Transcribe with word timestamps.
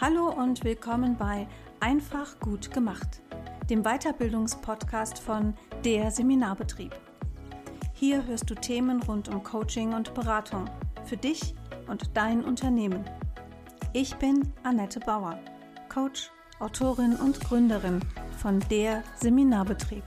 Hallo 0.00 0.30
und 0.30 0.64
willkommen 0.64 1.18
bei 1.18 1.46
Einfach 1.78 2.40
gut 2.40 2.70
gemacht, 2.70 3.20
dem 3.68 3.82
Weiterbildungspodcast 3.82 5.18
von 5.18 5.52
Der 5.84 6.10
Seminarbetrieb. 6.10 6.98
Hier 7.92 8.24
hörst 8.24 8.48
du 8.48 8.54
Themen 8.54 9.02
rund 9.02 9.28
um 9.28 9.42
Coaching 9.42 9.92
und 9.92 10.14
Beratung 10.14 10.64
für 11.04 11.18
dich 11.18 11.54
und 11.86 12.16
dein 12.16 12.42
Unternehmen. 12.42 13.04
Ich 13.92 14.16
bin 14.16 14.50
Annette 14.62 15.00
Bauer, 15.00 15.38
Coach, 15.90 16.30
Autorin 16.60 17.16
und 17.16 17.38
Gründerin 17.38 18.00
von 18.38 18.58
Der 18.70 19.02
Seminarbetrieb. 19.16 20.04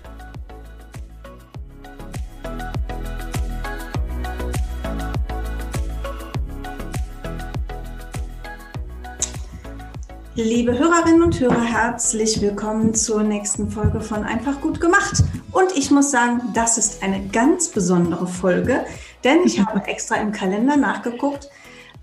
Liebe 10.35 10.79
Hörerinnen 10.79 11.21
und 11.21 11.39
Hörer, 11.39 11.61
herzlich 11.61 12.41
willkommen 12.41 12.95
zur 12.95 13.21
nächsten 13.21 13.69
Folge 13.69 14.01
von 14.01 14.23
Einfach 14.23 14.61
gut 14.61 14.81
gemacht. 14.81 15.23
Und 15.51 15.77
ich 15.77 15.91
muss 15.91 16.09
sagen, 16.09 16.41
das 16.55 16.79
ist 16.79 17.03
eine 17.03 17.27
ganz 17.27 17.67
besondere 17.67 18.25
Folge, 18.25 18.83
denn 19.23 19.43
ich 19.45 19.59
habe 19.59 19.83
extra 19.85 20.15
im 20.15 20.31
Kalender 20.31 20.75
nachgeguckt. 20.75 21.49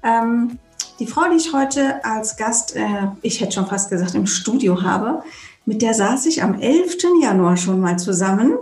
Ähm, 0.05 0.61
die 1.01 1.09
Frau, 1.09 1.23
die 1.29 1.39
ich 1.39 1.53
heute 1.53 2.05
als 2.05 2.37
Gast, 2.37 2.77
äh, 2.77 3.09
ich 3.23 3.41
hätte 3.41 3.51
schon 3.51 3.67
fast 3.67 3.91
gesagt, 3.91 4.15
im 4.15 4.29
Studio 4.29 4.81
habe, 4.81 5.25
mit 5.67 5.83
der 5.83 5.93
saß 5.93 6.27
ich 6.27 6.45
am 6.45 6.55
11. 6.55 6.99
Januar 7.21 7.57
schon 7.57 7.81
mal 7.81 7.99
zusammen. 7.99 8.57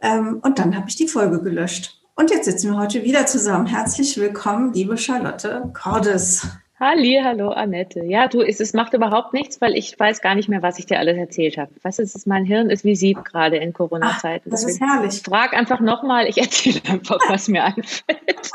Ähm, 0.00 0.38
und 0.40 0.58
dann 0.58 0.74
habe 0.74 0.88
ich 0.88 0.96
die 0.96 1.08
Folge 1.08 1.42
gelöscht. 1.42 2.00
Und 2.14 2.30
jetzt 2.30 2.46
sitzen 2.46 2.70
wir 2.70 2.78
heute 2.78 3.04
wieder 3.04 3.26
zusammen. 3.26 3.66
Herzlich 3.66 4.16
willkommen, 4.16 4.72
liebe 4.72 4.96
Charlotte 4.96 5.70
Cordes. 5.74 6.46
Halli, 6.82 7.20
hallo 7.22 7.50
Annette. 7.50 8.02
Ja, 8.06 8.26
du, 8.26 8.40
es, 8.42 8.58
es 8.58 8.72
macht 8.72 8.92
überhaupt 8.92 9.32
nichts, 9.32 9.60
weil 9.60 9.76
ich 9.76 9.96
weiß 9.96 10.20
gar 10.20 10.34
nicht 10.34 10.48
mehr, 10.48 10.62
was 10.62 10.80
ich 10.80 10.86
dir 10.86 10.98
alles 10.98 11.16
erzählt 11.16 11.56
habe. 11.56 11.70
Weißt 11.80 12.00
du, 12.00 12.02
ist, 12.02 12.26
mein 12.26 12.44
Hirn 12.44 12.70
ist 12.70 12.82
wie 12.82 12.96
Sieb 12.96 13.24
gerade 13.24 13.56
in 13.58 13.72
Corona-Zeiten. 13.72 14.50
Das 14.50 14.64
ist 14.64 14.80
herrlich. 14.80 15.22
Frag 15.22 15.52
einfach 15.52 15.78
nochmal, 15.78 16.26
ich 16.26 16.38
erzähle 16.38 16.80
einfach, 16.88 17.20
was 17.28 17.46
mir 17.46 17.62
einfällt. 17.62 18.50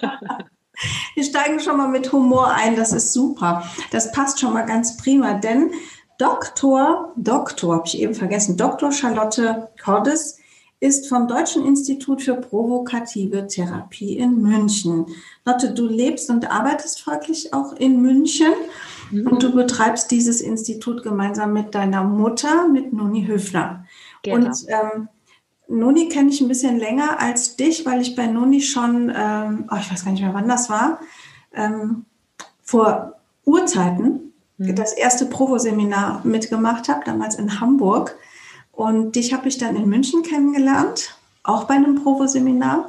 Wir 1.14 1.22
steigen 1.22 1.60
schon 1.60 1.76
mal 1.76 1.86
mit 1.86 2.10
Humor 2.10 2.52
ein, 2.52 2.74
das 2.74 2.92
ist 2.92 3.12
super. 3.12 3.62
Das 3.92 4.10
passt 4.10 4.40
schon 4.40 4.52
mal 4.52 4.66
ganz 4.66 4.96
prima, 4.96 5.34
denn 5.34 5.70
Doktor, 6.18 7.12
Doktor, 7.14 7.76
habe 7.76 7.86
ich 7.86 8.00
eben 8.00 8.14
vergessen, 8.14 8.56
Dr. 8.56 8.90
Charlotte 8.90 9.68
Cordes 9.80 10.40
ist 10.82 11.08
vom 11.08 11.28
Deutschen 11.28 11.64
Institut 11.64 12.22
für 12.22 12.34
provokative 12.34 13.46
Therapie 13.46 14.18
in 14.18 14.42
München. 14.42 15.06
Lotte, 15.44 15.72
du 15.72 15.86
lebst 15.86 16.28
und 16.28 16.50
arbeitest 16.50 17.02
folglich 17.02 17.54
auch 17.54 17.72
in 17.74 18.02
München 18.02 18.52
mhm. 19.12 19.28
und 19.28 19.44
du 19.44 19.54
betreibst 19.54 20.10
dieses 20.10 20.40
Institut 20.40 21.04
gemeinsam 21.04 21.52
mit 21.52 21.76
deiner 21.76 22.02
Mutter, 22.02 22.66
mit 22.66 22.92
Nuni 22.92 23.24
Höfner. 23.26 23.84
Genau. 24.24 24.46
Und 24.48 24.66
ähm, 24.66 25.08
Nuni 25.68 26.08
kenne 26.08 26.30
ich 26.30 26.40
ein 26.40 26.48
bisschen 26.48 26.80
länger 26.80 27.20
als 27.20 27.54
dich, 27.54 27.86
weil 27.86 28.00
ich 28.00 28.16
bei 28.16 28.26
Nuni 28.26 28.60
schon, 28.60 29.12
ähm, 29.14 29.68
oh, 29.70 29.76
ich 29.78 29.88
weiß 29.88 30.04
gar 30.04 30.10
nicht 30.10 30.22
mehr, 30.22 30.34
wann 30.34 30.48
das 30.48 30.68
war, 30.68 30.98
ähm, 31.54 32.06
vor 32.60 33.20
Urzeiten 33.44 34.32
mhm. 34.58 34.74
das 34.74 34.94
erste 34.94 35.26
Provo-Seminar 35.26 36.22
mitgemacht 36.24 36.88
habe, 36.88 37.02
damals 37.04 37.36
in 37.36 37.60
Hamburg. 37.60 38.16
Und 38.72 39.16
dich 39.16 39.32
habe 39.32 39.48
ich 39.48 39.58
dann 39.58 39.76
in 39.76 39.88
München 39.88 40.22
kennengelernt, 40.22 41.16
auch 41.42 41.64
bei 41.64 41.74
einem 41.74 42.02
Provo-Seminar. 42.02 42.88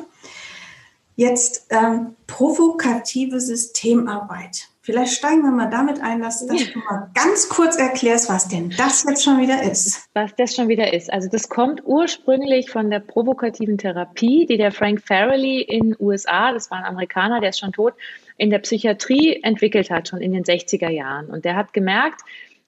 Jetzt 1.16 1.68
ähm, 1.69 2.16
provokative 2.25 3.40
Systemarbeit. 3.40 4.69
Vielleicht 4.85 5.13
steigen 5.13 5.44
wir 5.44 5.52
mal 5.52 5.69
damit 5.69 6.02
ein, 6.02 6.22
dass, 6.22 6.46
dass 6.46 6.74
du 6.74 6.80
mal 6.80 7.09
ganz 7.13 7.47
kurz 7.47 7.78
erklärst, 7.78 8.28
was 8.28 8.50
denn 8.50 8.69
das 8.78 9.06
jetzt 9.08 9.24
schon 9.24 9.40
wieder 9.40 9.63
ist. 9.63 10.09
Was 10.13 10.35
das 10.35 10.56
schon 10.56 10.68
wieder 10.68 10.91
ist. 10.94 11.12
Also 11.12 11.30
das 11.30 11.47
kommt 11.47 11.81
ursprünglich 11.85 12.69
von 12.69 12.90
der 12.90 13.00
provokativen 13.00 13.78
Therapie, 13.78 14.46
die 14.46 14.58
der 14.58 14.74
Frank 14.74 15.02
Farrelly 15.02 15.62
in 15.62 15.96
USA, 16.02 16.52
das 16.52 16.69
war 16.69 16.79
ein 16.79 16.84
Amerikaner, 16.84 17.40
der 17.40 17.52
ist 17.52 17.59
schon 17.59 17.72
tot, 17.72 17.94
in 18.35 18.50
der 18.50 18.59
Psychiatrie 18.59 19.41
entwickelt 19.41 19.90
hat, 19.90 20.09
schon 20.09 20.19
in 20.19 20.34
den 20.34 20.44
60er 20.44 20.90
Jahren. 20.90 21.28
Und 21.28 21.46
der 21.46 21.56
hat 21.56 21.72
gemerkt, 21.72 22.19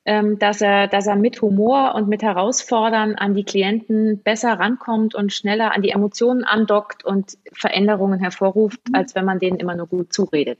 dass 0.05 0.61
er, 0.61 0.87
dass 0.87 1.07
er 1.07 1.15
mit 1.15 1.41
Humor 1.41 1.95
und 1.95 2.07
mit 2.07 2.21
Herausfordern 2.21 3.15
an 3.15 3.33
die 3.33 3.43
Klienten 3.43 4.21
besser 4.21 4.53
rankommt 4.53 5.15
und 5.15 5.33
schneller 5.33 5.73
an 5.73 5.81
die 5.81 5.89
Emotionen 5.89 6.43
andockt 6.43 7.03
und 7.03 7.39
Veränderungen 7.51 8.19
hervorruft, 8.19 8.87
mhm. 8.87 8.95
als 8.95 9.15
wenn 9.15 9.25
man 9.25 9.39
denen 9.39 9.57
immer 9.57 9.75
nur 9.75 9.87
gut 9.87 10.13
zuredet. 10.13 10.59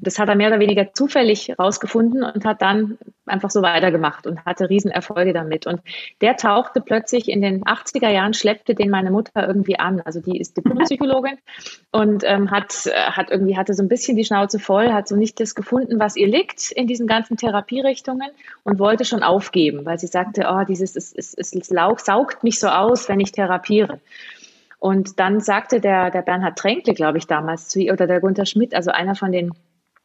Das 0.00 0.18
hat 0.18 0.28
er 0.28 0.34
mehr 0.34 0.48
oder 0.48 0.58
weniger 0.58 0.92
zufällig 0.92 1.48
herausgefunden 1.48 2.24
und 2.24 2.44
hat 2.44 2.62
dann 2.62 2.98
einfach 3.26 3.50
so 3.50 3.62
weitergemacht 3.62 4.26
und 4.26 4.44
hatte 4.44 4.68
Riesenerfolge 4.68 5.32
damit. 5.32 5.68
Und 5.68 5.80
der 6.20 6.36
tauchte 6.36 6.80
plötzlich 6.80 7.28
in 7.28 7.40
den 7.40 7.62
80er 7.62 8.08
Jahren, 8.08 8.34
schleppte 8.34 8.74
den 8.74 8.90
meine 8.90 9.12
Mutter 9.12 9.46
irgendwie 9.46 9.78
an. 9.78 10.00
Also 10.00 10.20
die 10.20 10.38
ist 10.40 10.56
Diplompsychologin 10.56 11.38
und 11.92 12.24
ähm, 12.26 12.50
hat, 12.50 12.86
äh, 12.86 12.90
hat 12.90 13.30
irgendwie 13.30 13.56
hatte 13.56 13.74
so 13.74 13.84
ein 13.84 13.88
bisschen 13.88 14.16
die 14.16 14.24
Schnauze 14.24 14.58
voll, 14.58 14.92
hat 14.92 15.06
so 15.06 15.14
nicht 15.14 15.38
das 15.38 15.54
gefunden, 15.54 16.00
was 16.00 16.16
ihr 16.16 16.26
liegt 16.26 16.72
in 16.72 16.88
diesen 16.88 17.06
ganzen 17.06 17.36
Therapierichtungen 17.36 18.30
und 18.64 18.79
wollte 18.80 19.04
schon 19.04 19.22
aufgeben, 19.22 19.84
weil 19.84 19.98
sie 19.98 20.08
sagte, 20.08 20.48
oh, 20.50 20.64
dieses, 20.64 20.96
es, 20.96 21.12
es, 21.12 21.34
es 21.34 21.68
saugt 21.68 22.42
mich 22.42 22.58
so 22.58 22.68
aus, 22.68 23.08
wenn 23.08 23.20
ich 23.20 23.32
therapiere. 23.32 24.00
Und 24.80 25.20
dann 25.20 25.40
sagte 25.40 25.80
der, 25.80 26.10
der 26.10 26.22
Bernhard 26.22 26.58
Tränkle, 26.58 26.94
glaube 26.94 27.18
ich, 27.18 27.26
damals 27.26 27.68
zu 27.68 27.80
ihr, 27.80 27.92
oder 27.92 28.06
der 28.06 28.20
Gunther 28.20 28.46
Schmidt, 28.46 28.74
also 28.74 28.90
einer 28.90 29.14
von 29.14 29.30
den 29.30 29.52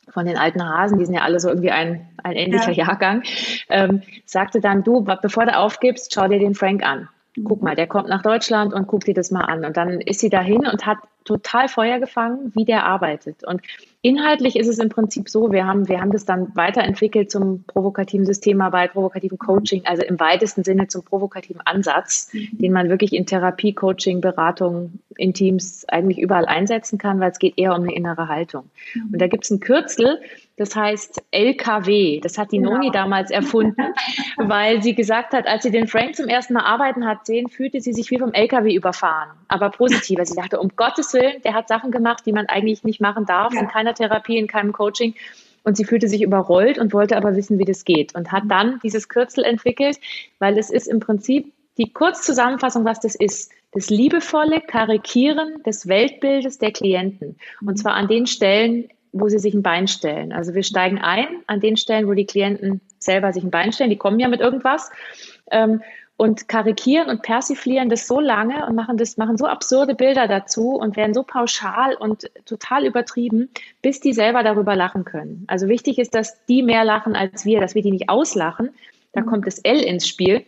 von 0.09 0.27
den 0.27 0.37
alten 0.37 0.63
Hasen, 0.63 0.99
die 0.99 1.05
sind 1.05 1.15
ja 1.15 1.21
alle 1.21 1.39
so 1.39 1.49
irgendwie 1.49 1.71
ein, 1.71 2.07
ein 2.23 2.33
ähnlicher 2.33 2.71
ja. 2.71 2.85
Jahrgang, 2.85 3.23
ähm, 3.69 4.03
sagte 4.25 4.61
dann, 4.61 4.83
du, 4.83 5.01
bevor 5.01 5.45
du 5.45 5.57
aufgibst, 5.57 6.13
schau 6.13 6.27
dir 6.27 6.37
den 6.37 6.53
Frank 6.53 6.83
an. 6.83 7.09
Guck 7.43 7.61
mal, 7.61 7.75
der 7.75 7.87
kommt 7.87 8.07
nach 8.07 8.21
Deutschland 8.21 8.73
und 8.73 8.87
guck 8.87 9.03
dir 9.03 9.13
das 9.13 9.31
mal 9.31 9.41
an. 9.41 9.65
Und 9.65 9.75
dann 9.77 10.01
ist 10.01 10.19
sie 10.19 10.29
dahin 10.29 10.65
und 10.65 10.85
hat 10.85 10.99
total 11.25 11.67
Feuer 11.67 11.99
gefangen, 11.99 12.51
wie 12.55 12.65
der 12.65 12.85
arbeitet. 12.85 13.43
Und 13.43 13.61
inhaltlich 14.01 14.55
ist 14.55 14.67
es 14.67 14.77
im 14.77 14.89
Prinzip 14.89 15.27
so, 15.27 15.51
wir 15.51 15.65
haben, 15.65 15.89
wir 15.89 15.99
haben 15.99 16.11
das 16.11 16.23
dann 16.23 16.55
weiterentwickelt 16.55 17.31
zum 17.31 17.63
provokativen 17.63 18.25
Systemarbeit, 18.25 18.93
provokativen 18.93 19.39
Coaching, 19.39 19.81
also 19.85 20.03
im 20.03 20.19
weitesten 20.19 20.63
Sinne 20.63 20.87
zum 20.87 21.03
provokativen 21.03 21.61
Ansatz, 21.65 22.31
mhm. 22.31 22.59
den 22.59 22.71
man 22.71 22.89
wirklich 22.89 23.13
in 23.13 23.25
Therapie, 23.25 23.73
Coaching, 23.73 24.21
Beratung, 24.21 24.99
in 25.17 25.33
Teams 25.33 25.85
eigentlich 25.89 26.19
überall 26.19 26.45
einsetzen 26.45 26.99
kann, 26.99 27.19
weil 27.19 27.31
es 27.31 27.39
geht 27.39 27.57
eher 27.57 27.75
um 27.75 27.81
eine 27.81 27.95
innere 27.95 28.27
Haltung. 28.27 28.69
Mhm. 28.93 29.13
Und 29.13 29.21
da 29.21 29.27
gibt 29.27 29.45
es 29.45 29.51
ein 29.51 29.59
Kürzel, 29.59 30.21
das 30.57 30.75
heißt 30.75 31.21
LKW. 31.31 32.21
Das 32.21 32.37
hat 32.37 32.51
die 32.51 32.57
genau. 32.57 32.73
Noni 32.73 32.91
damals 32.91 33.29
erfunden, 33.29 33.93
weil 34.37 34.81
sie 34.81 34.95
gesagt 34.95 35.33
hat, 35.33 35.47
als 35.47 35.63
sie 35.63 35.71
den 35.71 35.87
Frank 35.87 36.15
zum 36.15 36.27
ersten 36.27 36.53
Mal 36.53 36.63
arbeiten 36.63 37.05
hat 37.05 37.25
sehen, 37.25 37.49
fühlte 37.49 37.81
sie 37.81 37.93
sich 37.93 38.09
wie 38.09 38.19
vom 38.19 38.33
LKW 38.33 38.73
überfahren. 38.73 39.29
Aber 39.47 39.69
positiv. 39.69 40.17
Also 40.19 40.33
sie 40.33 40.39
dachte, 40.39 40.59
um 40.59 40.69
Gottes 40.75 41.13
Willen, 41.13 41.41
der 41.43 41.53
hat 41.53 41.67
Sachen 41.67 41.91
gemacht, 41.91 42.25
die 42.25 42.31
man 42.31 42.45
eigentlich 42.45 42.83
nicht 42.83 43.01
machen 43.01 43.25
darf, 43.25 43.53
ja. 43.53 43.61
in 43.61 43.67
keiner 43.67 43.93
Therapie, 43.93 44.37
in 44.37 44.47
keinem 44.47 44.71
Coaching. 44.71 45.15
Und 45.63 45.75
sie 45.75 45.83
fühlte 45.83 46.07
sich 46.07 46.21
überrollt 46.21 46.77
und 46.77 46.93
wollte 46.93 47.17
aber 47.17 47.35
wissen, 47.35 47.57
wie 47.59 47.65
das 47.65 47.83
geht. 47.83 48.15
Und 48.15 48.31
hat 48.31 48.43
dann 48.47 48.79
dieses 48.83 49.09
Kürzel 49.09 49.43
entwickelt, 49.43 49.99
weil 50.39 50.57
es 50.57 50.69
ist 50.69 50.87
im 50.87 50.99
Prinzip 50.99 51.51
die 51.77 51.91
Kurzzusammenfassung, 51.91 52.85
was 52.85 52.99
das 52.99 53.15
ist. 53.15 53.51
Das 53.71 53.89
liebevolle 53.89 54.61
Karikieren 54.61 55.61
des 55.63 55.87
Weltbildes 55.87 56.59
der 56.59 56.71
Klienten. 56.71 57.37
Und 57.65 57.77
zwar 57.77 57.95
an 57.95 58.07
den 58.07 58.25
Stellen, 58.27 58.89
wo 59.17 59.29
sie 59.29 59.39
sich 59.39 59.53
ein 59.53 59.63
Bein 59.63 59.87
stellen. 59.87 60.33
Also 60.33 60.53
wir 60.53 60.63
steigen 60.63 60.99
ein 60.99 61.27
an 61.47 61.61
den 61.61 61.77
Stellen, 61.77 62.07
wo 62.07 62.13
die 62.13 62.25
Klienten 62.25 62.81
selber 62.99 63.31
sich 63.31 63.43
ein 63.43 63.51
Bein 63.51 63.71
stellen. 63.71 63.89
Die 63.89 63.97
kommen 63.97 64.19
ja 64.19 64.27
mit 64.27 64.41
irgendwas. 64.41 64.91
Ähm, 65.49 65.81
und 66.17 66.47
karikieren 66.47 67.09
und 67.09 67.23
persiflieren 67.23 67.89
das 67.89 68.07
so 68.07 68.21
lange 68.21 68.65
und 68.65 68.75
machen 68.75 68.95
das, 68.95 69.17
machen 69.17 69.37
so 69.37 69.47
absurde 69.47 69.95
Bilder 69.95 70.29
dazu 70.29 70.75
und 70.75 70.95
werden 70.95 71.13
so 71.13 71.23
pauschal 71.23 71.95
und 71.95 72.31
total 72.45 72.85
übertrieben, 72.85 73.49
bis 73.81 73.99
die 73.99 74.13
selber 74.13 74.41
darüber 74.41 74.77
lachen 74.77 75.03
können. 75.03 75.43
Also 75.47 75.67
wichtig 75.67 75.97
ist, 75.97 76.15
dass 76.15 76.45
die 76.45 76.63
mehr 76.63 76.85
lachen 76.85 77.15
als 77.15 77.43
wir, 77.43 77.59
dass 77.59 77.75
wir 77.75 77.81
die 77.81 77.91
nicht 77.91 78.07
auslachen. 78.07 78.69
Da 79.11 79.21
mhm. 79.21 79.25
kommt 79.25 79.47
das 79.47 79.59
L 79.59 79.81
ins 79.81 80.07
Spiel 80.07 80.45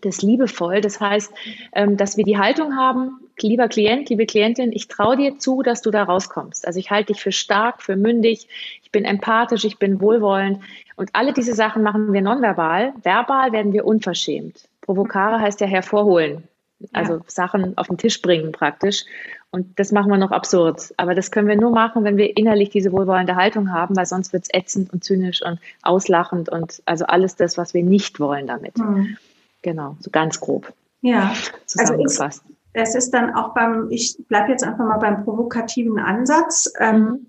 das 0.00 0.22
liebevoll. 0.22 0.80
Das 0.80 1.00
heißt, 1.00 1.32
ähm, 1.74 1.96
dass 1.96 2.16
wir 2.16 2.24
die 2.24 2.38
Haltung 2.38 2.76
haben, 2.76 3.20
lieber 3.48 3.68
Klient, 3.68 4.08
liebe 4.10 4.26
Klientin, 4.26 4.72
ich 4.72 4.88
traue 4.88 5.16
dir 5.16 5.38
zu, 5.38 5.62
dass 5.62 5.82
du 5.82 5.90
da 5.90 6.04
rauskommst. 6.04 6.66
Also 6.66 6.78
ich 6.78 6.90
halte 6.90 7.12
dich 7.12 7.22
für 7.22 7.32
stark, 7.32 7.82
für 7.82 7.96
mündig, 7.96 8.48
ich 8.82 8.90
bin 8.90 9.04
empathisch, 9.04 9.64
ich 9.64 9.78
bin 9.78 10.00
wohlwollend. 10.00 10.60
Und 10.96 11.10
alle 11.12 11.32
diese 11.32 11.54
Sachen 11.54 11.82
machen 11.82 12.12
wir 12.12 12.22
nonverbal. 12.22 12.92
Verbal 13.02 13.52
werden 13.52 13.72
wir 13.72 13.84
unverschämt. 13.84 14.68
Provokare 14.80 15.40
heißt 15.40 15.60
ja 15.60 15.66
hervorholen. 15.66 16.44
Also 16.92 17.14
ja. 17.14 17.20
Sachen 17.26 17.76
auf 17.76 17.88
den 17.88 17.98
Tisch 17.98 18.22
bringen 18.22 18.52
praktisch. 18.52 19.04
Und 19.50 19.78
das 19.78 19.92
machen 19.92 20.10
wir 20.10 20.18
noch 20.18 20.30
absurd. 20.30 20.94
Aber 20.96 21.14
das 21.14 21.30
können 21.30 21.48
wir 21.48 21.56
nur 21.56 21.70
machen, 21.70 22.04
wenn 22.04 22.16
wir 22.16 22.36
innerlich 22.36 22.70
diese 22.70 22.92
wohlwollende 22.92 23.36
Haltung 23.36 23.72
haben, 23.72 23.96
weil 23.96 24.06
sonst 24.06 24.32
wird 24.32 24.44
es 24.44 24.50
ätzend 24.52 24.92
und 24.92 25.04
zynisch 25.04 25.42
und 25.42 25.58
auslachend 25.82 26.48
und 26.48 26.82
also 26.86 27.04
alles 27.06 27.36
das, 27.36 27.58
was 27.58 27.74
wir 27.74 27.82
nicht 27.82 28.20
wollen 28.20 28.46
damit. 28.46 28.78
Mhm. 28.78 29.16
Genau, 29.62 29.96
so 30.00 30.10
ganz 30.10 30.40
grob. 30.40 30.72
Ja, 31.02 31.34
zusammengefasst. 31.66 32.42
Also 32.46 32.59
es 32.72 32.94
ist 32.94 33.10
dann 33.10 33.34
auch 33.34 33.52
beim, 33.54 33.88
ich 33.90 34.16
bleibe 34.28 34.50
jetzt 34.50 34.64
einfach 34.64 34.84
mal 34.84 34.98
beim 34.98 35.24
provokativen 35.24 35.98
Ansatz. 35.98 36.72
Ähm, 36.78 37.26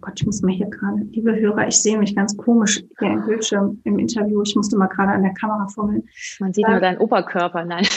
Gott, 0.00 0.14
ich 0.16 0.26
muss 0.26 0.42
mal 0.42 0.52
hier 0.52 0.68
gerade, 0.68 1.02
liebe 1.10 1.34
Hörer, 1.34 1.66
ich 1.66 1.80
sehe 1.80 1.98
mich 1.98 2.14
ganz 2.14 2.36
komisch 2.36 2.84
hier 2.98 3.10
im 3.10 3.24
Bildschirm 3.24 3.80
im 3.84 3.98
Interview. 3.98 4.42
Ich 4.42 4.54
musste 4.54 4.76
mal 4.76 4.86
gerade 4.86 5.12
an 5.12 5.22
der 5.22 5.32
Kamera 5.34 5.66
fummeln. 5.68 6.08
Man 6.40 6.52
sieht 6.52 6.66
ähm, 6.66 6.72
nur 6.72 6.80
deinen 6.80 6.98
Oberkörper, 6.98 7.64
nein. 7.64 7.84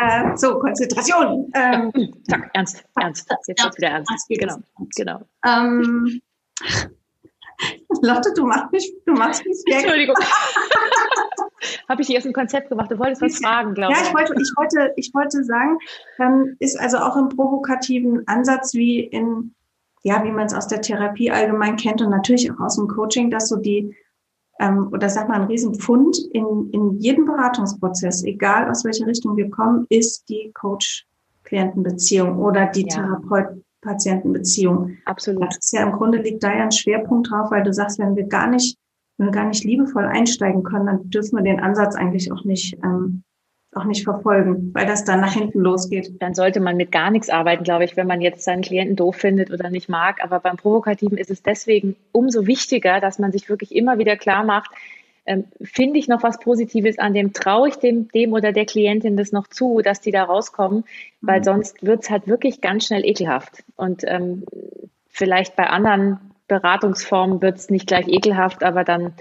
äh, 0.00 0.36
so, 0.36 0.58
Konzentration. 0.58 1.50
Ähm, 1.54 1.92
Zack, 2.28 2.50
ernst, 2.54 2.84
ernst. 2.98 3.30
Jetzt 3.46 3.62
wird's 3.62 3.76
wieder 3.76 3.88
ernst. 3.88 4.10
Genau, 4.28 4.56
genau. 4.96 5.20
Ähm, 5.44 6.20
Lotte, 8.02 8.32
du 8.34 8.46
machst 8.46 8.72
mich, 8.72 8.92
du 9.06 9.12
machst 9.12 9.44
mich 9.46 9.56
weg. 9.66 9.82
Entschuldigung. 9.82 10.16
Habe 11.88 12.02
ich 12.02 12.08
dir 12.08 12.14
jetzt 12.14 12.26
ein 12.26 12.32
Konzept 12.32 12.68
gemacht? 12.68 12.90
Du 12.90 12.98
wolltest 12.98 13.22
was 13.22 13.38
fragen, 13.38 13.74
glaube 13.74 13.92
ich. 13.92 13.98
Ja, 13.98 14.06
ich 14.06 14.14
wollte, 14.14 14.34
ich 14.40 14.52
wollte, 14.56 14.92
ich 14.96 15.14
wollte 15.14 15.44
sagen, 15.44 15.78
ähm, 16.18 16.56
ist 16.58 16.78
also 16.78 16.98
auch 16.98 17.16
im 17.16 17.28
provokativen 17.28 18.26
Ansatz 18.26 18.74
wie 18.74 19.00
in, 19.00 19.54
ja, 20.02 20.24
wie 20.24 20.30
man 20.30 20.46
es 20.46 20.54
aus 20.54 20.66
der 20.66 20.80
Therapie 20.80 21.30
allgemein 21.30 21.76
kennt 21.76 22.02
und 22.02 22.10
natürlich 22.10 22.50
auch 22.50 22.60
aus 22.60 22.76
dem 22.76 22.88
Coaching, 22.88 23.30
dass 23.30 23.48
so 23.48 23.56
die, 23.56 23.94
ähm, 24.60 24.88
oder 24.92 25.08
sag 25.08 25.28
mal, 25.28 25.40
ein 25.40 25.46
Riesenpfund 25.46 26.18
in, 26.32 26.70
in 26.72 26.98
jedem 26.98 27.26
Beratungsprozess, 27.26 28.24
egal 28.24 28.70
aus 28.70 28.84
welcher 28.84 29.06
Richtung 29.06 29.36
wir 29.36 29.50
kommen, 29.50 29.86
ist 29.88 30.28
die 30.28 30.50
Coach-Klientenbeziehung 30.54 32.38
oder 32.38 32.66
die 32.66 32.82
ja. 32.82 32.96
Therapeut 32.96 33.62
Patientenbeziehung. 33.82 34.96
Absolut. 35.04 35.42
Das 35.42 35.58
ist 35.58 35.72
ja 35.72 35.82
im 35.82 35.92
Grunde 35.92 36.18
liegt 36.18 36.42
da 36.42 36.54
ja 36.54 36.64
ein 36.64 36.72
Schwerpunkt 36.72 37.30
drauf, 37.30 37.50
weil 37.50 37.64
du 37.64 37.72
sagst, 37.72 37.98
wenn 37.98 38.16
wir 38.16 38.24
gar 38.24 38.46
nicht, 38.46 38.78
gar 39.30 39.46
nicht 39.46 39.64
liebevoll 39.64 40.04
einsteigen 40.04 40.62
können, 40.62 40.86
dann 40.86 41.10
dürfen 41.10 41.36
wir 41.36 41.44
den 41.44 41.60
Ansatz 41.60 41.94
eigentlich 41.94 42.32
auch 42.32 42.44
nicht, 42.44 42.76
ähm, 42.82 43.22
auch 43.74 43.84
nicht 43.84 44.04
verfolgen, 44.04 44.70
weil 44.74 44.86
das 44.86 45.04
dann 45.04 45.20
nach 45.20 45.32
hinten 45.32 45.60
losgeht. 45.60 46.20
Dann 46.20 46.34
sollte 46.34 46.60
man 46.60 46.76
mit 46.76 46.92
gar 46.92 47.10
nichts 47.10 47.30
arbeiten, 47.30 47.64
glaube 47.64 47.84
ich, 47.84 47.96
wenn 47.96 48.06
man 48.06 48.20
jetzt 48.20 48.44
seinen 48.44 48.62
Klienten 48.62 48.96
doof 48.96 49.16
findet 49.16 49.50
oder 49.50 49.70
nicht 49.70 49.88
mag. 49.88 50.22
Aber 50.22 50.40
beim 50.40 50.56
Provokativen 50.56 51.16
ist 51.16 51.30
es 51.30 51.42
deswegen 51.42 51.96
umso 52.10 52.46
wichtiger, 52.46 53.00
dass 53.00 53.18
man 53.18 53.32
sich 53.32 53.48
wirklich 53.48 53.74
immer 53.74 53.98
wieder 53.98 54.16
klar 54.16 54.44
macht, 54.44 54.70
ähm, 55.24 55.44
finde 55.60 55.98
ich 55.98 56.08
noch 56.08 56.22
was 56.22 56.40
Positives 56.40 56.98
an 56.98 57.14
dem, 57.14 57.32
traue 57.32 57.68
ich 57.68 57.76
dem, 57.76 58.08
dem 58.08 58.32
oder 58.32 58.52
der 58.52 58.66
Klientin 58.66 59.16
das 59.16 59.30
noch 59.30 59.46
zu, 59.46 59.80
dass 59.82 60.00
die 60.00 60.10
da 60.10 60.24
rauskommen, 60.24 60.84
weil 61.20 61.40
mhm. 61.40 61.44
sonst 61.44 61.82
wird 61.82 62.02
es 62.02 62.10
halt 62.10 62.26
wirklich 62.26 62.60
ganz 62.60 62.86
schnell 62.86 63.04
ekelhaft. 63.04 63.62
Und 63.76 64.02
ähm, 64.06 64.44
vielleicht 65.08 65.54
bei 65.54 65.68
anderen 65.68 66.31
Beratungsformen 66.48 67.40
wird 67.42 67.58
es 67.58 67.70
nicht 67.70 67.86
gleich 67.86 68.08
ekelhaft, 68.08 68.62
aber 68.62 68.84
dann, 68.84 69.14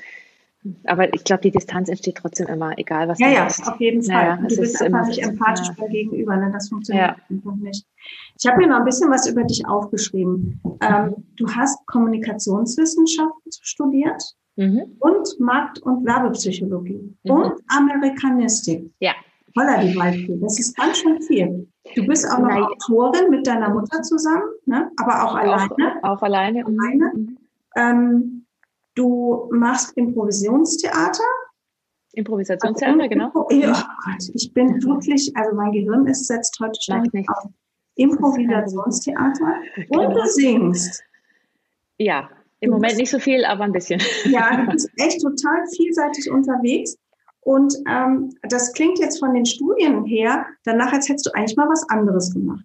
aber 0.86 1.14
ich 1.14 1.24
glaube, 1.24 1.42
die 1.42 1.52
Distanz 1.52 1.90
entsteht 1.90 2.18
trotzdem 2.18 2.48
immer, 2.48 2.78
egal 2.78 3.08
was 3.08 3.20
ja, 3.20 3.28
du 3.28 3.34
Ja, 3.34 3.48
ja, 3.48 3.72
auf 3.72 3.80
jeden 3.80 4.04
Fall. 4.04 4.26
Ja, 4.26 4.38
du 4.38 4.56
bist 4.56 4.82
einfach 4.82 5.08
nicht 5.08 5.24
empathisch 5.24 5.70
ja. 5.78 5.88
Gegenüber, 5.88 6.38
ne? 6.38 6.52
das 6.52 6.70
funktioniert 6.70 7.16
ja. 7.18 7.36
einfach 7.36 7.56
nicht. 7.56 7.86
Ich 8.40 8.50
habe 8.50 8.58
mir 8.58 8.68
noch 8.68 8.78
ein 8.78 8.86
bisschen 8.86 9.10
was 9.10 9.28
über 9.28 9.44
dich 9.44 9.66
aufgeschrieben. 9.68 10.62
Ähm, 10.82 11.16
du 11.38 11.48
hast 11.48 11.86
Kommunikationswissenschaften 11.88 13.52
studiert 13.62 14.24
mhm. 14.56 14.98
und 15.00 15.40
Markt- 15.40 15.80
und 15.80 16.06
Werbepsychologie 16.06 17.16
mhm. 17.24 17.32
und 17.32 17.54
Amerikanistik. 17.68 18.92
Ja. 19.00 19.14
Holla 19.58 19.82
die 19.84 19.96
Waldfee. 19.96 20.38
Das 20.42 20.60
ist 20.60 20.76
ganz 20.78 20.98
schön 20.98 21.22
viel. 21.22 21.68
Du 21.96 22.06
bist 22.06 22.26
auch 22.30 22.40
noch 22.40 22.50
Nein. 22.50 22.64
Autorin 22.64 23.30
mit 23.30 23.46
deiner 23.48 23.70
Mutter 23.70 24.02
zusammen, 24.02 24.44
ne? 24.66 24.92
aber 24.98 25.24
auch, 25.24 25.32
auch 25.32 25.36
alleine. 25.36 26.04
Auch 26.04 26.22
alleine. 26.22 26.64
Mhm. 26.64 26.80
alleine. 26.80 27.12
Mhm. 27.14 27.38
Ähm, 27.76 28.46
du 28.96 29.50
machst 29.52 29.96
Improvisationstheater. 29.98 31.24
Improvisationstheater, 32.14 33.08
genau. 33.08 33.32
oh 33.34 33.48
Gott, 33.48 34.30
ich 34.34 34.54
bin 34.54 34.84
wirklich, 34.84 35.32
also 35.36 35.56
mein 35.56 35.72
Gehirn 35.72 36.08
ist 36.08 36.28
setzt 36.28 36.60
heute 36.60 36.80
ständig 36.82 37.28
auf. 37.30 37.50
Improvisationstheater 37.96 39.56
und 39.90 40.14
du 40.14 40.26
singst. 40.26 41.04
Ja, 41.98 42.30
im 42.60 42.72
Moment 42.72 42.98
nicht 42.98 43.10
so 43.10 43.20
viel, 43.20 43.46
aber 43.46 43.64
ein 43.64 43.72
bisschen. 43.72 44.02
Ja, 44.26 44.56
du 44.56 44.66
bist 44.72 44.90
echt 44.98 45.22
total 45.22 45.66
vielseitig 45.76 46.30
unterwegs. 46.32 46.98
Und 47.42 47.76
ähm, 47.88 48.30
das 48.44 48.72
klingt 48.74 49.00
jetzt 49.00 49.20
von 49.20 49.34
den 49.34 49.46
Studien 49.46 50.06
her 50.06 50.46
danach, 50.64 50.94
als 50.94 51.10
hättest 51.10 51.26
du 51.26 51.32
eigentlich 51.34 51.58
mal 51.58 51.68
was 51.68 51.88
anderes 51.90 52.32
gemacht. 52.32 52.64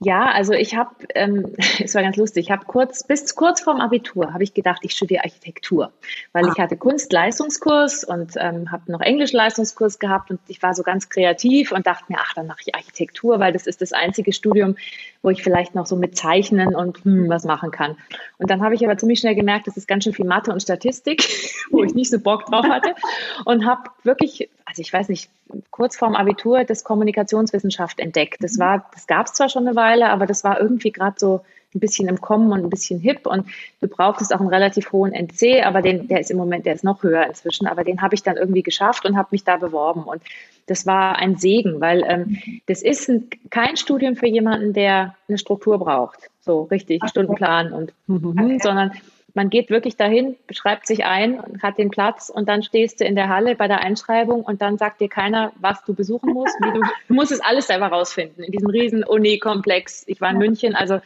Ja, 0.00 0.26
also 0.26 0.52
ich 0.52 0.76
habe, 0.76 0.90
ähm, 1.14 1.54
es 1.82 1.94
war 1.94 2.02
ganz 2.02 2.16
lustig, 2.16 2.46
ich 2.46 2.50
habe 2.50 2.66
kurz, 2.66 3.02
bis 3.02 3.34
kurz 3.34 3.62
vorm 3.62 3.80
Abitur 3.80 4.34
habe 4.34 4.44
ich 4.44 4.52
gedacht, 4.52 4.80
ich 4.82 4.92
studiere 4.92 5.24
Architektur, 5.24 5.90
weil 6.32 6.44
ah. 6.44 6.52
ich 6.52 6.60
hatte 6.60 6.76
Kunstleistungskurs 6.76 8.04
und 8.04 8.32
ähm, 8.36 8.70
habe 8.70 8.92
noch 8.92 9.00
Englischleistungskurs 9.00 9.98
gehabt 9.98 10.30
und 10.30 10.40
ich 10.48 10.62
war 10.62 10.74
so 10.74 10.82
ganz 10.82 11.08
kreativ 11.08 11.72
und 11.72 11.86
dachte 11.86 12.04
mir, 12.08 12.18
ach, 12.20 12.34
dann 12.34 12.46
mache 12.46 12.60
ich 12.66 12.74
Architektur, 12.74 13.40
weil 13.40 13.54
das 13.54 13.66
ist 13.66 13.80
das 13.80 13.94
einzige 13.94 14.34
Studium, 14.34 14.76
wo 15.22 15.30
ich 15.30 15.42
vielleicht 15.42 15.74
noch 15.74 15.86
so 15.86 15.96
mit 15.96 16.14
Zeichnen 16.14 16.74
und 16.74 17.02
hm, 17.04 17.30
was 17.30 17.44
machen 17.44 17.70
kann. 17.70 17.96
Und 18.36 18.50
dann 18.50 18.60
habe 18.62 18.74
ich 18.74 18.84
aber 18.84 18.98
ziemlich 18.98 19.20
schnell 19.20 19.34
gemerkt, 19.34 19.66
das 19.66 19.78
ist 19.78 19.88
ganz 19.88 20.04
schön 20.04 20.12
viel 20.12 20.26
Mathe 20.26 20.52
und 20.52 20.60
Statistik, 20.60 21.26
wo 21.70 21.82
ich 21.82 21.94
nicht 21.94 22.10
so 22.10 22.18
Bock 22.18 22.44
drauf 22.44 22.66
hatte 22.68 22.94
und 23.46 23.64
habe 23.64 23.88
wirklich, 24.04 24.50
also 24.66 24.82
ich 24.82 24.92
weiß 24.92 25.08
nicht, 25.08 25.30
kurz 25.70 25.96
vorm 25.96 26.14
Abitur 26.14 26.64
das 26.64 26.84
Kommunikationswissenschaft 26.84 28.00
entdeckt. 28.00 28.42
Das 28.42 28.58
war, 28.58 28.90
das 28.92 29.06
gab 29.06 29.26
es 29.26 29.32
zwar 29.32 29.48
schon 29.48 29.66
eine 29.66 29.76
Weile, 29.76 30.10
aber 30.10 30.26
das 30.26 30.44
war 30.44 30.60
irgendwie 30.60 30.92
gerade 30.92 31.16
so 31.18 31.40
ein 31.74 31.80
bisschen 31.80 32.08
im 32.08 32.20
Kommen 32.20 32.52
und 32.52 32.64
ein 32.64 32.70
bisschen 32.70 32.98
hip 33.00 33.26
und 33.26 33.46
du 33.80 33.88
brauchtest 33.88 34.34
auch 34.34 34.40
einen 34.40 34.48
relativ 34.48 34.92
hohen 34.92 35.12
NC, 35.12 35.64
aber 35.64 35.82
den, 35.82 36.08
der 36.08 36.20
ist 36.20 36.30
im 36.30 36.36
Moment, 36.36 36.66
der 36.66 36.74
ist 36.74 36.84
noch 36.84 37.02
höher 37.02 37.26
inzwischen, 37.26 37.66
aber 37.66 37.84
den 37.84 38.02
habe 38.02 38.14
ich 38.14 38.22
dann 38.22 38.36
irgendwie 38.36 38.62
geschafft 38.62 39.04
und 39.04 39.16
habe 39.16 39.28
mich 39.30 39.44
da 39.44 39.56
beworben 39.56 40.02
und 40.02 40.22
das 40.66 40.86
war 40.86 41.16
ein 41.16 41.36
Segen, 41.36 41.80
weil 41.80 42.02
ähm, 42.08 42.38
das 42.66 42.82
ist 42.82 43.08
ein, 43.08 43.28
kein 43.50 43.76
Studium 43.76 44.16
für 44.16 44.26
jemanden, 44.26 44.72
der 44.72 45.14
eine 45.28 45.38
Struktur 45.38 45.78
braucht, 45.78 46.30
so 46.40 46.62
richtig 46.62 47.02
okay. 47.02 47.10
Stundenplan 47.10 47.72
und 47.72 47.92
okay. 48.08 48.58
sondern 48.60 48.92
man 49.36 49.50
geht 49.50 49.68
wirklich 49.68 49.96
dahin, 49.96 50.34
beschreibt 50.46 50.86
sich 50.86 51.04
ein, 51.04 51.42
hat 51.62 51.76
den 51.76 51.90
Platz 51.90 52.30
und 52.30 52.48
dann 52.48 52.62
stehst 52.62 53.00
du 53.00 53.04
in 53.04 53.14
der 53.14 53.28
Halle 53.28 53.54
bei 53.54 53.68
der 53.68 53.80
Einschreibung 53.80 54.42
und 54.42 54.62
dann 54.62 54.78
sagt 54.78 54.98
dir 54.98 55.10
keiner, 55.10 55.52
was 55.60 55.84
du 55.84 55.92
besuchen 55.92 56.32
musst. 56.32 56.56
Wie 56.60 56.72
du, 56.72 56.80
du 56.80 57.14
musst 57.14 57.32
es 57.32 57.40
alles 57.40 57.66
selber 57.66 57.88
rausfinden 57.88 58.42
in 58.42 58.50
diesem 58.50 58.70
riesen 58.70 59.04
Uni-Komplex. 59.04 60.04
Ich 60.06 60.22
war 60.22 60.30
in 60.30 60.38
München, 60.38 60.74
also 60.74 61.00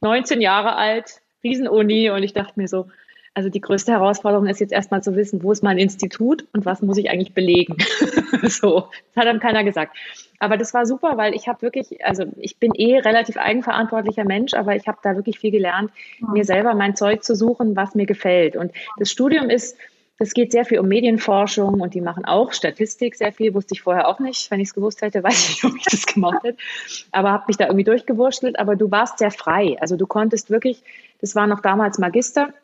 19 0.00 0.40
Jahre 0.40 0.76
alt, 0.76 1.20
Riesen-Uni 1.42 2.10
und 2.10 2.22
ich 2.22 2.32
dachte 2.32 2.52
mir 2.54 2.68
so, 2.68 2.86
also 3.36 3.50
die 3.50 3.60
größte 3.60 3.92
Herausforderung 3.92 4.46
ist 4.46 4.60
jetzt 4.60 4.72
erstmal 4.72 5.02
zu 5.02 5.14
wissen, 5.14 5.42
wo 5.42 5.52
ist 5.52 5.62
mein 5.62 5.76
Institut 5.76 6.46
und 6.54 6.64
was 6.64 6.80
muss 6.80 6.96
ich 6.96 7.10
eigentlich 7.10 7.34
belegen. 7.34 7.76
so, 8.44 8.88
das 9.12 9.22
hat 9.22 9.26
dann 9.26 9.40
keiner 9.40 9.62
gesagt. 9.62 9.94
Aber 10.38 10.56
das 10.56 10.72
war 10.72 10.86
super, 10.86 11.18
weil 11.18 11.34
ich 11.34 11.46
habe 11.46 11.60
wirklich, 11.60 12.02
also 12.02 12.24
ich 12.38 12.56
bin 12.56 12.72
eh 12.74 12.98
relativ 12.98 13.36
eigenverantwortlicher 13.36 14.24
Mensch, 14.24 14.54
aber 14.54 14.74
ich 14.74 14.88
habe 14.88 14.96
da 15.02 15.16
wirklich 15.16 15.38
viel 15.38 15.50
gelernt, 15.50 15.90
ja. 16.18 16.28
mir 16.28 16.46
selber 16.46 16.74
mein 16.74 16.96
Zeug 16.96 17.24
zu 17.24 17.36
suchen, 17.36 17.76
was 17.76 17.94
mir 17.94 18.06
gefällt. 18.06 18.56
Und 18.56 18.72
das 18.96 19.10
Studium 19.10 19.50
ist, 19.50 19.76
das 20.18 20.32
geht 20.32 20.50
sehr 20.50 20.64
viel 20.64 20.78
um 20.78 20.88
Medienforschung 20.88 21.82
und 21.82 21.92
die 21.92 22.00
machen 22.00 22.24
auch 22.24 22.54
Statistik 22.54 23.16
sehr 23.16 23.32
viel, 23.34 23.52
wusste 23.52 23.74
ich 23.74 23.82
vorher 23.82 24.08
auch 24.08 24.18
nicht. 24.18 24.50
Wenn 24.50 24.60
ich 24.60 24.68
es 24.68 24.74
gewusst 24.74 25.02
hätte, 25.02 25.22
weiß 25.22 25.38
ich 25.38 25.62
nicht, 25.62 25.64
ob 25.64 25.76
ich 25.76 25.84
das 25.84 26.06
gemacht 26.06 26.42
hätte. 26.42 26.56
Aber 27.12 27.32
habe 27.32 27.44
mich 27.48 27.58
da 27.58 27.66
irgendwie 27.66 27.84
durchgewurschtelt. 27.84 28.58
Aber 28.58 28.76
du 28.76 28.90
warst 28.90 29.18
sehr 29.18 29.30
frei. 29.30 29.76
Also 29.78 29.96
du 29.96 30.06
konntest 30.06 30.48
wirklich, 30.48 30.82
das 31.20 31.34
war 31.34 31.46
noch 31.46 31.60
damals 31.60 31.98
Magister, 31.98 32.54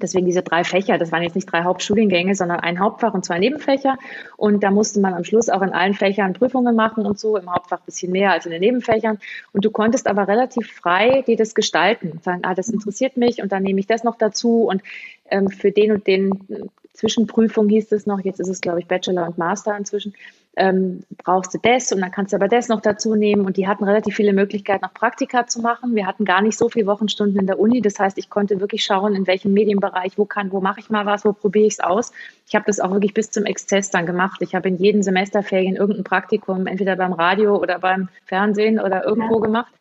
Deswegen 0.00 0.26
diese 0.26 0.42
drei 0.42 0.64
Fächer, 0.64 0.96
das 0.96 1.12
waren 1.12 1.22
jetzt 1.22 1.34
nicht 1.34 1.50
drei 1.50 1.64
Hauptstudiengänge, 1.64 2.34
sondern 2.34 2.60
ein 2.60 2.80
Hauptfach 2.80 3.12
und 3.12 3.24
zwei 3.24 3.38
Nebenfächer. 3.38 3.98
Und 4.36 4.62
da 4.62 4.70
musste 4.70 5.00
man 5.00 5.14
am 5.14 5.24
Schluss 5.24 5.48
auch 5.48 5.62
in 5.62 5.70
allen 5.70 5.94
Fächern 5.94 6.32
Prüfungen 6.32 6.74
machen 6.74 7.04
und 7.04 7.18
so, 7.18 7.36
im 7.36 7.52
Hauptfach 7.52 7.78
ein 7.78 7.86
bisschen 7.86 8.12
mehr 8.12 8.32
als 8.32 8.46
in 8.46 8.52
den 8.52 8.60
Nebenfächern. 8.60 9.18
Und 9.52 9.64
du 9.64 9.70
konntest 9.70 10.06
aber 10.06 10.28
relativ 10.28 10.70
frei 10.70 11.22
dir 11.26 11.36
das 11.36 11.54
gestalten, 11.54 12.20
sagen, 12.22 12.40
ah, 12.44 12.54
das 12.54 12.68
interessiert 12.68 13.16
mich 13.16 13.42
und 13.42 13.52
dann 13.52 13.62
nehme 13.62 13.80
ich 13.80 13.86
das 13.86 14.04
noch 14.04 14.16
dazu. 14.16 14.64
Und 14.64 14.82
ähm, 15.30 15.48
für 15.48 15.72
den 15.72 15.92
und 15.92 16.06
den 16.06 16.70
Zwischenprüfung 16.94 17.68
hieß 17.68 17.92
es 17.92 18.06
noch, 18.06 18.20
jetzt 18.20 18.40
ist 18.40 18.48
es, 18.48 18.60
glaube 18.60 18.80
ich, 18.80 18.86
Bachelor 18.86 19.26
und 19.26 19.38
Master 19.38 19.76
inzwischen, 19.76 20.14
ähm, 20.56 21.04
brauchst 21.16 21.54
du 21.54 21.58
das 21.62 21.92
und 21.92 22.00
dann 22.02 22.10
kannst 22.10 22.32
du 22.32 22.36
aber 22.36 22.48
das 22.48 22.68
noch 22.68 22.80
dazu 22.80 23.14
nehmen. 23.14 23.46
Und 23.46 23.56
die 23.56 23.66
hatten 23.66 23.84
relativ 23.84 24.16
viele 24.16 24.32
Möglichkeiten, 24.32 24.84
auch 24.84 24.92
Praktika 24.92 25.46
zu 25.46 25.60
machen. 25.60 25.94
Wir 25.94 26.06
hatten 26.06 26.24
gar 26.24 26.42
nicht 26.42 26.58
so 26.58 26.68
viele 26.68 26.86
Wochenstunden 26.86 27.40
in 27.40 27.46
der 27.46 27.58
Uni. 27.58 27.80
Das 27.80 27.98
heißt, 27.98 28.18
ich 28.18 28.28
konnte 28.28 28.60
wirklich 28.60 28.84
schauen, 28.84 29.14
in 29.14 29.26
welchem 29.26 29.52
Medienbereich, 29.54 30.18
wo 30.18 30.26
kann, 30.26 30.52
wo 30.52 30.60
mache 30.60 30.80
ich 30.80 30.90
mal 30.90 31.06
was, 31.06 31.24
wo 31.24 31.32
probiere 31.32 31.66
ich 31.66 31.74
es 31.74 31.80
aus. 31.80 32.12
Ich 32.46 32.54
habe 32.54 32.66
das 32.66 32.80
auch 32.80 32.90
wirklich 32.90 33.14
bis 33.14 33.30
zum 33.30 33.44
Exzess 33.44 33.90
dann 33.90 34.04
gemacht. 34.04 34.42
Ich 34.42 34.54
habe 34.54 34.68
in 34.68 34.76
jedem 34.76 35.02
Semesterferien 35.02 35.76
irgendein 35.76 36.04
Praktikum, 36.04 36.66
entweder 36.66 36.96
beim 36.96 37.14
Radio 37.14 37.56
oder 37.56 37.78
beim 37.78 38.08
Fernsehen 38.26 38.78
oder 38.78 39.04
irgendwo 39.04 39.36
ja. 39.36 39.40
gemacht 39.40 39.72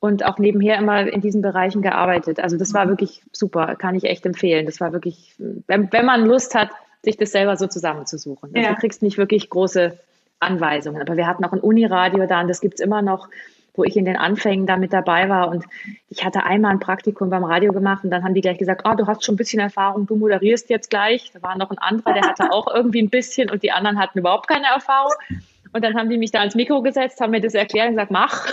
und 0.00 0.24
auch 0.24 0.38
nebenher 0.38 0.78
immer 0.78 1.06
in 1.06 1.20
diesen 1.20 1.42
Bereichen 1.42 1.82
gearbeitet. 1.82 2.40
Also 2.40 2.56
das 2.56 2.72
war 2.72 2.86
mhm. 2.86 2.90
wirklich 2.90 3.22
super, 3.32 3.76
kann 3.76 3.94
ich 3.94 4.04
echt 4.04 4.24
empfehlen. 4.24 4.66
Das 4.66 4.80
war 4.80 4.92
wirklich, 4.92 5.34
wenn, 5.66 5.92
wenn 5.92 6.06
man 6.06 6.24
Lust 6.24 6.54
hat, 6.54 6.70
sich 7.02 7.16
das 7.16 7.32
selber 7.32 7.56
so 7.56 7.66
zusammenzusuchen. 7.66 8.50
Also 8.54 8.66
ja. 8.66 8.74
Du 8.74 8.80
kriegst 8.80 9.02
nicht 9.02 9.18
wirklich 9.18 9.50
große 9.50 9.98
Anweisungen. 10.40 11.02
Aber 11.02 11.16
wir 11.16 11.26
hatten 11.26 11.44
auch 11.44 11.52
ein 11.52 11.60
Uniradio 11.60 12.26
da 12.26 12.40
und 12.40 12.48
das 12.48 12.60
gibt's 12.60 12.80
immer 12.80 13.02
noch, 13.02 13.28
wo 13.74 13.84
ich 13.84 13.96
in 13.96 14.04
den 14.04 14.16
Anfängen 14.16 14.66
da 14.66 14.76
mit 14.76 14.92
dabei 14.92 15.28
war. 15.28 15.48
Und 15.48 15.64
ich 16.08 16.24
hatte 16.24 16.44
einmal 16.44 16.72
ein 16.72 16.80
Praktikum 16.80 17.30
beim 17.30 17.44
Radio 17.44 17.72
gemacht 17.72 18.04
und 18.04 18.10
dann 18.10 18.24
haben 18.24 18.34
die 18.34 18.40
gleich 18.40 18.58
gesagt, 18.58 18.82
oh, 18.84 18.94
du 18.94 19.06
hast 19.06 19.24
schon 19.24 19.34
ein 19.34 19.38
bisschen 19.38 19.60
Erfahrung, 19.60 20.06
du 20.06 20.16
moderierst 20.16 20.68
jetzt 20.70 20.90
gleich. 20.90 21.30
Da 21.32 21.42
war 21.42 21.56
noch 21.56 21.70
ein 21.70 21.78
anderer, 21.78 22.12
der 22.12 22.22
hatte 22.22 22.50
auch 22.52 22.66
irgendwie 22.72 23.02
ein 23.02 23.10
bisschen 23.10 23.50
und 23.50 23.62
die 23.62 23.70
anderen 23.70 23.98
hatten 23.98 24.18
überhaupt 24.18 24.48
keine 24.48 24.66
Erfahrung. 24.66 25.12
Und 25.72 25.84
dann 25.84 25.96
haben 25.96 26.08
die 26.08 26.18
mich 26.18 26.32
da 26.32 26.40
ans 26.40 26.54
Mikro 26.54 26.82
gesetzt, 26.82 27.20
haben 27.20 27.30
mir 27.30 27.40
das 27.40 27.54
erklärt 27.54 27.88
und 27.88 27.94
gesagt, 27.94 28.10
mach. 28.10 28.50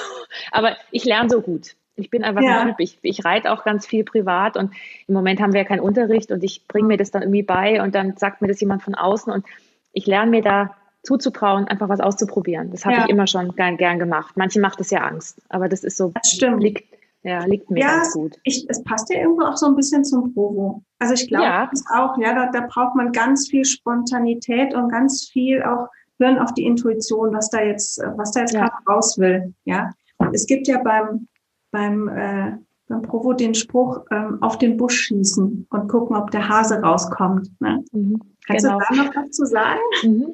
Aber 0.51 0.75
ich 0.91 1.05
lerne 1.05 1.29
so 1.29 1.41
gut. 1.41 1.75
Ich 1.97 2.09
bin 2.09 2.23
einfach 2.23 2.41
ja. 2.41 2.61
ein 2.61 2.67
Typ. 2.69 2.79
Ich, 2.79 2.99
ich 3.01 3.23
reite 3.23 3.51
auch 3.51 3.63
ganz 3.63 3.85
viel 3.85 4.03
privat 4.03 4.57
und 4.57 4.73
im 5.07 5.13
Moment 5.13 5.41
haben 5.41 5.53
wir 5.53 5.61
ja 5.61 5.67
keinen 5.67 5.79
Unterricht 5.79 6.31
und 6.31 6.43
ich 6.43 6.67
bringe 6.67 6.87
mir 6.87 6.97
das 6.97 7.11
dann 7.11 7.21
irgendwie 7.21 7.43
bei 7.43 7.81
und 7.81 7.95
dann 7.95 8.17
sagt 8.17 8.41
mir 8.41 8.47
das 8.47 8.59
jemand 8.59 8.83
von 8.83 8.95
außen 8.95 9.31
und 9.31 9.45
ich 9.93 10.05
lerne 10.05 10.31
mir 10.31 10.41
da 10.41 10.75
zuzutrauen, 11.03 11.67
einfach 11.67 11.87
was 11.87 11.99
auszuprobieren. 11.99 12.71
Das 12.71 12.85
habe 12.85 12.97
ja. 12.97 13.03
ich 13.03 13.09
immer 13.09 13.27
schon 13.27 13.55
gern, 13.55 13.77
gern 13.77 13.99
gemacht. 13.99 14.35
Manche 14.35 14.59
macht 14.59 14.81
es 14.81 14.89
ja 14.89 15.01
Angst, 15.01 15.41
aber 15.49 15.69
das 15.69 15.83
ist 15.83 15.97
so, 15.97 16.11
das 16.13 16.31
stimmt. 16.31 16.61
liegt, 16.61 16.83
ja, 17.23 17.45
liegt 17.45 17.71
mir 17.71 17.81
ja, 17.81 17.97
ganz 17.97 18.13
gut. 18.13 18.35
Ich, 18.43 18.65
es 18.69 18.83
passt 18.83 19.09
ja 19.13 19.21
irgendwo 19.21 19.45
auch 19.45 19.55
so 19.55 19.67
ein 19.67 19.75
bisschen 19.75 20.03
zum 20.03 20.33
Provo. 20.33 20.83
Also 20.99 21.13
ich 21.13 21.27
glaube 21.27 21.45
ja. 21.45 21.71
auch, 21.93 22.17
ja, 22.17 22.33
da, 22.33 22.51
da 22.51 22.67
braucht 22.67 22.95
man 22.95 23.11
ganz 23.11 23.47
viel 23.47 23.63
Spontanität 23.63 24.73
und 24.73 24.89
ganz 24.89 25.29
viel 25.31 25.63
auch 25.63 25.87
hören 26.19 26.39
auf 26.39 26.53
die 26.53 26.65
Intuition, 26.65 27.33
was 27.33 27.49
da 27.49 27.61
jetzt, 27.61 27.99
was 28.15 28.31
da 28.31 28.41
jetzt 28.41 28.53
ja. 28.53 28.61
gerade 28.61 28.75
raus 28.87 29.17
will. 29.17 29.53
Ja, 29.65 29.91
es 30.33 30.45
gibt 30.45 30.67
ja 30.67 30.81
beim 30.81 31.27
beim 31.75 32.07
äh, 32.07 32.53
beim 32.87 33.01
Provo 33.01 33.33
den 33.33 33.55
Spruch 33.55 34.05
ähm, 34.11 34.37
auf 34.41 34.57
den 34.57 34.77
Busch 34.77 35.01
schießen 35.01 35.67
und 35.69 35.87
gucken, 35.87 36.15
ob 36.15 36.31
der 36.31 36.47
Hase 36.47 36.75
rauskommt. 36.81 37.49
Ne? 37.59 37.83
Mhm, 37.91 38.21
Kannst 38.45 38.65
genau. 38.65 38.79
du 38.79 38.95
da 38.95 39.03
noch 39.03 39.15
was 39.15 39.31
zu 39.31 39.45
sagen? 39.45 39.79
Mhm. 40.03 40.27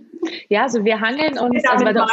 Ja, 0.50 0.64
also 0.64 0.84
wir 0.84 1.00
hangeln 1.00 1.40
uns. 1.40 1.66
Also 1.68 1.86
bei 1.86 1.94
der, 1.94 2.06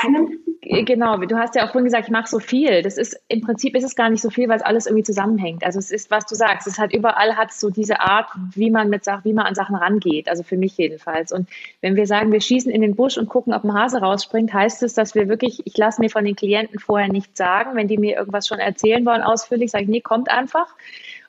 genau, 0.62 1.16
du 1.16 1.36
hast 1.36 1.54
ja 1.54 1.64
auch 1.64 1.72
vorhin 1.72 1.84
gesagt, 1.84 2.04
ich 2.04 2.10
mache 2.10 2.28
so 2.28 2.38
viel. 2.38 2.82
Das 2.82 2.98
ist 2.98 3.20
im 3.28 3.40
Prinzip 3.40 3.76
ist 3.76 3.84
es 3.84 3.94
gar 3.96 4.10
nicht 4.10 4.22
so 4.22 4.30
viel, 4.30 4.48
weil 4.48 4.56
es 4.56 4.62
alles 4.62 4.86
irgendwie 4.86 5.04
zusammenhängt. 5.04 5.64
Also 5.64 5.78
es 5.78 5.90
ist, 5.90 6.10
was 6.10 6.26
du 6.26 6.34
sagst, 6.34 6.66
es 6.66 6.78
hat 6.78 6.92
überall 6.92 7.36
hat 7.36 7.52
so 7.52 7.70
diese 7.70 8.00
Art, 8.00 8.28
wie 8.54 8.70
man 8.70 8.88
mit 8.88 9.06
wie 9.22 9.32
man 9.32 9.46
an 9.46 9.54
Sachen 9.54 9.76
rangeht. 9.76 10.28
Also 10.28 10.42
für 10.42 10.56
mich 10.56 10.76
jedenfalls. 10.76 11.32
Und 11.32 11.48
wenn 11.80 11.96
wir 11.96 12.06
sagen, 12.06 12.32
wir 12.32 12.40
schießen 12.40 12.70
in 12.70 12.82
den 12.82 12.96
Busch 12.96 13.16
und 13.16 13.28
gucken, 13.28 13.54
ob 13.54 13.64
ein 13.64 13.72
Hase 13.72 13.98
rausspringt, 13.98 14.52
heißt 14.52 14.82
es, 14.82 14.94
dass 14.94 15.14
wir 15.14 15.28
wirklich, 15.28 15.66
ich 15.66 15.76
lasse 15.76 16.00
mir 16.00 16.10
von 16.10 16.24
den 16.24 16.36
Klienten 16.36 16.78
vorher 16.78 17.08
nichts 17.08 17.38
sagen, 17.38 17.74
wenn 17.74 17.88
die 17.88 17.98
mir 17.98 18.16
irgendwas 18.16 18.46
schon 18.46 18.58
erzählen 18.58 19.04
wollen 19.06 19.22
ausführlich, 19.22 19.70
sage 19.70 19.84
ich, 19.84 19.90
nee, 19.90 20.00
kommt 20.00 20.30
einfach. 20.30 20.74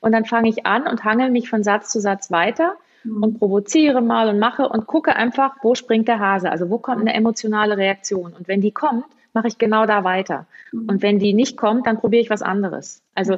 Und 0.02 0.12
dann 0.12 0.26
fange 0.26 0.50
ich 0.50 0.66
an 0.66 0.88
und 0.88 1.04
hangel 1.04 1.30
mich 1.30 1.50
von 1.50 1.64
Satz 1.64 1.90
zu 1.92 2.00
Satz 2.00 2.32
weiter 2.32 2.76
mhm. 3.04 3.24
und 3.24 3.40
provoziere 3.40 4.02
mal 4.02 4.30
und 4.30 4.40
mache 4.40 4.68
und 4.68 4.88
gucke 4.88 5.16
einfach, 5.16 5.56
wo 5.62 5.76
springt 5.76 6.08
der 6.08 6.20
Hase, 6.20 6.50
also 6.50 6.70
wo 6.70 6.78
kommt 6.80 7.02
eine 7.02 7.14
emotionale 7.14 7.78
Reaktion. 7.78 8.34
Und 8.34 8.48
wenn 8.48 8.62
die 8.62 8.72
kommt, 8.72 9.06
mache 9.34 9.48
ich 9.48 9.58
genau 9.58 9.86
da 9.86 10.04
weiter. 10.04 10.48
Mhm. 10.72 10.90
Und 10.90 11.02
wenn 11.02 11.20
die 11.20 11.34
nicht 11.34 11.58
kommt, 11.58 11.88
dann 11.88 12.00
probiere 12.00 12.22
ich 12.22 12.30
was 12.30 12.42
anderes. 12.42 13.02
Also 13.16 13.38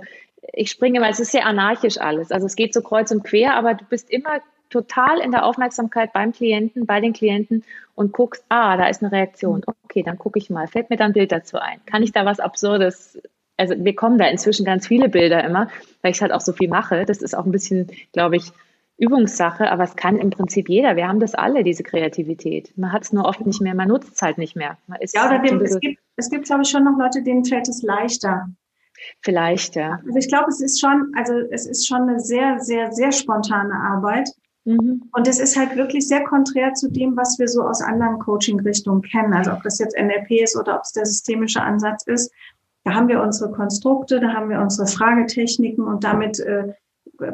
ich 0.54 0.72
springe, 0.72 1.02
weil 1.02 1.12
es 1.12 1.20
ist 1.20 1.32
sehr 1.32 1.46
anarchisch 1.46 2.00
alles. 2.00 2.32
Also 2.32 2.46
es 2.46 2.56
geht 2.56 2.74
so 2.74 2.82
kreuz 2.82 3.12
und 3.12 3.24
quer, 3.24 3.56
aber 3.56 3.74
du 3.74 3.86
bist 3.86 4.10
immer 4.10 4.40
total 4.70 5.20
in 5.20 5.32
der 5.32 5.46
Aufmerksamkeit 5.46 6.14
beim 6.14 6.32
Klienten, 6.32 6.86
bei 6.86 7.02
den 7.02 7.14
Klienten 7.14 7.64
und 7.94 8.14
guckst, 8.14 8.44
ah, 8.50 8.78
da 8.78 8.88
ist 8.88 9.04
eine 9.04 9.12
Reaktion. 9.12 9.58
Mhm. 9.58 9.74
Okay, 9.84 10.04
dann 10.04 10.18
gucke 10.18 10.40
ich 10.40 10.50
mal. 10.50 10.68
Fällt 10.68 10.90
mir 10.90 10.98
dann 10.98 11.12
ein 11.12 11.14
Bild 11.14 11.32
dazu 11.32 11.58
ein? 11.58 11.80
Kann 11.86 12.04
ich 12.04 12.12
da 12.12 12.26
was 12.26 12.40
Absurdes? 12.40 13.22
Also 13.58 13.76
wir 13.78 13.96
kommen 13.96 14.18
da 14.18 14.28
inzwischen 14.28 14.66
ganz 14.66 14.88
viele 14.88 15.10
Bilder 15.10 15.44
immer, 15.44 15.70
weil 16.02 16.12
ich 16.12 16.22
halt 16.22 16.32
auch 16.32 16.42
so 16.42 16.54
viel 16.54 16.70
mache. 16.70 17.06
Das 17.06 17.22
ist 17.22 17.36
auch 17.36 17.46
ein 17.46 17.52
bisschen, 17.52 17.92
glaube 18.14 18.38
ich, 18.38 18.52
Übungssache, 19.02 19.72
aber 19.72 19.84
es 19.84 19.96
kann 19.96 20.18
im 20.18 20.30
Prinzip 20.30 20.70
jeder. 20.70 20.96
Wir 20.96 21.08
haben 21.08 21.20
das 21.20 21.34
alle, 21.34 21.64
diese 21.64 21.84
Kreativität. 21.84 22.72
Man 22.78 22.92
hat 22.92 23.04
es 23.04 23.12
nur 23.12 23.26
oft 23.26 23.46
nicht 23.46 23.62
mehr, 23.62 23.74
man 23.74 23.88
nutzt 23.88 24.14
es 24.16 24.22
halt 24.22 24.38
nicht 24.38 24.56
mehr. 24.56 24.78
ja, 25.14 25.28
oder 25.28 25.40
dem, 25.40 25.60
es 25.62 25.80
gibt, 25.80 26.00
es 26.18 26.30
gibt, 26.30 26.46
glaube 26.46 26.62
ich, 26.62 26.70
schon 26.70 26.84
noch 26.84 26.98
Leute, 26.98 27.24
denen 27.24 27.44
fällt 27.44 27.68
es 27.68 27.82
leichter. 27.82 28.48
Vielleicht, 29.22 29.76
ja. 29.76 30.00
Also 30.06 30.18
ich 30.18 30.28
glaube, 30.28 30.50
es 30.50 30.62
ist 30.62 30.80
schon, 30.80 31.12
also 31.18 31.34
es 31.50 31.66
ist 31.66 31.88
schon 31.88 32.04
eine 32.04 32.20
sehr, 32.20 32.60
sehr, 32.60 32.92
sehr 32.92 33.12
spontane 33.12 33.74
Arbeit. 33.74 34.30
Mhm. 34.66 35.10
Und 35.12 35.28
es 35.28 35.40
ist 35.40 35.58
halt 35.58 35.76
wirklich 35.76 36.08
sehr 36.08 36.24
konträr 36.24 36.74
zu 36.74 36.92
dem, 36.92 37.18
was 37.18 37.40
wir 37.40 37.48
so 37.48 37.64
aus 37.64 37.82
anderen 37.82 38.20
Coaching-Richtungen 38.20 39.02
kennen. 39.02 39.34
Also 39.34 39.52
ob 39.52 39.64
das 39.64 39.80
jetzt 39.80 39.98
NLP 39.98 40.44
ist 40.44 40.56
oder 40.56 40.76
ob 40.76 40.82
es 40.84 40.92
der 40.92 41.06
systemische 41.06 41.62
Ansatz 41.62 42.06
ist. 42.06 42.32
Da 42.84 42.94
haben 42.94 43.08
wir 43.08 43.22
unsere 43.22 43.52
Konstrukte, 43.52 44.20
da 44.20 44.34
haben 44.34 44.50
wir 44.50 44.60
unsere 44.60 44.88
Fragetechniken 44.88 45.84
und 45.84 46.04
damit 46.04 46.40
äh, 46.40 46.74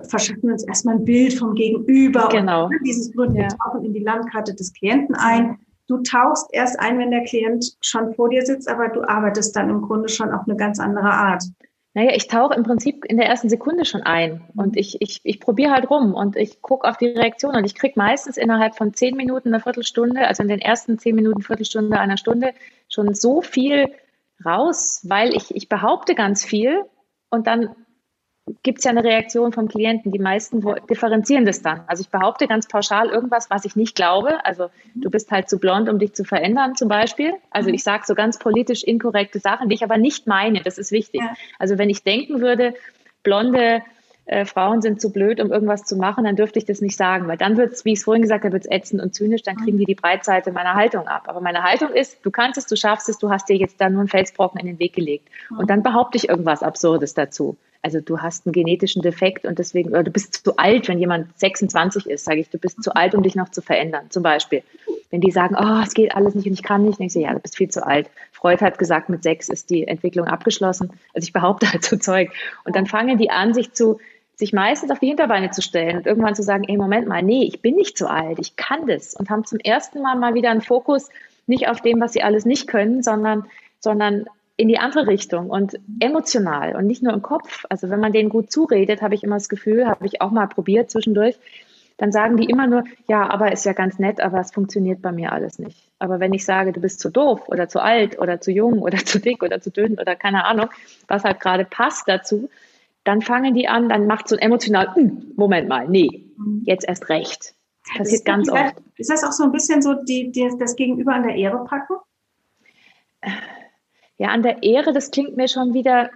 verschaffen 0.04 0.52
uns 0.52 0.68
erstmal 0.68 0.96
ein 0.96 1.06
Bild 1.06 1.34
vom 1.34 1.56
Gegenüber. 1.56 2.30
Genau. 2.32 2.66
Und 2.66 2.80
dieses 2.86 3.14
Grund, 3.14 3.34
wir 3.34 3.44
ja. 3.44 3.48
tauchen 3.48 3.86
in 3.86 3.94
die 3.94 4.04
Landkarte 4.04 4.54
des 4.54 4.74
Klienten 4.74 5.16
ein. 5.16 5.58
Du 5.88 5.98
tauchst 6.04 6.50
erst 6.52 6.80
ein, 6.80 7.00
wenn 7.00 7.12
der 7.12 7.24
Klient 7.24 7.78
schon 7.82 8.14
vor 8.14 8.30
dir 8.30 8.46
sitzt, 8.46 8.70
aber 8.70 8.90
du 8.90 9.08
arbeitest 9.08 9.56
dann 9.56 9.70
im 9.70 9.82
Grunde 9.82 10.10
schon 10.10 10.32
auf 10.32 10.42
eine 10.46 10.58
ganz 10.58 10.80
andere 10.80 11.10
Art. 11.10 11.44
Naja, 11.94 12.12
ich 12.14 12.28
tauche 12.28 12.54
im 12.54 12.62
Prinzip 12.62 13.06
in 13.06 13.18
der 13.18 13.26
ersten 13.26 13.50
Sekunde 13.50 13.84
schon 13.84 14.04
ein 14.04 14.44
und 14.56 14.78
ich, 14.78 15.02
ich, 15.02 15.22
ich 15.24 15.40
probiere 15.40 15.72
halt 15.72 15.90
rum 15.90 16.14
und 16.14 16.36
ich 16.36 16.62
gucke 16.62 16.88
auf 16.88 16.98
die 16.98 17.08
Reaktion 17.08 17.56
und 17.56 17.66
ich 17.66 17.74
kriege 17.74 17.94
meistens 17.96 18.38
innerhalb 18.38 18.76
von 18.76 18.94
zehn 18.94 19.16
Minuten, 19.16 19.48
eine 19.48 19.64
Viertelstunde, 19.64 20.28
also 20.28 20.44
in 20.44 20.50
den 20.50 20.60
ersten 20.60 21.00
zehn 21.00 21.16
Minuten, 21.16 21.42
Viertelstunde, 21.42 21.98
einer 22.00 22.18
Stunde 22.18 22.54
schon 22.88 23.16
so 23.16 23.42
viel 23.42 23.92
raus, 24.46 25.02
weil 25.08 25.36
ich, 25.36 25.56
ich 25.56 25.70
behaupte 25.70 26.14
ganz 26.14 26.46
viel 26.46 26.84
und 27.32 27.48
dann 27.48 27.70
gibt 28.64 28.80
es 28.80 28.86
ja 28.86 28.92
eine 28.92 29.04
Reaktion 29.04 29.52
vom 29.52 29.68
Klienten. 29.68 30.12
Die 30.12 30.20
meisten 30.20 30.64
differenzieren 30.90 31.46
das 31.46 31.62
dann. 31.62 31.82
Also 31.88 32.02
ich 32.02 32.10
behaupte 32.10 32.48
ganz 32.48 32.68
pauschal 32.68 33.10
irgendwas, 33.10 33.50
was 33.50 33.66
ich 33.66 33.76
nicht 33.76 33.96
glaube. 33.96 34.44
Also 34.46 34.70
du 34.96 35.10
bist 35.10 35.32
halt 35.32 35.50
zu 35.50 35.60
blond, 35.60 35.90
um 35.90 36.00
dich 36.00 36.14
zu 36.14 36.24
verändern 36.24 36.76
zum 36.76 36.88
Beispiel. 36.88 37.34
Also 37.52 37.70
ich 37.70 37.84
sage 37.84 38.04
so 38.06 38.16
ganz 38.16 38.40
politisch 38.40 38.84
inkorrekte 38.84 39.40
Sachen, 39.40 39.70
die 39.70 39.76
ich 39.76 39.84
aber 39.84 39.98
nicht 39.98 40.28
meine. 40.28 40.62
Das 40.62 40.78
ist 40.78 40.92
wichtig. 40.92 41.22
Also 41.60 41.78
wenn 41.78 41.90
ich 41.90 42.04
denken 42.04 42.42
würde, 42.42 42.74
blonde 43.24 43.82
äh, 44.26 44.46
Frauen 44.46 44.82
sind 44.82 45.02
zu 45.02 45.12
blöd, 45.12 45.40
um 45.42 45.52
irgendwas 45.52 45.84
zu 45.84 45.96
machen, 45.96 46.26
dann 46.26 46.36
dürfte 46.36 46.60
ich 46.60 46.66
das 46.66 46.82
nicht 46.82 46.98
sagen, 46.98 47.28
weil 47.28 47.38
dann 47.38 47.58
wird 47.58 47.74
es, 47.74 47.86
wie 47.86 47.94
ich 47.94 48.00
es 48.00 48.06
vorhin 48.06 48.22
gesagt 48.22 48.44
habe, 48.44 48.54
wird 48.54 48.66
es 48.66 48.72
ätzend 48.72 49.02
und 49.02 49.14
zynisch, 49.16 49.44
dann 49.44 49.56
kriegen 49.58 49.78
die 49.78 49.86
die 49.86 49.96
Breitseite 49.96 50.52
meiner 50.52 50.76
Haltung 50.76 51.08
ab. 51.08 51.24
Aber 51.28 51.42
meine 51.42 51.64
Haltung 51.64 51.92
ist, 51.94 52.26
du 52.26 52.32
kannst 52.32 52.58
es, 52.58 52.66
du 52.66 52.76
schaffst 52.76 53.10
es, 53.10 53.18
du 53.18 53.30
hast 53.30 53.48
dir 53.50 53.56
jetzt 53.56 53.80
da 53.80 53.90
nur 53.90 54.02
einen 54.02 54.10
Felsbrocken 54.10 54.60
in 54.60 54.68
den 54.68 54.80
Weg 54.80 54.94
gelegt. 54.94 55.30
Und 55.58 55.70
dann 55.70 55.82
behaupte 55.82 56.18
ich 56.18 56.28
irgendwas 56.30 56.62
Absurdes 56.62 57.14
dazu 57.14 57.58
also 57.82 58.00
du 58.02 58.20
hast 58.20 58.46
einen 58.46 58.54
genetischen 58.54 59.02
Defekt 59.02 59.46
und 59.46 59.60
deswegen, 59.60 59.90
oder 59.90 60.04
du 60.04 60.12
bist 60.12 60.34
zu 60.44 60.58
alt, 60.58 60.88
wenn 60.88 61.00
jemand 61.00 61.38
26 61.40 62.08
ist, 62.08 62.26
sage 62.26 62.40
ich, 62.40 62.50
du 62.50 62.58
bist 62.58 62.84
zu 62.84 62.96
alt, 62.96 63.16
um 63.16 63.24
dich 63.24 63.36
noch 63.36 63.50
zu 63.50 63.62
verändern. 63.62 64.06
Zum 64.10 64.24
Beispiel, 64.24 64.64
wenn 65.10 65.22
die 65.22 65.32
sagen, 65.32 65.56
oh, 65.58 65.82
es 65.84 65.94
geht 65.94 66.16
alles 66.16 66.36
nicht 66.36 66.48
und 66.48 66.54
ich 66.54 66.64
kann 66.64 66.84
nicht, 66.84 67.00
dann 67.00 67.08
ich, 67.08 67.14
ja, 67.14 67.34
du 67.34 67.40
bist 67.40 67.58
viel 67.58 67.70
zu 67.70 67.86
alt. 67.86 68.10
Freud 68.32 68.64
hat 68.64 68.78
gesagt, 68.78 69.10
mit 69.10 69.24
sechs 69.24 69.50
ist 69.50 69.70
die 69.70 69.88
Entwicklung 69.88 70.28
abgeschlossen. 70.28 70.92
Also 71.14 71.26
ich 71.26 71.34
behaupte 71.34 71.72
halt 71.72 71.84
so 71.84 71.96
Zeug. 71.98 72.32
Und 72.66 72.76
dann 72.76 72.86
fangen 72.86 73.18
die 73.18 73.30
an, 73.30 73.54
sich 73.54 73.74
zu, 73.74 74.00
sich 74.36 74.54
meistens 74.54 74.92
auf 74.92 75.00
die 75.00 75.08
Hinterbeine 75.08 75.52
zu 75.52 75.62
stellen 75.62 75.98
und 75.98 76.06
irgendwann 76.06 76.36
zu 76.36 76.44
sagen, 76.44 76.66
ey, 76.68 76.78
Moment 76.78 77.08
mal, 77.08 77.24
nee, 77.24 77.44
ich 77.44 77.62
bin 77.62 77.76
nicht 77.76 77.98
zu 77.98 78.10
alt, 78.10 78.38
ich 78.40 78.56
kann 78.56 78.88
das. 78.88 79.14
Und 79.14 79.30
haben 79.30 79.46
zum 79.46 79.60
ersten 79.60 80.02
Mal 80.02 80.16
mal 80.16 80.34
wieder 80.34 80.52
einen 80.52 80.62
Fokus 80.62 81.10
nicht 81.48 81.70
auf 81.70 81.82
dem, 81.82 82.00
was 82.00 82.14
sie 82.14 82.24
alles 82.24 82.46
nicht 82.46 82.68
können, 82.68 83.02
sondern, 83.02 83.46
sondern 83.80 84.26
in 84.58 84.68
die 84.68 84.80
andere 84.80 85.08
Richtung 85.08 85.50
und 85.50 85.80
emotional 86.00 86.76
und 86.76 86.88
nicht 86.88 87.04
nur 87.04 87.14
im 87.14 87.22
Kopf. 87.22 87.66
Also 87.70 87.90
wenn 87.90 88.00
man 88.00 88.12
denen 88.12 88.30
gut 88.30 88.52
zuredet, 88.52 89.04
habe 89.04 89.14
ich 89.14 89.24
immer 89.24 89.36
das 89.36 89.50
Gefühl, 89.50 89.88
habe 89.88 90.06
ich 90.08 90.22
auch 90.22 90.32
mal 90.32 90.48
probiert 90.48 90.90
zwischendurch, 90.90 91.38
dann 91.98 92.12
sagen 92.12 92.38
die 92.38 92.46
immer 92.46 92.68
nur, 92.68 92.84
ja, 93.08 93.30
aber 93.30 93.52
ist 93.52 93.66
ja 93.66 93.74
ganz 93.74 94.00
nett, 94.00 94.20
aber 94.20 94.40
es 94.40 94.52
funktioniert 94.52 95.02
bei 95.02 95.12
mir 95.12 95.32
alles 95.32 95.60
nicht. 95.60 95.90
Aber 96.00 96.20
wenn 96.20 96.34
ich 96.34 96.46
sage, 96.46 96.72
du 96.72 96.80
bist 96.80 97.00
zu 97.00 97.10
doof 97.10 97.48
oder 97.48 97.70
zu 97.70 97.80
alt 97.80 98.20
oder 98.20 98.42
zu 98.42 98.52
jung 98.52 98.82
oder 98.82 98.98
zu 99.06 99.20
dick 99.20 99.44
oder 99.44 99.62
zu 99.62 99.72
dünn 99.72 100.00
oder 100.00 100.16
keine 100.16 100.46
Ahnung, 100.46 100.70
was 101.08 101.24
halt 101.24 101.40
gerade 101.40 101.66
passt 101.66 102.08
dazu, 102.08 102.50
dann 103.04 103.22
fangen 103.22 103.54
die 103.54 103.68
an, 103.68 103.90
dann 103.90 104.06
macht 104.06 104.28
so 104.28 104.36
ein 104.36 104.42
emotional, 104.42 104.94
hm, 104.96 105.34
Moment 105.36 105.70
mal, 105.70 105.88
nee, 105.88 106.26
jetzt 106.64 106.88
erst 106.88 107.10
recht. 107.10 107.54
Das 107.88 108.00
passiert 108.00 108.26
ganz 108.26 108.50
oft. 108.50 108.76
Ist 108.98 109.10
das 109.10 109.24
auch 109.24 109.32
so 109.32 109.44
ein 109.44 109.52
bisschen 109.52 109.82
so 109.82 109.94
die, 109.94 110.32
die, 110.32 110.52
das 110.60 110.76
Gegenüber 110.76 111.14
an 111.14 111.24
der 111.24 111.36
Ehre 111.36 111.64
packen? 111.64 111.96
Ja, 114.20 114.30
an 114.30 114.42
der 114.42 114.64
Ehre, 114.64 114.94
das 114.94 115.12
klingt 115.12 115.38
mir 115.38 115.48
schon 115.48 115.76
wieder, 115.76 116.10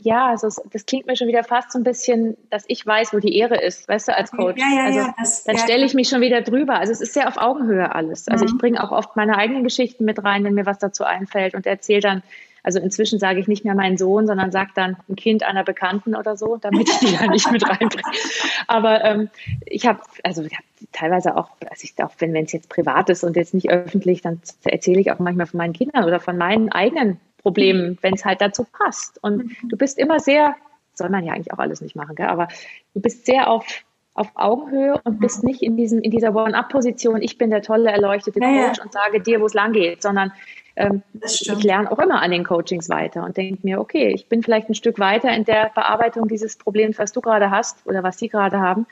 ja, 0.00 0.28
also 0.28 0.48
das 0.70 0.86
klingt 0.86 1.06
mir 1.06 1.16
schon 1.16 1.26
wieder 1.26 1.42
fast 1.42 1.72
so 1.72 1.80
ein 1.80 1.82
bisschen, 1.82 2.36
dass 2.50 2.64
ich 2.68 2.86
weiß, 2.86 3.12
wo 3.12 3.18
die 3.18 3.36
Ehre 3.36 3.60
ist, 3.60 3.88
weißt 3.88 4.08
du, 4.08 4.16
als 4.16 4.30
Coach. 4.30 4.60
Ja, 4.60 4.76
ja, 4.76 4.84
also 4.84 4.98
ja, 5.00 5.14
das, 5.18 5.42
dann 5.42 5.58
stelle 5.58 5.84
ich 5.84 5.92
mich 5.92 6.08
schon 6.08 6.20
wieder 6.20 6.40
drüber. 6.42 6.78
Also 6.78 6.92
es 6.92 7.00
ist 7.00 7.14
sehr 7.14 7.26
auf 7.26 7.36
Augenhöhe 7.36 7.92
alles. 7.92 8.28
Also 8.28 8.44
mhm. 8.44 8.52
ich 8.52 8.58
bringe 8.58 8.84
auch 8.84 8.92
oft 8.92 9.16
meine 9.16 9.36
eigenen 9.36 9.64
Geschichten 9.64 10.04
mit 10.04 10.22
rein, 10.22 10.44
wenn 10.44 10.54
mir 10.54 10.66
was 10.66 10.78
dazu 10.78 11.02
einfällt 11.02 11.56
und 11.56 11.66
erzähle 11.66 12.00
dann, 12.00 12.22
also 12.62 12.78
inzwischen 12.78 13.18
sage 13.18 13.40
ich 13.40 13.48
nicht 13.48 13.64
mehr 13.64 13.74
meinen 13.74 13.96
Sohn, 13.96 14.28
sondern 14.28 14.52
sage 14.52 14.70
dann 14.76 14.96
ein 15.08 15.16
Kind 15.16 15.42
einer 15.42 15.64
Bekannten 15.64 16.14
oder 16.14 16.36
so, 16.36 16.58
damit 16.58 16.88
ich 16.88 16.98
die 16.98 17.16
da 17.16 17.26
nicht 17.26 17.50
mit 17.50 17.68
reinbringe. 17.68 18.12
Aber 18.68 19.04
ähm, 19.04 19.30
ich 19.66 19.84
habe, 19.86 20.00
also 20.22 20.42
ich 20.42 20.54
hab 20.54 20.64
teilweise 20.92 21.36
auch, 21.36 21.50
also 21.68 21.82
ich 21.82 21.94
auch 22.04 22.12
wenn 22.18 22.36
es 22.36 22.52
jetzt 22.52 22.68
privat 22.68 23.10
ist 23.10 23.24
und 23.24 23.34
jetzt 23.34 23.54
nicht 23.54 23.68
öffentlich, 23.68 24.22
dann 24.22 24.40
erzähle 24.62 25.00
ich 25.00 25.10
auch 25.10 25.18
manchmal 25.18 25.46
von 25.46 25.58
meinen 25.58 25.72
Kindern 25.72 26.04
oder 26.04 26.20
von 26.20 26.36
meinen 26.36 26.70
eigenen 26.70 27.18
Problemen, 27.48 27.90
mhm. 27.90 27.98
wenn 28.02 28.14
es 28.14 28.24
halt 28.24 28.40
dazu 28.40 28.64
passt. 28.64 29.22
Und 29.22 29.38
mhm. 29.38 29.68
du 29.68 29.76
bist 29.76 29.98
immer 29.98 30.20
sehr, 30.20 30.54
soll 30.94 31.08
man 31.08 31.24
ja 31.24 31.32
eigentlich 31.32 31.52
auch 31.52 31.58
alles 31.58 31.80
nicht 31.80 31.96
machen, 31.96 32.14
gell? 32.16 32.26
aber 32.26 32.48
du 32.94 33.00
bist 33.00 33.26
sehr 33.26 33.48
auf, 33.48 33.64
auf 34.14 34.28
Augenhöhe 34.34 35.00
und 35.04 35.16
mhm. 35.16 35.20
bist 35.20 35.44
nicht 35.44 35.62
in, 35.62 35.76
diesem, 35.76 36.00
in 36.00 36.10
dieser 36.10 36.34
One-Up-Position, 36.34 37.22
ich 37.22 37.38
bin 37.38 37.50
der 37.50 37.62
tolle, 37.62 37.90
erleuchtete 37.90 38.40
ja, 38.40 38.68
Coach 38.68 38.80
und 38.80 38.92
sage 38.92 39.20
dir, 39.20 39.40
wo 39.40 39.46
es 39.46 39.54
lang 39.54 39.72
geht, 39.72 40.02
sondern 40.02 40.32
ähm, 40.76 41.02
ich 41.24 41.62
lerne 41.62 41.90
auch 41.90 41.98
immer 41.98 42.22
an 42.22 42.30
den 42.30 42.44
Coachings 42.44 42.88
weiter 42.88 43.24
und 43.24 43.36
denke 43.36 43.60
mir, 43.62 43.80
okay, 43.80 44.12
ich 44.14 44.28
bin 44.28 44.42
vielleicht 44.42 44.68
ein 44.68 44.74
Stück 44.74 44.98
weiter 44.98 45.30
in 45.30 45.44
der 45.44 45.70
Bearbeitung 45.74 46.28
dieses 46.28 46.56
Problems, 46.56 46.98
was 46.98 47.12
du 47.12 47.20
gerade 47.20 47.50
hast 47.50 47.84
oder 47.86 48.02
was 48.02 48.18
sie 48.18 48.28
gerade 48.28 48.60
haben. 48.60 48.86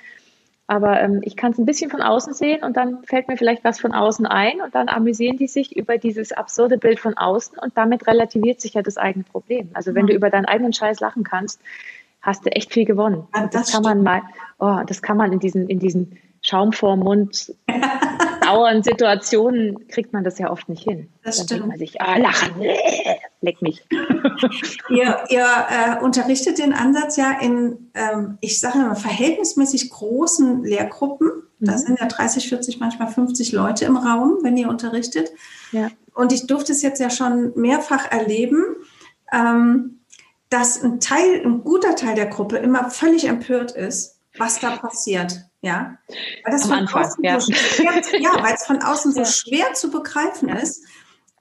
Aber 0.69 1.01
ähm, 1.01 1.21
ich 1.23 1.37
kann 1.37 1.53
es 1.53 1.59
ein 1.59 1.67
bisschen 1.67 1.91
von 1.91 2.03
außen 2.03 2.35
sehen 2.35 2.65
und 2.65 2.77
dann 2.77 3.05
fällt 3.05 3.29
mir 3.29 3.37
vielleicht 3.37 3.63
was 3.63 3.79
von 3.79 3.93
außen 3.93 4.27
ein 4.27 4.61
und 4.61 4.75
dann 4.75 4.89
amüsieren 4.89 5.37
die 5.37 5.47
sich 5.47 5.77
über 5.77 5.97
dieses 5.97 6.33
absurde 6.33 6.77
Bild 6.77 6.99
von 6.99 7.17
außen 7.17 7.57
und 7.59 7.77
damit 7.77 8.07
relativiert 8.09 8.61
sich 8.61 8.75
ja 8.75 8.83
das 8.83 8.97
eigene 8.97 9.25
Problem. 9.25 9.71
Also 9.75 9.95
wenn 9.95 10.05
mhm. 10.05 10.09
du 10.09 10.15
über 10.15 10.31
deinen 10.31 10.47
eigenen 10.47 10.73
Scheiß 10.73 10.99
lachen 11.01 11.23
kannst, 11.23 11.61
hast 12.21 12.45
du 12.45 12.51
echt 12.51 12.73
viel 12.73 12.85
gewonnen. 12.85 13.29
Ja, 13.35 13.47
das, 13.47 13.51
das 13.51 13.73
kann 13.73 13.83
man 13.83 14.03
mal, 14.03 14.23
oh, 14.59 14.81
das 14.85 15.03
kann 15.03 15.17
man 15.17 15.33
in 15.33 15.39
diesen, 15.39 15.69
in 15.69 15.79
diesen 15.79 16.19
Schaum 16.47 16.73
vorm 16.73 17.01
Mund 17.01 17.53
dauernden 18.47 18.85
Situationen 18.85 19.89
kriegt 19.89 20.13
man 20.13 20.23
das 20.23 20.39
ja 20.39 20.51
oft 20.51 20.69
nicht 20.69 20.85
hin. 20.85 21.09
Das 21.25 21.39
Dann 21.39 21.47
stimmt. 21.47 21.67
Man 21.67 21.79
sich, 21.79 22.01
ah, 22.01 22.17
lachen, 22.17 22.63
leck 23.41 23.61
mich. 23.63 23.85
ihr, 24.89 25.25
ihr 25.29 25.47
äh, 25.71 26.05
unterrichtet 26.05 26.59
den 26.59 26.73
Ansatz 26.73 27.17
ja 27.17 27.33
in, 27.41 27.91
ähm, 27.95 28.39
ich 28.41 28.61
sage 28.61 28.79
mal, 28.79 28.95
verhältnismäßig 28.95 29.91
großen 29.91 30.63
Lehrgruppen. 30.63 31.31
Da 31.59 31.73
mhm. 31.73 31.79
sind 31.79 32.01
ja 32.01 32.07
30, 32.07 32.49
40, 32.49 32.79
manchmal 32.79 33.09
50 33.09 33.51
Leute 33.51 33.85
im 33.85 33.97
Raum, 33.97 34.39
wenn 34.43 34.57
ihr 34.57 34.69
unterrichtet. 34.69 35.31
Ja. 35.73 35.91
Und 36.15 36.33
ich 36.33 36.47
durfte 36.47 36.71
es 36.71 36.83
jetzt 36.83 37.01
ja 37.01 37.11
schon 37.11 37.53
mehrfach 37.57 38.11
erleben. 38.11 38.63
Ähm, 39.33 40.01
dass 40.49 40.81
ein 40.81 41.01
Teil, 41.01 41.43
ein 41.45 41.65
guter 41.65 41.97
Teil 41.97 42.15
der 42.15 42.27
Gruppe 42.27 42.59
immer 42.59 42.89
völlig 42.89 43.27
empört 43.27 43.73
ist, 43.73 44.21
was 44.39 44.61
da 44.61 44.77
passiert. 44.77 45.41
Ja, 45.67 45.99
weil 46.45 46.53
das 46.53 46.63
Am 46.63 46.69
von 46.69 46.79
Anfang, 46.79 47.05
außen 47.05 47.25
ja. 47.25 47.41
So 47.41 47.53
schwer, 47.53 48.21
ja, 48.21 48.41
weil 48.41 48.55
es 48.55 48.65
von 48.65 48.81
außen 48.81 49.13
so 49.13 49.19
ja. 49.23 49.27
schwer 49.27 49.73
zu 49.75 49.91
begreifen 49.91 50.49
ist. 50.49 50.85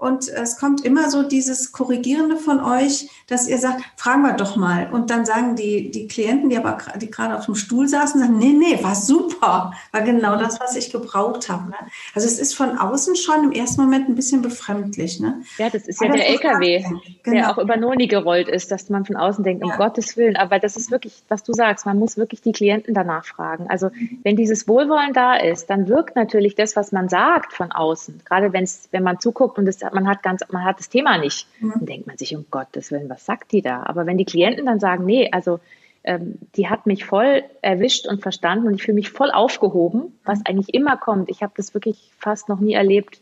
Und 0.05 0.29
es 0.29 0.59
kommt 0.59 0.85
immer 0.85 1.09
so 1.09 1.24
dieses 1.24 1.71
Korrigierende 1.71 2.38
von 2.38 2.63
euch, 2.63 3.09
dass 3.25 3.47
ihr 3.47 3.57
sagt, 3.57 3.81
fragen 3.95 4.21
wir 4.21 4.33
doch 4.33 4.55
mal. 4.55 4.88
Und 4.91 5.09
dann 5.09 5.25
sagen 5.25 5.55
die, 5.55 5.89
die 5.89 6.07
Klienten, 6.07 6.51
die 6.51 6.57
aber 6.57 6.77
die 7.01 7.09
gerade 7.09 7.35
auf 7.35 7.45
dem 7.45 7.55
Stuhl 7.55 7.88
saßen, 7.88 8.21
sagen, 8.21 8.38
nee, 8.38 8.53
nee, 8.53 8.83
war 8.83 8.93
super. 8.93 9.74
War 9.91 10.01
genau 10.03 10.35
das, 10.35 10.59
was 10.59 10.75
ich 10.75 10.91
gebraucht 10.91 11.50
habe. 11.50 11.71
Ne? 11.71 11.75
Also 12.13 12.27
es 12.27 12.38
ist 12.38 12.53
von 12.53 12.77
außen 12.77 13.15
schon 13.15 13.45
im 13.45 13.51
ersten 13.51 13.81
Moment 13.81 14.07
ein 14.07 14.13
bisschen 14.13 14.43
befremdlich. 14.43 15.19
Ne? 15.19 15.41
Ja, 15.57 15.71
das 15.71 15.88
ist 15.88 16.00
ja 16.00 16.07
aber 16.07 16.17
der 16.17 16.29
LKW, 16.29 16.85
genau. 17.24 17.35
der 17.35 17.50
auch 17.50 17.57
über 17.57 17.75
Noni 17.75 18.05
gerollt 18.05 18.47
ist, 18.47 18.69
dass 18.69 18.91
man 18.91 19.05
von 19.05 19.15
außen 19.15 19.43
denkt, 19.43 19.63
um 19.63 19.71
ja. 19.71 19.77
Gottes 19.77 20.17
Willen. 20.17 20.35
Aber 20.35 20.59
das 20.59 20.77
ist 20.77 20.91
wirklich, 20.91 21.24
was 21.29 21.41
du 21.41 21.53
sagst, 21.53 21.88
man 21.88 21.97
muss 21.97 22.15
wirklich 22.15 22.43
die 22.43 22.51
Klienten 22.51 22.93
danach 22.93 23.25
fragen. 23.25 23.65
Also 23.69 23.89
wenn 24.21 24.35
dieses 24.35 24.67
Wohlwollen 24.67 25.13
da 25.13 25.35
ist, 25.35 25.71
dann 25.71 25.88
wirkt 25.88 26.15
natürlich 26.15 26.53
das, 26.53 26.75
was 26.75 26.91
man 26.91 27.09
sagt 27.09 27.53
von 27.53 27.71
außen. 27.71 28.21
Gerade 28.24 28.53
wenn's, 28.53 28.88
wenn 28.91 29.01
man 29.01 29.19
zuguckt 29.19 29.57
und 29.57 29.67
es 29.67 29.77
man 29.95 30.07
hat 30.07 30.21
ganz, 30.21 30.43
man 30.51 30.63
hat 30.63 30.79
das 30.79 30.89
Thema 30.89 31.17
nicht. 31.17 31.47
Mhm. 31.59 31.71
Dann 31.71 31.85
denkt 31.85 32.07
man 32.07 32.17
sich, 32.17 32.35
um 32.35 32.45
Gottes 32.51 32.91
Willen, 32.91 33.09
was 33.09 33.25
sagt 33.25 33.51
die 33.51 33.61
da? 33.61 33.83
Aber 33.83 34.05
wenn 34.05 34.17
die 34.17 34.25
Klienten 34.25 34.67
dann 34.67 34.79
sagen, 34.79 35.05
nee, 35.05 35.29
also 35.31 35.59
ähm, 36.03 36.35
die 36.55 36.69
hat 36.69 36.85
mich 36.85 37.05
voll 37.05 37.43
erwischt 37.61 38.07
und 38.07 38.21
verstanden 38.21 38.67
und 38.67 38.75
ich 38.75 38.83
fühle 38.83 38.95
mich 38.95 39.09
voll 39.09 39.31
aufgehoben, 39.31 40.19
was 40.23 40.45
eigentlich 40.45 40.73
immer 40.73 40.97
kommt. 40.97 41.29
Ich 41.29 41.41
habe 41.41 41.53
das 41.57 41.73
wirklich 41.73 42.11
fast 42.19 42.47
noch 42.47 42.59
nie 42.59 42.73
erlebt, 42.73 43.21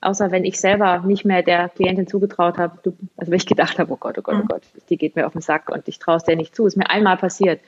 außer 0.00 0.30
wenn 0.30 0.44
ich 0.44 0.60
selber 0.60 1.00
nicht 1.00 1.24
mehr 1.24 1.42
der 1.42 1.68
Klientin 1.70 2.06
zugetraut 2.06 2.56
habe, 2.56 2.78
also 3.16 3.32
wenn 3.32 3.38
ich 3.38 3.46
gedacht 3.46 3.78
habe, 3.78 3.92
oh 3.92 3.96
Gott, 3.96 4.16
oh 4.16 4.22
Gott, 4.22 4.42
oh. 4.42 4.46
Gott, 4.46 4.62
die 4.88 4.96
geht 4.96 5.16
mir 5.16 5.26
auf 5.26 5.32
den 5.32 5.42
Sack 5.42 5.70
und 5.70 5.88
ich 5.88 5.98
traue 5.98 6.16
es 6.16 6.24
dir 6.24 6.36
nicht 6.36 6.54
zu. 6.54 6.66
Ist 6.66 6.76
mir 6.76 6.88
einmal 6.88 7.16
passiert. 7.16 7.60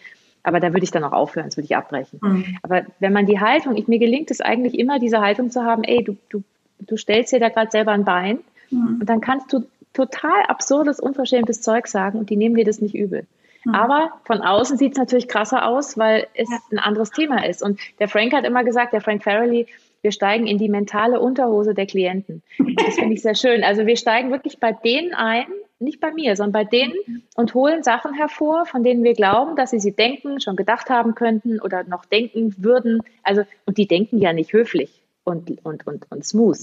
Aber 0.45 0.59
da 0.59 0.73
würde 0.73 0.85
ich 0.85 0.91
dann 0.91 1.05
auch 1.05 1.13
aufhören, 1.13 1.47
das 1.47 1.57
würde 1.57 1.67
ich 1.67 1.77
abbrechen. 1.77 2.19
Mhm. 2.23 2.59
Aber 2.63 2.83
wenn 2.99 3.13
man 3.13 3.27
die 3.27 3.41
Haltung, 3.41 3.77
ich, 3.77 3.87
mir 3.87 3.99
gelingt 3.99 4.31
es 4.31 4.41
eigentlich 4.41 4.79
immer, 4.79 4.99
diese 4.99 5.21
Haltung 5.21 5.51
zu 5.51 5.63
haben, 5.63 5.85
ey, 5.85 6.03
du, 6.03 6.17
du 6.31 6.43
du 6.87 6.97
stellst 6.97 7.33
dir 7.33 7.41
da 7.41 7.49
gerade 7.49 7.71
selber 7.71 7.93
ein 7.93 8.05
Bein 8.05 8.41
mhm. 8.71 8.99
und 9.01 9.09
dann 9.09 9.21
kannst 9.21 9.53
du 9.53 9.65
total 9.93 10.43
absurdes, 10.49 11.01
unverschämtes 11.01 11.61
Zeug 11.61 11.87
sagen 11.87 12.19
und 12.19 12.31
die 12.31 12.37
nehmen 12.37 12.55
dir 12.55 12.65
das 12.65 12.81
nicht 12.81 12.95
übel. 12.95 13.27
Mhm. 13.65 13.75
Aber 13.75 14.13
von 14.25 14.41
außen 14.41 14.77
sieht 14.77 14.93
es 14.93 14.99
natürlich 14.99 15.29
krasser 15.29 15.67
aus, 15.67 15.99
weil 15.99 16.27
es 16.35 16.51
ja. 16.51 16.59
ein 16.71 16.79
anderes 16.79 17.11
Thema 17.11 17.47
ist. 17.47 17.63
Und 17.63 17.79
der 17.99 18.09
Frank 18.09 18.33
hat 18.33 18.45
immer 18.45 18.65
gesagt, 18.65 18.93
der 18.93 19.01
Frank 19.01 19.23
Farrelly, 19.23 19.67
wir 20.01 20.11
steigen 20.11 20.49
in 20.49 20.59
die 20.59 20.69
mentale 20.69 21.21
Unterhose 21.21 21.75
der 21.75 21.87
Klienten. 21.87 22.43
Das 22.85 22.97
finde 22.97 23.15
ich 23.15 23.23
sehr 23.23 23.37
schön. 23.37 23.63
Also 23.63 23.87
wir 23.87 23.97
steigen 23.97 24.33
wirklich 24.33 24.59
bei 24.59 24.73
denen 24.73 25.15
ein, 25.15 25.47
nicht 25.79 26.01
bei 26.01 26.13
mir, 26.13 26.35
sondern 26.35 26.53
bei 26.53 26.65
denen 26.65 26.95
und 27.37 27.55
holen 27.55 27.85
Sachen 27.85 28.15
hervor, 28.15 28.67
von 28.67 28.83
denen 28.83 29.05
wir 29.05 29.15
glauben, 29.15 29.55
dass 29.55 29.71
sie 29.71 29.79
sie 29.79 29.93
denken, 29.93 30.41
schon 30.41 30.57
gedacht 30.57 30.91
haben 30.91 31.15
könnten 31.15 31.61
oder 31.61 31.85
noch 31.85 32.05
denken 32.05 32.55
würden. 32.59 33.03
Also, 33.23 33.43
und 33.65 33.79
die 33.79 33.87
denken 33.87 34.19
ja 34.19 34.33
nicht 34.33 34.53
höflich 34.53 35.02
und, 35.25 35.65
und, 35.65 35.87
und, 35.87 36.07
und 36.11 36.25
smooth. 36.25 36.59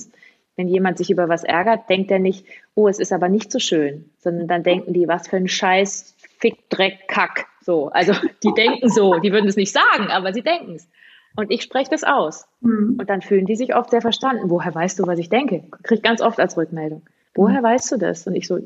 Wenn 0.56 0.68
jemand 0.68 0.98
sich 0.98 1.10
über 1.10 1.30
was 1.30 1.44
ärgert, 1.44 1.90
denkt 1.90 2.12
er 2.12 2.20
nicht, 2.20 2.46
oh, 2.76 2.88
es 2.88 3.00
ist 3.00 3.14
aber 3.14 3.30
nicht 3.30 3.52
so 3.52 3.60
schön, 3.60 4.10
sondern 4.18 4.48
dann 4.48 4.64
denken 4.64 4.94
die, 4.94 5.08
was 5.08 5.28
für 5.28 5.38
ein 5.38 5.48
Scheiß, 5.48 6.16
Fick, 6.40 6.70
Dreck, 6.70 7.08
Kack. 7.08 7.48
So, 7.62 7.90
also 7.90 8.14
die 8.44 8.54
denken 8.54 8.90
so, 8.90 9.20
die 9.20 9.32
würden 9.32 9.48
es 9.48 9.56
nicht 9.56 9.72
sagen, 9.72 10.08
aber 10.10 10.34
sie 10.34 10.42
denken 10.42 10.76
es. 10.76 10.88
Und 11.36 11.52
ich 11.52 11.64
spreche 11.64 11.92
das 11.92 12.04
aus. 12.04 12.48
Mhm. 12.62 12.98
Und 13.00 13.10
dann 13.10 13.22
fühlen 13.22 13.46
die 13.46 13.56
sich 13.56 13.76
oft 13.76 13.92
sehr 13.92 14.02
verstanden. 14.02 14.50
Woher 14.50 14.74
weißt 14.74 15.00
du, 15.00 15.08
was 15.08 15.20
ich 15.20 15.30
denke? 15.30 15.64
Kriege 15.84 16.02
ganz 16.02 16.22
oft 16.22 16.40
als 16.40 16.58
Rückmeldung. 16.58 17.04
Woher 17.36 17.60
mhm. 17.60 17.66
weißt 17.66 17.92
du 17.94 17.98
das? 17.98 18.28
Und 18.28 18.36
ich 18.36 18.48
so, 18.48 18.60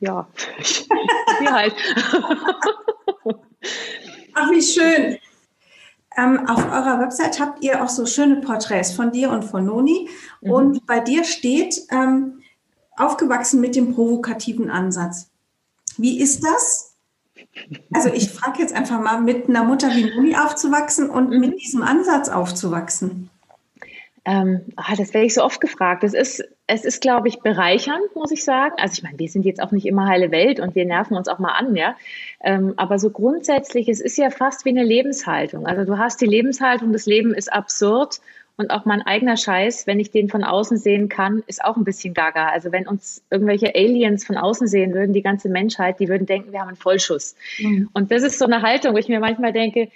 ja, 0.00 0.28
wie 1.40 1.48
halt. 1.48 1.74
Ach, 4.34 4.50
wie 4.50 4.62
schön. 4.62 5.16
Ähm, 6.16 6.48
auf 6.48 6.64
eurer 6.64 7.00
Website 7.00 7.40
habt 7.40 7.64
ihr 7.64 7.82
auch 7.82 7.88
so 7.88 8.06
schöne 8.06 8.36
Porträts 8.36 8.92
von 8.92 9.10
dir 9.10 9.30
und 9.30 9.44
von 9.44 9.64
Noni. 9.64 10.08
Mhm. 10.40 10.50
Und 10.50 10.86
bei 10.86 11.00
dir 11.00 11.24
steht, 11.24 11.80
ähm, 11.90 12.40
aufgewachsen 12.96 13.60
mit 13.60 13.74
dem 13.74 13.94
provokativen 13.94 14.70
Ansatz. 14.70 15.30
Wie 15.96 16.20
ist 16.20 16.44
das? 16.44 16.94
Also 17.92 18.08
ich 18.08 18.30
frage 18.30 18.60
jetzt 18.60 18.74
einfach 18.74 19.00
mal, 19.00 19.20
mit 19.20 19.48
einer 19.48 19.64
Mutter 19.64 19.88
wie 19.94 20.10
Noni 20.14 20.36
aufzuwachsen 20.36 21.10
und 21.10 21.30
mhm. 21.30 21.40
mit 21.40 21.60
diesem 21.60 21.82
Ansatz 21.82 22.28
aufzuwachsen. 22.28 23.30
Ähm, 24.26 24.62
ah, 24.76 24.94
das 24.96 25.12
werde 25.12 25.26
ich 25.26 25.34
so 25.34 25.44
oft 25.44 25.60
gefragt. 25.60 26.02
Es 26.02 26.14
ist, 26.14 26.42
es 26.66 26.84
ist, 26.84 27.02
glaube 27.02 27.28
ich, 27.28 27.40
bereichernd, 27.40 28.14
muss 28.14 28.30
ich 28.30 28.42
sagen. 28.42 28.74
Also 28.78 28.94
ich 28.94 29.02
meine, 29.02 29.18
wir 29.18 29.28
sind 29.28 29.44
jetzt 29.44 29.60
auch 29.62 29.70
nicht 29.70 29.84
immer 29.84 30.06
heile 30.06 30.30
Welt 30.30 30.60
und 30.60 30.74
wir 30.74 30.86
nerven 30.86 31.16
uns 31.16 31.28
auch 31.28 31.38
mal 31.38 31.52
an, 31.52 31.76
ja. 31.76 31.94
Ähm, 32.42 32.72
aber 32.76 32.98
so 32.98 33.10
grundsätzlich, 33.10 33.88
es 33.88 34.00
ist 34.00 34.16
ja 34.16 34.30
fast 34.30 34.64
wie 34.64 34.70
eine 34.70 34.82
Lebenshaltung. 34.82 35.66
Also 35.66 35.84
du 35.84 35.98
hast 35.98 36.20
die 36.22 36.26
Lebenshaltung, 36.26 36.92
das 36.92 37.04
Leben 37.04 37.34
ist 37.34 37.52
absurd 37.52 38.20
und 38.56 38.70
auch 38.70 38.84
mein 38.84 39.02
eigener 39.02 39.36
Scheiß, 39.36 39.86
wenn 39.86 39.98
ich 39.98 40.10
den 40.10 40.28
von 40.28 40.44
außen 40.44 40.78
sehen 40.78 41.08
kann, 41.08 41.42
ist 41.46 41.64
auch 41.64 41.76
ein 41.76 41.84
bisschen 41.84 42.14
gaga. 42.14 42.48
Also 42.48 42.70
wenn 42.70 42.86
uns 42.86 43.22
irgendwelche 43.30 43.74
Aliens 43.74 44.24
von 44.24 44.36
außen 44.36 44.68
sehen 44.68 44.94
würden, 44.94 45.12
die 45.12 45.22
ganze 45.22 45.48
Menschheit, 45.48 45.98
die 45.98 46.08
würden 46.08 46.26
denken, 46.26 46.52
wir 46.52 46.60
haben 46.60 46.68
einen 46.68 46.76
Vollschuss. 46.76 47.34
Mhm. 47.58 47.90
Und 47.92 48.12
das 48.12 48.22
ist 48.22 48.38
so 48.38 48.44
eine 48.44 48.62
Haltung, 48.62 48.94
wo 48.94 48.98
ich 48.98 49.08
mir 49.08 49.18
manchmal 49.18 49.52
denke, 49.52 49.88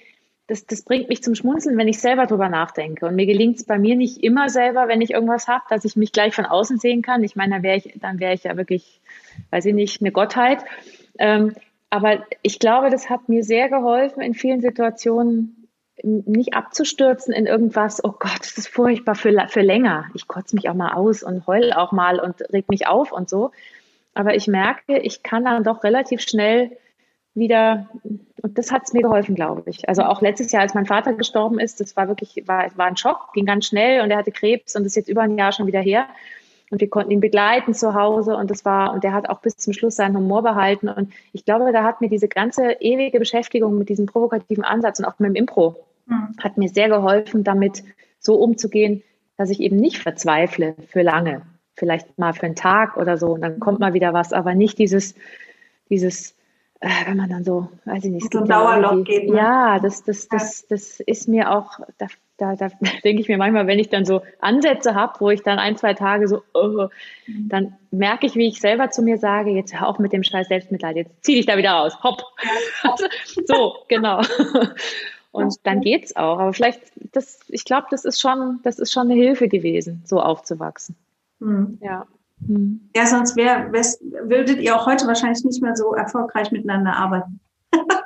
das, 0.48 0.66
das 0.66 0.82
bringt 0.82 1.08
mich 1.08 1.22
zum 1.22 1.34
Schmunzeln, 1.34 1.76
wenn 1.76 1.88
ich 1.88 2.00
selber 2.00 2.26
drüber 2.26 2.48
nachdenke. 2.48 3.06
Und 3.06 3.14
mir 3.14 3.26
gelingt 3.26 3.58
es 3.58 3.64
bei 3.64 3.78
mir 3.78 3.96
nicht 3.96 4.24
immer 4.24 4.48
selber, 4.48 4.88
wenn 4.88 5.02
ich 5.02 5.10
irgendwas 5.10 5.46
habe, 5.46 5.64
dass 5.68 5.84
ich 5.84 5.94
mich 5.94 6.10
gleich 6.10 6.34
von 6.34 6.46
außen 6.46 6.78
sehen 6.78 7.02
kann. 7.02 7.22
Ich 7.22 7.36
meine, 7.36 7.56
dann 7.56 7.62
wäre 7.62 7.76
ich, 7.76 7.94
dann 8.00 8.18
wäre 8.18 8.32
ich 8.32 8.44
ja 8.44 8.56
wirklich, 8.56 9.00
weiß 9.50 9.66
ich 9.66 9.74
nicht, 9.74 10.00
eine 10.00 10.10
Gottheit. 10.10 10.64
Ähm, 11.18 11.54
aber 11.90 12.24
ich 12.42 12.58
glaube, 12.58 12.88
das 12.88 13.10
hat 13.10 13.28
mir 13.28 13.44
sehr 13.44 13.68
geholfen, 13.68 14.22
in 14.22 14.34
vielen 14.34 14.62
Situationen 14.62 15.68
nicht 16.02 16.54
abzustürzen 16.54 17.34
in 17.34 17.46
irgendwas, 17.46 18.02
oh 18.02 18.14
Gott, 18.18 18.40
das 18.40 18.56
ist 18.56 18.68
furchtbar 18.68 19.16
für, 19.16 19.34
für 19.48 19.62
länger. 19.62 20.06
Ich 20.14 20.28
kotze 20.28 20.54
mich 20.54 20.70
auch 20.70 20.74
mal 20.74 20.92
aus 20.92 21.22
und 21.22 21.46
heul 21.46 21.72
auch 21.72 21.92
mal 21.92 22.20
und 22.20 22.40
reg 22.52 22.68
mich 22.68 22.86
auf 22.86 23.12
und 23.12 23.28
so. 23.28 23.50
Aber 24.14 24.34
ich 24.34 24.46
merke, 24.46 24.98
ich 24.98 25.22
kann 25.22 25.44
dann 25.44 25.64
doch 25.64 25.84
relativ 25.84 26.20
schnell 26.20 26.76
wieder, 27.34 27.88
und 28.42 28.56
das 28.56 28.70
hat 28.70 28.82
es 28.84 28.92
mir 28.92 29.02
geholfen, 29.02 29.34
glaube 29.34 29.62
ich. 29.66 29.88
Also 29.88 30.02
auch 30.02 30.22
letztes 30.22 30.52
Jahr, 30.52 30.62
als 30.62 30.74
mein 30.74 30.86
Vater 30.86 31.12
gestorben 31.12 31.58
ist, 31.58 31.80
das 31.80 31.96
war 31.96 32.08
wirklich, 32.08 32.44
war, 32.46 32.66
war 32.76 32.86
ein 32.86 32.96
Schock, 32.96 33.32
ging 33.34 33.46
ganz 33.46 33.66
schnell 33.66 34.00
und 34.02 34.10
er 34.10 34.18
hatte 34.18 34.32
Krebs 34.32 34.76
und 34.76 34.84
ist 34.84 34.96
jetzt 34.96 35.08
über 35.08 35.22
ein 35.22 35.36
Jahr 35.36 35.52
schon 35.52 35.66
wieder 35.66 35.80
her. 35.80 36.06
Und 36.70 36.80
wir 36.80 36.90
konnten 36.90 37.10
ihn 37.10 37.20
begleiten 37.20 37.72
zu 37.72 37.94
Hause 37.94 38.36
und 38.36 38.50
das 38.50 38.64
war, 38.64 38.92
und 38.92 39.02
er 39.02 39.12
hat 39.12 39.28
auch 39.30 39.40
bis 39.40 39.56
zum 39.56 39.72
Schluss 39.72 39.96
seinen 39.96 40.16
Humor 40.16 40.42
behalten. 40.42 40.88
Und 40.88 41.12
ich 41.32 41.44
glaube, 41.44 41.72
da 41.72 41.82
hat 41.82 42.00
mir 42.00 42.10
diese 42.10 42.28
ganze 42.28 42.72
ewige 42.80 43.18
Beschäftigung 43.18 43.78
mit 43.78 43.88
diesem 43.88 44.06
provokativen 44.06 44.64
Ansatz 44.64 44.98
und 44.98 45.06
auch 45.06 45.18
mit 45.18 45.30
dem 45.30 45.34
Impro, 45.34 45.76
mhm. 46.06 46.34
hat 46.42 46.58
mir 46.58 46.68
sehr 46.68 46.88
geholfen, 46.88 47.42
damit 47.42 47.82
so 48.20 48.34
umzugehen, 48.34 49.02
dass 49.36 49.50
ich 49.50 49.60
eben 49.60 49.76
nicht 49.76 49.98
verzweifle 49.98 50.74
für 50.88 51.02
lange. 51.02 51.42
Vielleicht 51.74 52.18
mal 52.18 52.34
für 52.34 52.46
einen 52.46 52.56
Tag 52.56 52.96
oder 52.96 53.16
so 53.16 53.28
und 53.28 53.40
dann 53.40 53.60
kommt 53.60 53.78
mal 53.78 53.94
wieder 53.94 54.12
was, 54.12 54.32
aber 54.32 54.54
nicht 54.54 54.78
dieses, 54.78 55.14
dieses 55.88 56.34
wenn 56.80 57.16
man 57.16 57.28
dann 57.28 57.44
so, 57.44 57.68
weiß 57.84 58.04
ich 58.04 58.10
nicht, 58.10 58.32
so 58.32 58.38
ein 58.38 58.48
Dauerloch 58.48 59.04
geht. 59.04 59.28
Ne? 59.28 59.36
Ja, 59.36 59.78
das, 59.80 60.04
das, 60.04 60.28
das, 60.28 60.66
das 60.68 61.00
ist 61.00 61.26
mir 61.26 61.50
auch, 61.50 61.80
da, 61.98 62.06
da, 62.36 62.54
da 62.54 62.68
denke 63.04 63.20
ich 63.20 63.28
mir 63.28 63.36
manchmal, 63.36 63.66
wenn 63.66 63.78
ich 63.78 63.88
dann 63.88 64.04
so 64.04 64.22
Ansätze 64.40 64.94
habe, 64.94 65.14
wo 65.20 65.30
ich 65.30 65.42
dann 65.42 65.58
ein, 65.58 65.76
zwei 65.76 65.94
Tage 65.94 66.28
so, 66.28 66.42
oh, 66.54 66.88
dann 67.26 67.76
merke 67.90 68.26
ich, 68.26 68.36
wie 68.36 68.46
ich 68.46 68.60
selber 68.60 68.90
zu 68.90 69.02
mir 69.02 69.18
sage, 69.18 69.50
jetzt 69.50 69.78
hör 69.78 69.88
auf 69.88 69.98
mit 69.98 70.12
dem 70.12 70.22
scheiß 70.22 70.48
Selbstmitleid, 70.48 70.96
jetzt 70.96 71.24
zieh 71.24 71.34
dich 71.34 71.46
da 71.46 71.56
wieder 71.56 71.72
raus, 71.72 71.98
hopp. 72.02 72.22
so, 73.46 73.76
genau. 73.88 74.22
Und 75.30 75.66
dann 75.66 75.80
geht's 75.82 76.16
auch. 76.16 76.38
Aber 76.38 76.52
vielleicht, 76.52 76.80
das, 77.12 77.40
ich 77.48 77.64
glaube, 77.64 77.86
das 77.90 78.04
ist 78.04 78.20
schon, 78.20 78.60
das 78.62 78.78
ist 78.78 78.92
schon 78.92 79.10
eine 79.10 79.14
Hilfe 79.14 79.48
gewesen, 79.48 80.02
so 80.06 80.20
aufzuwachsen. 80.20 80.96
Mhm. 81.38 81.78
Ja. 81.82 82.06
Hm. 82.46 82.90
Ja, 82.94 83.06
sonst 83.06 83.36
wär, 83.36 83.72
würdet 83.72 84.60
ihr 84.60 84.76
auch 84.76 84.86
heute 84.86 85.06
wahrscheinlich 85.06 85.44
nicht 85.44 85.62
mehr 85.62 85.76
so 85.76 85.94
erfolgreich 85.94 86.50
miteinander 86.52 86.94
arbeiten. 86.96 87.40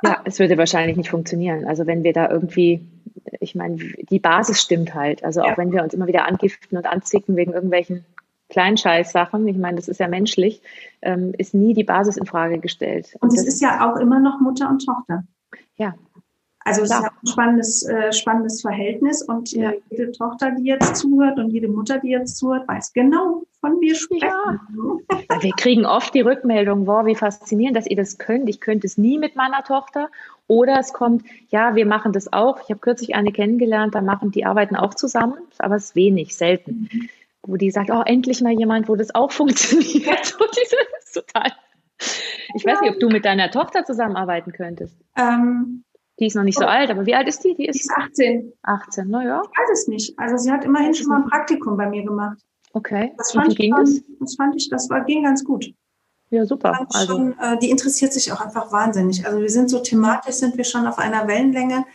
ja, 0.03 0.21
es 0.25 0.39
würde 0.39 0.57
wahrscheinlich 0.57 0.97
nicht 0.97 1.09
funktionieren. 1.09 1.65
Also 1.65 1.85
wenn 1.85 2.03
wir 2.03 2.13
da 2.13 2.29
irgendwie 2.29 2.85
ich 3.39 3.55
meine, 3.55 3.77
die 3.77 4.19
Basis 4.19 4.61
stimmt 4.61 4.93
halt. 4.93 5.23
Also 5.23 5.41
auch 5.41 5.49
ja. 5.49 5.57
wenn 5.57 5.71
wir 5.71 5.83
uns 5.83 5.93
immer 5.93 6.07
wieder 6.07 6.25
angiften 6.27 6.77
und 6.77 6.85
anzicken 6.85 7.35
wegen 7.35 7.53
irgendwelchen 7.53 8.05
Kleinscheiß-Sachen, 8.49 9.47
ich 9.47 9.57
meine, 9.57 9.77
das 9.77 9.87
ist 9.87 9.99
ja 9.99 10.07
menschlich, 10.07 10.61
ähm, 11.01 11.33
ist 11.37 11.53
nie 11.53 11.73
die 11.73 11.83
Basis 11.83 12.17
in 12.17 12.25
Frage 12.25 12.59
gestellt. 12.59 13.15
Und, 13.19 13.29
und 13.29 13.37
es 13.37 13.45
ist 13.45 13.61
ja 13.61 13.89
auch 13.89 13.97
immer 13.97 14.19
noch 14.19 14.39
Mutter 14.39 14.69
und 14.69 14.85
Tochter. 14.85 15.23
Ja. 15.75 15.95
Also 16.65 16.83
es 16.83 16.91
ist 16.91 16.95
ein 16.95 17.27
spannendes, 17.27 17.87
äh, 17.87 18.13
spannendes 18.13 18.61
Verhältnis 18.61 19.21
und 19.21 19.53
äh, 19.53 19.59
ja. 19.59 19.71
äh, 19.71 19.81
jede 19.89 20.11
Tochter, 20.11 20.51
die 20.51 20.63
jetzt 20.63 20.95
zuhört 20.95 21.37
und 21.37 21.49
jede 21.49 21.67
Mutter, 21.67 21.99
die 21.99 22.09
jetzt 22.09 22.37
zuhört, 22.37 22.67
weiß 22.67 22.93
genau, 22.93 23.43
von 23.59 23.79
mir 23.79 23.95
sprechen. 23.95 24.29
Ja. 24.29 25.41
Wir 25.41 25.51
kriegen 25.53 25.85
oft 25.85 26.13
die 26.13 26.21
Rückmeldung, 26.21 26.87
wow, 26.87 27.05
wie 27.05 27.15
faszinierend, 27.15 27.75
dass 27.75 27.87
ihr 27.87 27.97
das 27.97 28.17
könnt. 28.17 28.47
Ich 28.49 28.61
könnte 28.61 28.87
es 28.87 28.97
nie 28.97 29.17
mit 29.17 29.35
meiner 29.35 29.63
Tochter. 29.63 30.09
Oder 30.47 30.79
es 30.79 30.93
kommt, 30.93 31.23
ja, 31.49 31.75
wir 31.75 31.85
machen 31.85 32.11
das 32.13 32.31
auch. 32.31 32.59
Ich 32.63 32.69
habe 32.69 32.79
kürzlich 32.79 33.15
eine 33.15 33.31
kennengelernt, 33.31 33.95
da 33.95 34.01
machen 34.01 34.31
die 34.31 34.45
arbeiten 34.45 34.75
auch 34.75 34.93
zusammen, 34.93 35.37
aber 35.57 35.75
es 35.75 35.85
ist 35.85 35.95
wenig, 35.95 36.35
selten. 36.35 36.89
Mhm. 36.91 37.09
Wo 37.45 37.57
die 37.57 37.71
sagt, 37.71 37.89
oh, 37.91 38.03
endlich 38.05 38.41
mal 38.41 38.53
jemand, 38.53 38.87
wo 38.87 38.95
das 38.95 39.15
auch 39.15 39.31
funktioniert. 39.33 40.37
Und 40.39 40.49
diese 40.61 40.75
ist 40.99 41.13
total. 41.13 41.51
Ich 42.55 42.65
weiß 42.65 42.81
nicht, 42.81 42.91
ob 42.91 42.99
du 42.99 43.09
mit 43.09 43.25
deiner 43.25 43.49
Tochter 43.49 43.85
zusammenarbeiten 43.85 44.51
könntest. 44.51 44.97
Ähm, 45.17 45.83
die 46.19 46.27
ist 46.27 46.35
noch 46.35 46.43
nicht 46.43 46.57
so 46.57 46.65
alt, 46.65 46.91
aber 46.91 47.05
wie 47.05 47.15
alt 47.15 47.27
ist 47.27 47.43
die? 47.43 47.55
Die 47.55 47.65
ist, 47.65 47.75
die 47.75 47.79
ist 47.81 47.91
18. 47.97 48.53
18, 48.61 49.07
naja. 49.07 49.41
Ich 49.43 49.59
weiß 49.59 49.69
es 49.73 49.87
nicht. 49.87 50.19
Also 50.19 50.37
sie 50.37 50.51
hat 50.51 50.63
immerhin 50.63 50.93
schon 50.93 51.07
mal 51.07 51.23
ein 51.23 51.29
Praktikum 51.29 51.75
bei 51.75 51.89
mir 51.89 52.03
gemacht. 52.03 52.37
Okay. 52.73 53.13
Das 53.17 53.31
fand, 53.31 53.57
ich, 53.59 53.69
das? 53.69 54.01
das 54.19 54.35
fand 54.35 54.55
ich, 54.55 54.69
das 54.69 54.89
war, 54.89 55.03
ging 55.05 55.23
ganz 55.23 55.43
gut. 55.43 55.73
Ja, 56.29 56.45
super. 56.45 56.87
Also. 56.93 57.13
Schon, 57.13 57.39
äh, 57.39 57.57
die 57.59 57.69
interessiert 57.69 58.13
sich 58.13 58.31
auch 58.31 58.41
einfach 58.41 58.71
wahnsinnig. 58.71 59.25
Also 59.25 59.39
wir 59.39 59.49
sind 59.49 59.69
so 59.69 59.79
thematisch, 59.79 60.35
sind 60.35 60.57
wir 60.57 60.63
schon 60.63 60.87
auf 60.87 60.97
einer 60.97 61.27
Wellenlänge. 61.27 61.85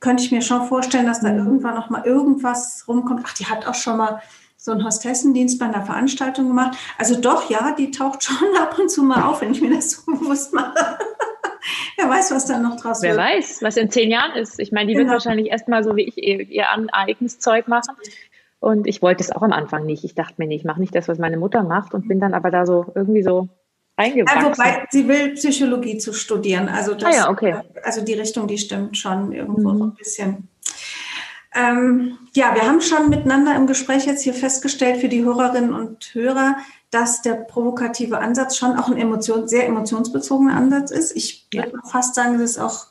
Könnte 0.00 0.24
ich 0.24 0.32
mir 0.32 0.42
schon 0.42 0.66
vorstellen, 0.66 1.06
dass 1.06 1.20
da 1.20 1.30
mhm. 1.30 1.38
irgendwann 1.38 1.74
noch 1.74 1.90
mal 1.90 2.04
irgendwas 2.04 2.84
rumkommt. 2.88 3.22
Ach, 3.24 3.34
die 3.34 3.46
hat 3.46 3.66
auch 3.66 3.74
schon 3.74 3.96
mal 3.96 4.20
so 4.56 4.72
einen 4.72 4.84
Hostessendienst 4.84 5.58
bei 5.58 5.66
einer 5.66 5.84
Veranstaltung 5.84 6.48
gemacht. 6.48 6.76
Also 6.98 7.20
doch, 7.20 7.48
ja, 7.48 7.72
die 7.72 7.90
taucht 7.90 8.22
schon 8.24 8.56
ab 8.58 8.76
und 8.78 8.90
zu 8.90 9.02
mal 9.02 9.22
auf, 9.22 9.40
wenn 9.40 9.52
ich 9.52 9.60
mir 9.60 9.74
das 9.74 9.90
so 9.90 10.12
bewusst 10.12 10.52
mache. 10.52 10.98
Wer 11.96 12.08
weiß, 12.08 12.30
was 12.32 12.46
da 12.46 12.58
noch 12.58 12.80
draus 12.80 13.02
Wer 13.02 13.16
wird. 13.16 13.18
Wer 13.18 13.36
weiß, 13.36 13.62
was 13.62 13.76
in 13.76 13.90
zehn 13.90 14.10
Jahren 14.10 14.36
ist. 14.36 14.58
Ich 14.60 14.72
meine, 14.72 14.88
die 14.88 14.94
genau. 14.94 15.06
wird 15.06 15.14
wahrscheinlich 15.14 15.50
erstmal 15.50 15.84
so 15.84 15.96
wie 15.96 16.02
ich 16.02 16.18
ihr, 16.18 16.66
eigenes 16.92 17.38
Zeug 17.38 17.68
machen. 17.68 17.94
Und 18.60 18.86
ich 18.86 19.02
wollte 19.02 19.22
es 19.22 19.30
auch 19.30 19.42
am 19.42 19.52
Anfang 19.52 19.84
nicht. 19.84 20.04
Ich 20.04 20.14
dachte 20.14 20.34
mir 20.38 20.46
nicht, 20.46 20.60
ich 20.60 20.64
mache 20.64 20.80
nicht 20.80 20.94
das, 20.94 21.08
was 21.08 21.18
meine 21.18 21.36
Mutter 21.36 21.62
macht 21.62 21.92
und 21.92 22.08
bin 22.08 22.20
dann 22.20 22.34
aber 22.34 22.50
da 22.50 22.64
so 22.64 22.86
irgendwie 22.94 23.22
so 23.22 23.48
eingewachsen. 23.96 24.40
Ja, 24.40 24.50
wobei 24.50 24.86
sie 24.90 25.06
will 25.06 25.34
Psychologie 25.34 25.98
zu 25.98 26.12
studieren. 26.12 26.68
Also, 26.68 26.94
das, 26.94 27.14
ah 27.14 27.16
ja, 27.16 27.30
okay. 27.30 27.56
also 27.82 28.02
die 28.02 28.14
Richtung, 28.14 28.46
die 28.46 28.58
stimmt 28.58 28.96
schon 28.96 29.32
irgendwo 29.32 29.70
mhm. 29.70 29.78
so 29.78 29.84
ein 29.84 29.94
bisschen. 29.94 30.48
Ähm, 31.54 32.18
ja, 32.34 32.54
wir 32.54 32.62
haben 32.62 32.80
schon 32.80 33.10
miteinander 33.10 33.54
im 33.54 33.66
Gespräch 33.66 34.06
jetzt 34.06 34.22
hier 34.22 34.34
festgestellt 34.34 34.96
für 34.96 35.08
die 35.08 35.22
Hörerinnen 35.22 35.72
und 35.72 36.10
Hörer, 36.12 36.56
dass 36.94 37.22
der 37.22 37.34
provokative 37.34 38.18
Ansatz 38.18 38.56
schon 38.56 38.78
auch 38.78 38.88
ein 38.88 38.96
Emotion, 38.96 39.48
sehr 39.48 39.66
emotionsbezogener 39.66 40.54
Ansatz 40.54 40.92
ist. 40.92 41.16
Ich 41.16 41.48
würde 41.52 41.72
ja. 41.74 41.90
fast 41.90 42.14
sagen, 42.14 42.38
das 42.38 42.52
ist 42.52 42.58
auch 42.58 42.86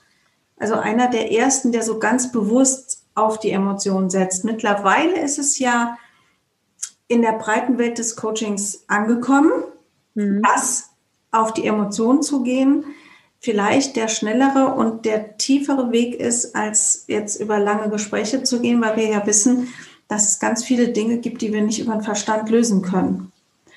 also 0.57 0.75
einer 0.75 1.09
der 1.09 1.31
ersten, 1.31 1.71
der 1.71 1.83
so 1.83 1.99
ganz 1.99 2.31
bewusst 2.31 3.03
auf 3.15 3.39
die 3.39 3.51
Emotionen 3.51 4.09
setzt. 4.09 4.43
Mittlerweile 4.43 5.21
ist 5.21 5.39
es 5.39 5.57
ja 5.57 5.97
in 7.07 7.21
der 7.21 7.33
breiten 7.33 7.77
Welt 7.77 7.97
des 7.97 8.15
Coachings 8.15 8.83
angekommen, 8.87 9.51
mhm. 10.15 10.41
dass 10.41 10.89
auf 11.31 11.53
die 11.53 11.65
Emotionen 11.65 12.21
zu 12.21 12.43
gehen 12.43 12.83
vielleicht 13.39 13.97
der 13.97 14.07
schnellere 14.07 14.73
und 14.73 15.03
der 15.03 15.37
tiefere 15.37 15.91
Weg 15.91 16.15
ist, 16.15 16.55
als 16.55 17.03
jetzt 17.07 17.41
über 17.41 17.59
lange 17.59 17.89
Gespräche 17.89 18.43
zu 18.43 18.61
gehen, 18.61 18.81
weil 18.81 18.95
wir 18.95 19.07
ja 19.07 19.27
wissen, 19.27 19.67
dass 20.07 20.29
es 20.29 20.39
ganz 20.39 20.63
viele 20.63 20.89
Dinge 20.89 21.17
gibt, 21.17 21.41
die 21.41 21.51
wir 21.51 21.61
nicht 21.61 21.81
über 21.81 21.93
den 21.93 22.03
Verstand 22.03 22.49
lösen 22.49 22.81
können. 22.81 23.32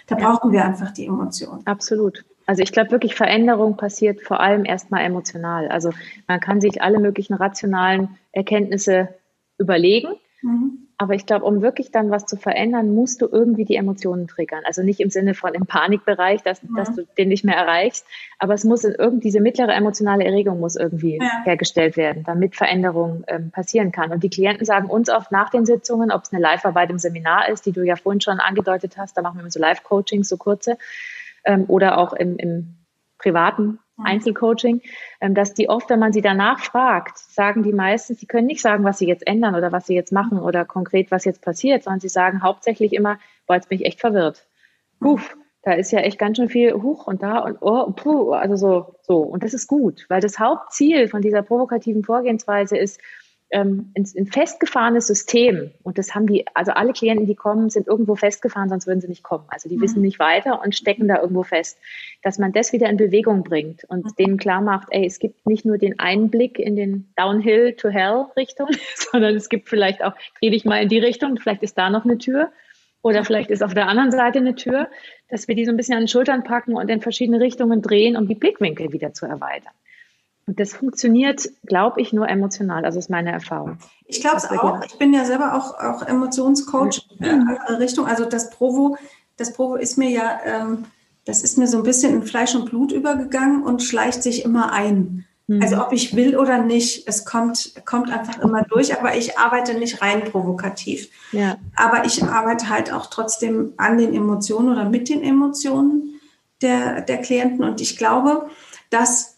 Da 0.06 0.14
brauchen 0.14 0.52
wir 0.52 0.64
einfach 0.64 0.92
die 0.92 1.06
Emotionen. 1.06 1.66
Absolut. 1.66 2.24
Also 2.46 2.62
ich 2.62 2.70
glaube 2.70 2.92
wirklich, 2.92 3.16
Veränderung 3.16 3.76
passiert 3.76 4.22
vor 4.22 4.40
allem 4.40 4.64
erstmal 4.64 5.04
emotional. 5.04 5.68
Also 5.68 5.90
man 6.28 6.40
kann 6.40 6.60
sich 6.60 6.80
alle 6.80 7.00
möglichen 7.00 7.34
rationalen 7.34 8.16
Erkenntnisse 8.32 9.08
überlegen. 9.58 10.14
Mhm. 10.42 10.86
Aber 10.98 11.12
ich 11.12 11.26
glaube, 11.26 11.44
um 11.44 11.61
wirklich 11.61 11.90
dann 11.90 12.11
was 12.11 12.24
zu 12.24 12.37
verändern, 12.37 12.94
musst 12.94 13.20
du 13.20 13.28
irgendwie 13.30 13.66
die 13.66 13.76
Emotionen 13.76 14.28
triggern. 14.28 14.62
Also 14.64 14.82
nicht 14.82 15.00
im 15.00 15.11
Sinne 15.11 15.35
von 15.35 15.52
im 15.52 15.66
Panikbereich, 15.66 16.42
dass, 16.42 16.62
mhm. 16.62 16.74
dass 16.74 16.94
du 16.94 17.06
den 17.18 17.28
nicht 17.28 17.44
mehr 17.44 17.56
erreichst, 17.56 18.06
aber 18.38 18.54
es 18.54 18.64
muss 18.64 18.85
irgendwie 18.85 19.26
diese 19.26 19.40
mittlere 19.40 19.74
emotionale 19.74 20.24
Erregung 20.24 20.59
muss 20.59 20.74
irgendwie 20.74 21.18
ja. 21.18 21.44
hergestellt 21.44 21.98
werden, 21.98 22.22
damit 22.24 22.56
Veränderung 22.56 23.24
ähm, 23.26 23.50
passieren 23.50 23.92
kann. 23.92 24.11
Und 24.11 24.22
die 24.22 24.30
Klienten 24.30 24.64
sagen 24.64 24.88
uns 24.88 25.11
oft 25.11 25.30
nach 25.32 25.50
den 25.50 25.66
Sitzungen, 25.66 26.11
ob 26.11 26.22
es 26.22 26.32
eine 26.32 26.40
Live-Arbeit 26.40 26.88
im 26.88 26.98
Seminar 26.98 27.48
ist, 27.50 27.66
die 27.66 27.72
du 27.72 27.82
ja 27.82 27.96
vorhin 27.96 28.22
schon 28.22 28.40
angedeutet 28.40 28.96
hast, 28.96 29.18
da 29.18 29.22
machen 29.22 29.37
wir 29.37 29.40
immer 29.40 29.50
so 29.50 29.61
Live-Coachings, 29.61 30.28
so 30.28 30.38
kurze, 30.38 30.78
ähm, 31.44 31.64
oder 31.68 31.98
auch 31.98 32.14
im, 32.14 32.38
im 32.38 32.76
privaten. 33.18 33.80
Einzelcoaching, 34.02 34.82
ähm, 35.20 35.35
dass 35.35 35.54
die 35.54 35.68
oft, 35.68 35.88
wenn 35.90 35.98
man 35.98 36.12
sie 36.12 36.22
danach 36.22 36.61
fragt, 36.61 37.18
sagen 37.18 37.62
die 37.62 37.72
meistens, 37.72 38.20
sie 38.20 38.26
können 38.26 38.46
nicht 38.46 38.61
sagen, 38.61 38.85
was 38.85 38.98
sie 38.98 39.06
jetzt 39.06 39.26
ändern 39.26 39.54
oder 39.54 39.72
was 39.72 39.87
sie 39.87 39.94
jetzt 39.94 40.12
machen 40.12 40.38
oder 40.38 40.64
konkret, 40.64 41.11
was 41.11 41.24
jetzt 41.24 41.42
passiert, 41.42 41.85
sondern 41.85 42.00
sie 42.00 42.09
sagen 42.09 42.42
hauptsächlich 42.42 42.92
immer, 42.92 43.18
boah, 43.46 43.54
jetzt 43.54 43.68
bin 43.68 43.78
ich 43.80 43.87
echt 43.87 44.00
verwirrt. 44.00 44.46
Uff, 45.00 45.37
da 45.62 45.72
ist 45.72 45.90
ja 45.90 46.00
echt 46.00 46.18
ganz 46.18 46.37
schön 46.37 46.48
viel 46.48 46.74
hoch 46.74 47.06
und 47.06 47.22
da 47.22 47.38
und 47.38 47.59
oh, 47.61 47.90
puh, 47.90 48.32
also 48.32 48.56
so, 48.56 48.94
so. 49.02 49.18
Und 49.18 49.42
das 49.42 49.52
ist 49.52 49.66
gut, 49.66 50.06
weil 50.09 50.20
das 50.20 50.38
Hauptziel 50.38 51.09
von 51.09 51.22
dieser 51.22 51.42
provokativen 51.42 52.04
Vorgehensweise 52.04 52.76
ist, 52.76 53.00
ähm, 53.50 53.92
ein, 53.96 54.26
festgefahrenes 54.26 55.06
System. 55.06 55.70
Und 55.82 55.98
das 55.98 56.14
haben 56.14 56.26
die, 56.26 56.44
also 56.54 56.72
alle 56.72 56.92
Klienten, 56.92 57.26
die 57.26 57.35
kommen, 57.35 57.70
sind 57.70 57.87
irgendwo 57.87 58.16
festgefahren, 58.16 58.68
sonst 58.68 58.87
würden 58.87 59.00
sie 59.00 59.09
nicht 59.09 59.22
kommen. 59.22 59.44
Also 59.48 59.68
die 59.68 59.76
mhm. 59.76 59.82
wissen 59.82 60.02
nicht 60.02 60.18
weiter 60.18 60.61
und 60.62 60.74
stecken 60.74 61.06
da 61.06 61.20
irgendwo 61.20 61.42
fest. 61.42 61.78
Dass 62.22 62.38
man 62.38 62.52
das 62.52 62.72
wieder 62.72 62.88
in 62.88 62.96
Bewegung 62.96 63.44
bringt 63.44 63.85
und 63.85 64.04
mhm. 64.04 64.14
denen 64.18 64.37
klar 64.37 64.61
macht, 64.61 64.88
ey, 64.90 65.06
es 65.06 65.18
gibt 65.18 65.46
nicht 65.46 65.64
nur 65.64 65.78
den 65.78 65.98
Einblick 65.98 66.59
in 66.59 66.74
den 66.74 67.12
Downhill 67.16 67.74
to 67.74 67.88
Hell 67.88 68.26
Richtung, 68.37 68.68
sondern 68.96 69.37
es 69.37 69.48
gibt 69.48 69.68
vielleicht 69.68 70.02
auch, 70.02 70.14
dreh 70.40 70.50
dich 70.50 70.64
mal 70.64 70.82
in 70.82 70.88
die 70.88 70.98
Richtung, 70.98 71.37
vielleicht 71.38 71.62
ist 71.62 71.78
da 71.78 71.90
noch 71.90 72.04
eine 72.04 72.18
Tür. 72.18 72.50
Oder 73.02 73.24
vielleicht 73.24 73.50
ist 73.50 73.62
auf 73.62 73.72
der 73.72 73.87
anderen 73.87 74.11
Seite 74.11 74.40
eine 74.40 74.56
Tür, 74.56 74.88
dass 75.28 75.46
wir 75.46 75.54
die 75.54 75.64
so 75.64 75.70
ein 75.70 75.76
bisschen 75.76 75.94
an 75.94 76.02
den 76.02 76.09
Schultern 76.09 76.42
packen 76.42 76.74
und 76.74 76.88
in 76.90 77.00
verschiedene 77.00 77.38
Richtungen 77.38 77.80
drehen, 77.80 78.16
um 78.16 78.26
die 78.26 78.35
Blickwinkel 78.35 78.92
wieder 78.92 79.12
zu 79.12 79.26
erweitern. 79.26 79.72
Und 80.46 80.61
das 80.61 80.74
funktioniert, 80.74 81.50
glaube 81.64 82.00
ich, 82.00 82.12
nur 82.12 82.28
emotional. 82.28 82.85
Also 82.85 82.98
ist 82.98 83.11
meine 83.11 83.32
Erfahrung. 83.32 83.78
Ich 84.06 84.20
glaube 84.20 84.37
es 84.37 84.48
auch. 84.48 84.80
Ich 84.85 84.96
bin 84.96 85.12
ja 85.12 85.24
selber 85.24 85.54
auch, 85.54 85.74
auch 85.78 86.02
Emotionscoach 86.06 87.09
in 87.18 87.48
andere 87.48 87.80
Richtung. 87.80 88.06
Also 88.06 88.24
das 88.24 88.50
Provo, 88.50 88.96
das 89.37 89.52
Provo 89.52 89.74
ist 89.74 89.98
mir 89.98 90.11
ja, 90.11 90.38
ähm, 90.44 90.85
das 91.24 91.42
ist 91.42 91.59
mir 91.59 91.66
so 91.66 91.78
ein 91.78 91.82
bisschen 91.82 92.14
in 92.14 92.22
Fleisch 92.22 92.54
und 92.54 92.66
Blut 92.66 92.92
übergegangen 92.92 93.64
und 93.64 93.82
schleicht 93.82 94.22
sich 94.22 94.44
immer 94.44 94.72
ein. 94.72 95.26
Mhm. 95.48 95.62
Also 95.62 95.80
ob 95.85 95.92
ich 95.92 96.14
will 96.14 96.37
oder 96.37 96.59
nicht, 96.59 97.09
es 97.09 97.24
kommt, 97.24 97.74
kommt 97.85 98.11
einfach 98.11 98.38
immer 98.40 98.62
durch, 98.62 98.96
aber 98.96 99.16
ich 99.16 99.38
arbeite 99.38 99.74
nicht 99.74 100.00
rein 100.00 100.24
provokativ. 100.24 101.09
Ja. 101.32 101.56
Aber 101.74 102.04
ich 102.04 102.22
arbeite 102.22 102.68
halt 102.68 102.92
auch 102.92 103.06
trotzdem 103.06 103.72
an 103.76 103.98
den 103.98 104.14
Emotionen 104.14 104.68
oder 104.68 104.88
mit 104.88 105.09
den 105.09 105.22
Emotionen 105.22 106.20
der, 106.62 107.00
der 107.00 107.18
Klienten. 107.18 107.64
Und 107.64 107.80
ich 107.80 107.96
glaube, 107.96 108.48
dass 108.90 109.36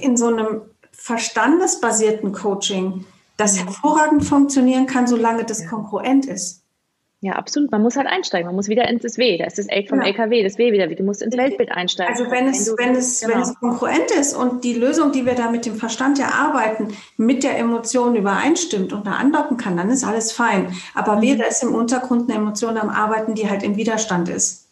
in 0.00 0.16
so 0.16 0.26
einem 0.26 0.62
verstandesbasierten 0.92 2.32
Coaching 2.32 3.04
das 3.36 3.58
hervorragend 3.58 4.24
funktionieren 4.24 4.86
kann, 4.86 5.06
solange 5.06 5.44
das 5.44 5.66
kongruent 5.66 6.26
ist. 6.26 6.62
Ja, 7.24 7.34
absolut. 7.34 7.70
Man 7.70 7.82
muss 7.82 7.96
halt 7.96 8.08
einsteigen. 8.08 8.46
Man 8.46 8.56
muss 8.56 8.68
wieder 8.68 8.88
ins 8.88 9.02
das 9.02 9.16
W. 9.16 9.38
Da 9.38 9.44
ist 9.44 9.56
das 9.56 9.68
L 9.68 9.86
vom 9.86 10.00
ja. 10.00 10.08
LKW, 10.08 10.42
das 10.42 10.58
W 10.58 10.72
wieder. 10.72 10.88
Du 10.88 11.04
musst 11.04 11.22
ins 11.22 11.36
Weltbild 11.36 11.70
einsteigen. 11.70 12.12
Also 12.12 12.28
wenn 12.32 12.48
es, 12.48 12.74
wenn, 12.76 12.96
es, 12.96 13.20
genau. 13.20 13.34
wenn 13.34 13.42
es 13.42 13.54
kongruent 13.60 14.10
ist 14.10 14.34
und 14.34 14.64
die 14.64 14.74
Lösung, 14.74 15.12
die 15.12 15.24
wir 15.24 15.36
da 15.36 15.48
mit 15.48 15.64
dem 15.64 15.76
Verstand 15.76 16.18
erarbeiten, 16.18 16.88
mit 17.16 17.44
der 17.44 17.56
Emotion 17.58 18.16
übereinstimmt 18.16 18.92
und 18.92 19.06
da 19.06 19.12
andocken 19.12 19.56
kann, 19.56 19.76
dann 19.76 19.88
ist 19.90 20.02
alles 20.02 20.32
fein. 20.32 20.74
Aber 20.94 21.16
mhm. 21.16 21.22
wäre 21.22 21.44
es 21.48 21.62
im 21.62 21.72
Untergrund 21.72 22.28
eine 22.28 22.40
Emotion 22.40 22.76
am 22.76 22.90
Arbeiten, 22.90 23.36
die 23.36 23.48
halt 23.48 23.62
im 23.62 23.76
Widerstand 23.76 24.28
ist, 24.28 24.66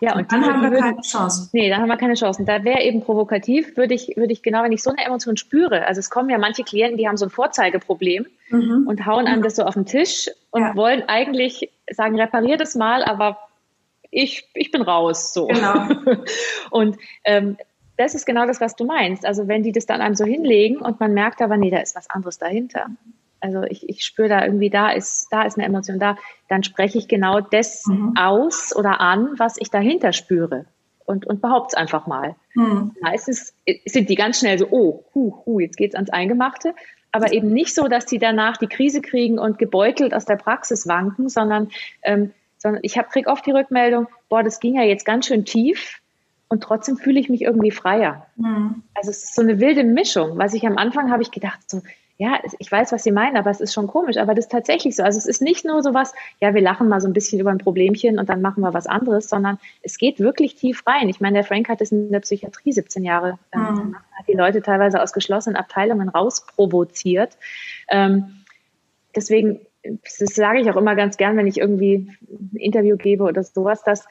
ja, 0.00 0.12
und, 0.12 0.20
und 0.20 0.32
dann 0.32 0.44
haben 0.44 0.62
wir 0.62 0.70
würden, 0.70 0.82
keine 0.82 1.00
Chance. 1.00 1.48
Nee, 1.52 1.70
dann 1.70 1.80
haben 1.80 1.88
wir 1.88 1.96
keine 1.96 2.14
Chance. 2.14 2.40
Und 2.40 2.48
da 2.48 2.64
wäre 2.64 2.82
eben 2.82 3.02
provokativ, 3.02 3.76
würde 3.76 3.94
ich, 3.94 4.16
würde 4.16 4.32
ich 4.32 4.42
genau, 4.42 4.62
wenn 4.62 4.72
ich 4.72 4.82
so 4.82 4.90
eine 4.90 5.04
Emotion 5.04 5.36
spüre, 5.36 5.86
also 5.86 5.98
es 5.98 6.10
kommen 6.10 6.28
ja 6.30 6.38
manche 6.38 6.64
Klienten, 6.64 6.98
die 6.98 7.08
haben 7.08 7.16
so 7.16 7.26
ein 7.26 7.30
Vorzeigeproblem 7.30 8.26
mhm. 8.50 8.86
und 8.86 9.06
hauen 9.06 9.26
einem 9.26 9.42
das 9.42 9.56
so 9.56 9.64
auf 9.64 9.74
den 9.74 9.86
Tisch 9.86 10.30
und 10.50 10.62
ja. 10.62 10.76
wollen 10.76 11.02
eigentlich 11.08 11.70
sagen, 11.90 12.20
reparier 12.20 12.56
das 12.56 12.74
mal, 12.74 13.04
aber 13.04 13.38
ich, 14.10 14.48
ich 14.54 14.70
bin 14.70 14.82
raus, 14.82 15.32
so. 15.32 15.46
Genau. 15.46 15.88
und 16.70 16.96
ähm, 17.24 17.56
das 17.96 18.14
ist 18.14 18.26
genau 18.26 18.46
das, 18.46 18.60
was 18.60 18.76
du 18.76 18.84
meinst. 18.84 19.24
Also 19.24 19.48
wenn 19.48 19.62
die 19.62 19.72
das 19.72 19.86
dann 19.86 20.00
einem 20.00 20.14
so 20.14 20.24
hinlegen 20.24 20.78
und 20.78 21.00
man 21.00 21.14
merkt 21.14 21.40
aber, 21.40 21.56
nee, 21.56 21.70
da 21.70 21.78
ist 21.78 21.96
was 21.96 22.10
anderes 22.10 22.38
dahinter 22.38 22.88
also 23.46 23.62
ich, 23.62 23.88
ich 23.88 24.04
spüre 24.04 24.28
da 24.28 24.44
irgendwie, 24.44 24.70
da 24.70 24.90
ist, 24.90 25.28
da 25.30 25.42
ist 25.42 25.56
eine 25.56 25.66
Emotion 25.66 26.00
da, 26.00 26.16
dann 26.48 26.64
spreche 26.64 26.98
ich 26.98 27.06
genau 27.06 27.40
das 27.40 27.86
mhm. 27.86 28.14
aus 28.18 28.74
oder 28.74 29.00
an, 29.00 29.34
was 29.38 29.56
ich 29.58 29.70
dahinter 29.70 30.12
spüre. 30.12 30.66
Und, 31.04 31.24
und 31.24 31.40
behaupte 31.40 31.74
es 31.74 31.74
einfach 31.74 32.08
mal. 32.08 32.34
Mhm. 32.54 32.90
Meistens 33.00 33.54
sind 33.84 34.10
die 34.10 34.16
ganz 34.16 34.40
schnell 34.40 34.58
so, 34.58 34.66
oh, 34.72 35.04
hu, 35.14 35.36
hu, 35.46 35.60
jetzt 35.60 35.76
geht's 35.76 35.94
ans 35.94 36.10
Eingemachte. 36.10 36.74
aber 37.12 37.32
eben 37.32 37.52
nicht 37.52 37.74
so, 37.74 37.88
dass 37.88 38.06
die 38.06 38.18
danach 38.18 38.56
die 38.56 38.66
Krise 38.66 39.00
kriegen 39.00 39.38
und 39.38 39.58
gebeutelt 39.58 40.12
aus 40.12 40.24
der 40.24 40.36
Praxis 40.36 40.88
wanken, 40.88 41.28
sondern, 41.28 41.70
ähm, 42.02 42.32
sondern 42.58 42.80
ich 42.82 42.94
kriege 43.12 43.30
oft 43.30 43.46
die 43.46 43.52
Rückmeldung, 43.52 44.08
boah, 44.28 44.42
das 44.42 44.58
ging 44.58 44.74
ja 44.74 44.82
jetzt 44.82 45.04
ganz 45.06 45.26
schön 45.26 45.44
tief 45.44 46.00
und 46.48 46.62
trotzdem 46.62 46.96
fühle 46.96 47.20
ich 47.20 47.28
mich 47.28 47.42
irgendwie 47.42 47.70
freier. 47.70 48.26
Mhm. 48.36 48.82
Also 48.94 49.10
es 49.10 49.24
ist 49.24 49.34
so 49.34 49.42
eine 49.42 49.60
wilde 49.60 49.84
Mischung. 49.84 50.38
Was 50.38 50.54
ich 50.54 50.66
am 50.66 50.76
Anfang 50.76 51.10
habe 51.10 51.22
ich 51.22 51.30
gedacht, 51.30 51.60
so, 51.70 51.82
ja, 52.18 52.40
ich 52.58 52.72
weiß, 52.72 52.92
was 52.92 53.02
Sie 53.04 53.12
meinen, 53.12 53.36
aber 53.36 53.50
es 53.50 53.60
ist 53.60 53.74
schon 53.74 53.86
komisch. 53.86 54.16
Aber 54.16 54.34
das 54.34 54.46
ist 54.46 54.52
tatsächlich 54.52 54.96
so. 54.96 55.02
Also 55.02 55.18
es 55.18 55.26
ist 55.26 55.42
nicht 55.42 55.66
nur 55.66 55.82
so 55.82 55.92
was, 55.92 56.14
ja, 56.40 56.54
wir 56.54 56.62
lachen 56.62 56.88
mal 56.88 57.00
so 57.00 57.08
ein 57.08 57.12
bisschen 57.12 57.40
über 57.40 57.50
ein 57.50 57.58
Problemchen 57.58 58.18
und 58.18 58.28
dann 58.30 58.40
machen 58.40 58.62
wir 58.62 58.72
was 58.72 58.86
anderes, 58.86 59.28
sondern 59.28 59.58
es 59.82 59.98
geht 59.98 60.18
wirklich 60.18 60.54
tief 60.54 60.82
rein. 60.86 61.10
Ich 61.10 61.20
meine, 61.20 61.34
der 61.34 61.44
Frank 61.44 61.68
hat 61.68 61.82
es 61.82 61.92
in 61.92 62.10
der 62.10 62.20
Psychiatrie 62.20 62.72
17 62.72 63.04
Jahre 63.04 63.38
äh, 63.52 63.58
mhm. 63.58 63.96
hat 64.12 64.28
die 64.28 64.32
Leute 64.32 64.62
teilweise 64.62 65.02
aus 65.02 65.12
geschlossenen 65.12 65.56
Abteilungen 65.56 66.08
rausprovoziert. 66.08 67.36
Ähm, 67.90 68.44
deswegen, 69.14 69.60
das 69.82 70.34
sage 70.34 70.60
ich 70.60 70.70
auch 70.70 70.76
immer 70.76 70.94
ganz 70.94 71.18
gern, 71.18 71.36
wenn 71.36 71.46
ich 71.46 71.58
irgendwie 71.58 72.10
ein 72.30 72.56
Interview 72.56 72.96
gebe 72.96 73.24
oder 73.24 73.42
sowas, 73.42 73.82
dass 73.82 74.06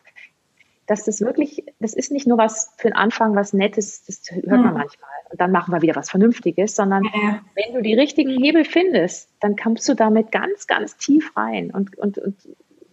dass 0.88 1.04
das 1.06 1.21
wirklich, 1.21 1.65
das 1.80 1.93
ist 1.93 2.12
nicht 2.12 2.28
nur 2.28 2.38
was 2.38 2.74
für 2.78 2.89
den 2.89 2.95
Anfang, 2.95 3.36
was 3.36 3.54
Nettes, 3.54 4.04
das 4.06 4.21
hört 4.30 4.45
man 4.45 4.65
hm. 4.65 4.74
manchmal. 4.74 5.10
Und 5.32 5.41
dann 5.41 5.52
machen 5.52 5.74
wir 5.74 5.82
wieder 5.82 5.95
was 5.95 6.10
Vernünftiges, 6.10 6.76
sondern 6.76 7.04
ja. 7.04 7.41
wenn 7.56 7.74
du 7.74 7.82
die 7.82 7.95
richtigen 7.95 8.30
Hebel 8.30 8.65
findest, 8.65 9.30
dann 9.39 9.56
kommst 9.56 9.89
du 9.89 9.95
damit 9.95 10.32
ganz, 10.32 10.67
ganz 10.67 10.98
tief 10.98 11.36
rein 11.36 11.71
und, 11.71 11.98
und, 11.98 12.17
und 12.19 12.36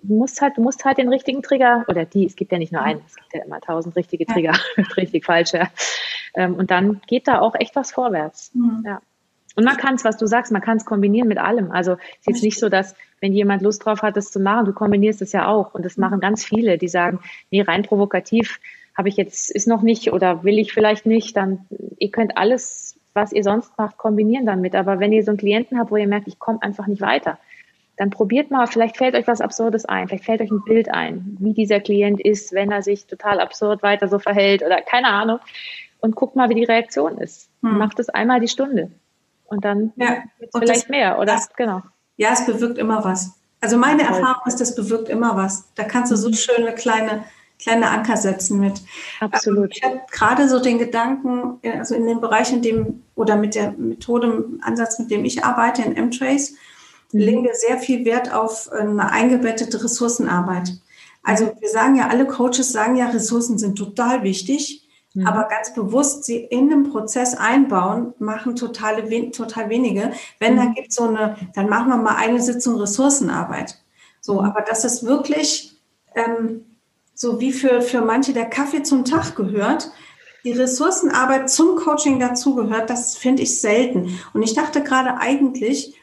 du 0.02 0.14
musst 0.14 0.40
halt, 0.40 0.56
du 0.56 0.62
musst 0.62 0.84
halt 0.84 0.98
den 0.98 1.08
richtigen 1.08 1.42
Trigger, 1.42 1.84
oder 1.88 2.04
die, 2.04 2.26
es 2.26 2.36
gibt 2.36 2.52
ja 2.52 2.58
nicht 2.58 2.72
nur 2.72 2.82
einen, 2.82 3.02
es 3.06 3.16
gibt 3.16 3.34
ja 3.34 3.44
immer 3.44 3.60
tausend 3.60 3.96
richtige 3.96 4.26
Trigger, 4.26 4.54
ja. 4.76 4.84
richtig, 4.96 5.24
falsch, 5.24 5.52
ja. 5.52 5.68
Ähm, 6.34 6.54
und 6.54 6.70
dann 6.70 7.00
geht 7.06 7.28
da 7.28 7.40
auch 7.40 7.54
echt 7.54 7.76
was 7.76 7.92
vorwärts. 7.92 8.54
Mhm. 8.54 8.82
Ja. 8.86 9.02
Und 9.54 9.64
man 9.64 9.76
kann 9.76 9.94
es, 9.94 10.04
was 10.04 10.16
du 10.16 10.26
sagst, 10.26 10.50
man 10.50 10.62
kann 10.62 10.78
es 10.78 10.84
kombinieren 10.84 11.28
mit 11.28 11.38
allem. 11.38 11.70
Also 11.70 11.92
es 11.92 11.98
ist 12.20 12.26
jetzt 12.26 12.42
nicht 12.42 12.58
so, 12.58 12.68
dass 12.68 12.94
wenn 13.22 13.32
jemand 13.32 13.62
Lust 13.62 13.86
drauf 13.86 14.02
hat, 14.02 14.16
das 14.16 14.32
zu 14.32 14.40
machen, 14.40 14.66
du 14.66 14.72
kombinierst 14.72 15.22
es 15.22 15.32
ja 15.32 15.46
auch. 15.46 15.74
Und 15.74 15.84
das 15.84 15.96
machen 15.96 16.20
ganz 16.20 16.44
viele, 16.44 16.76
die 16.76 16.88
sagen, 16.88 17.20
nee, 17.50 17.62
rein 17.62 17.84
provokativ 17.84 18.58
habe 18.98 19.08
ich 19.08 19.16
jetzt, 19.16 19.50
ist 19.50 19.68
noch 19.68 19.80
nicht 19.80 20.12
oder 20.12 20.42
will 20.44 20.58
ich 20.58 20.72
vielleicht 20.72 21.06
nicht, 21.06 21.36
dann 21.36 21.66
ihr 21.98 22.10
könnt 22.10 22.36
alles, 22.36 22.98
was 23.14 23.32
ihr 23.32 23.44
sonst 23.44 23.78
macht, 23.78 23.96
kombinieren 23.96 24.44
damit. 24.44 24.74
Aber 24.74 24.98
wenn 24.98 25.12
ihr 25.12 25.22
so 25.22 25.30
einen 25.30 25.38
Klienten 25.38 25.78
habt, 25.78 25.92
wo 25.92 25.96
ihr 25.96 26.08
merkt, 26.08 26.26
ich 26.26 26.40
komme 26.40 26.60
einfach 26.62 26.88
nicht 26.88 27.00
weiter, 27.00 27.38
dann 27.96 28.10
probiert 28.10 28.50
mal, 28.50 28.66
vielleicht 28.66 28.96
fällt 28.96 29.14
euch 29.14 29.28
was 29.28 29.40
Absurdes 29.40 29.84
ein, 29.84 30.08
vielleicht 30.08 30.24
fällt 30.24 30.40
euch 30.40 30.50
ein 30.50 30.64
Bild 30.64 30.92
ein, 30.92 31.36
wie 31.38 31.54
dieser 31.54 31.78
Klient 31.78 32.20
ist, 32.20 32.52
wenn 32.52 32.72
er 32.72 32.82
sich 32.82 33.06
total 33.06 33.38
absurd 33.38 33.82
weiter 33.84 34.08
so 34.08 34.18
verhält 34.18 34.62
oder 34.62 34.82
keine 34.82 35.08
Ahnung. 35.08 35.38
Und 36.00 36.16
guckt 36.16 36.34
mal, 36.34 36.48
wie 36.48 36.56
die 36.56 36.64
Reaktion 36.64 37.18
ist. 37.18 37.48
Hm. 37.62 37.78
Macht 37.78 38.00
es 38.00 38.08
einmal 38.08 38.40
die 38.40 38.48
Stunde. 38.48 38.90
Und 39.44 39.64
dann 39.64 39.92
ja. 39.94 40.24
vielleicht 40.52 40.82
das, 40.84 40.88
mehr, 40.88 41.18
oder? 41.18 41.26
Das, 41.26 41.54
genau. 41.54 41.82
Ja, 42.16 42.30
es 42.32 42.46
bewirkt 42.46 42.78
immer 42.78 43.04
was. 43.04 43.32
Also 43.60 43.76
meine 43.76 44.02
Erfahrung 44.02 44.42
ist, 44.46 44.60
das 44.60 44.74
bewirkt 44.74 45.08
immer 45.08 45.36
was. 45.36 45.64
Da 45.76 45.84
kannst 45.84 46.10
du 46.10 46.16
so 46.16 46.28
mhm. 46.28 46.34
schöne 46.34 46.74
kleine, 46.74 47.24
kleine 47.58 47.90
Anker 47.90 48.16
setzen 48.16 48.58
mit. 48.58 48.82
Absolut. 49.20 49.76
Ich 49.76 49.82
habe 49.84 50.00
gerade 50.10 50.48
so 50.48 50.58
den 50.58 50.78
Gedanken, 50.78 51.60
also 51.78 51.94
in 51.94 52.06
dem 52.06 52.20
Bereich, 52.20 52.52
in 52.52 52.62
dem 52.62 53.04
oder 53.14 53.36
mit 53.36 53.54
der 53.54 53.72
Methode, 53.72 54.44
Ansatz, 54.62 54.98
mit 54.98 55.10
dem 55.10 55.24
ich 55.24 55.44
arbeite, 55.44 55.82
in 55.82 55.96
M-Trace, 55.96 56.54
mhm. 57.12 57.20
legen 57.20 57.44
wir 57.44 57.54
sehr 57.54 57.78
viel 57.78 58.04
Wert 58.04 58.34
auf 58.34 58.70
eine 58.72 59.10
eingebettete 59.10 59.82
Ressourcenarbeit. 59.82 60.72
Also 61.22 61.54
wir 61.60 61.68
sagen 61.68 61.94
ja, 61.94 62.08
alle 62.08 62.26
Coaches 62.26 62.72
sagen 62.72 62.96
ja, 62.96 63.06
Ressourcen 63.06 63.58
sind 63.58 63.76
total 63.76 64.24
wichtig. 64.24 64.81
Mhm. 65.14 65.26
Aber 65.26 65.48
ganz 65.48 65.74
bewusst 65.74 66.24
sie 66.24 66.38
in 66.38 66.68
den 66.68 66.90
Prozess 66.90 67.34
einbauen, 67.34 68.14
machen 68.18 68.56
totale, 68.56 69.30
total 69.30 69.68
wenige. 69.68 70.12
Wenn, 70.38 70.54
mhm. 70.54 70.58
dann 70.58 70.74
gibt 70.74 70.92
so 70.92 71.04
eine, 71.04 71.36
dann 71.54 71.68
machen 71.68 71.88
wir 71.88 71.96
mal 71.96 72.16
eine 72.16 72.40
Sitzung 72.40 72.76
Ressourcenarbeit. 72.76 73.78
So, 74.20 74.34
mhm. 74.34 74.46
aber 74.46 74.62
das 74.62 74.84
ist 74.84 75.04
wirklich 75.04 75.76
ähm, 76.14 76.64
so 77.14 77.40
wie 77.40 77.52
für, 77.52 77.82
für 77.82 78.00
manche 78.00 78.32
der 78.32 78.46
Kaffee 78.46 78.82
zum 78.82 79.04
Tag 79.04 79.36
gehört, 79.36 79.90
die 80.44 80.52
Ressourcenarbeit 80.52 81.50
zum 81.50 81.76
Coaching 81.76 82.18
dazugehört, 82.18 82.90
das 82.90 83.16
finde 83.16 83.42
ich 83.42 83.60
selten. 83.60 84.18
Und 84.32 84.42
ich 84.42 84.54
dachte 84.54 84.82
gerade 84.82 85.18
eigentlich, 85.18 85.94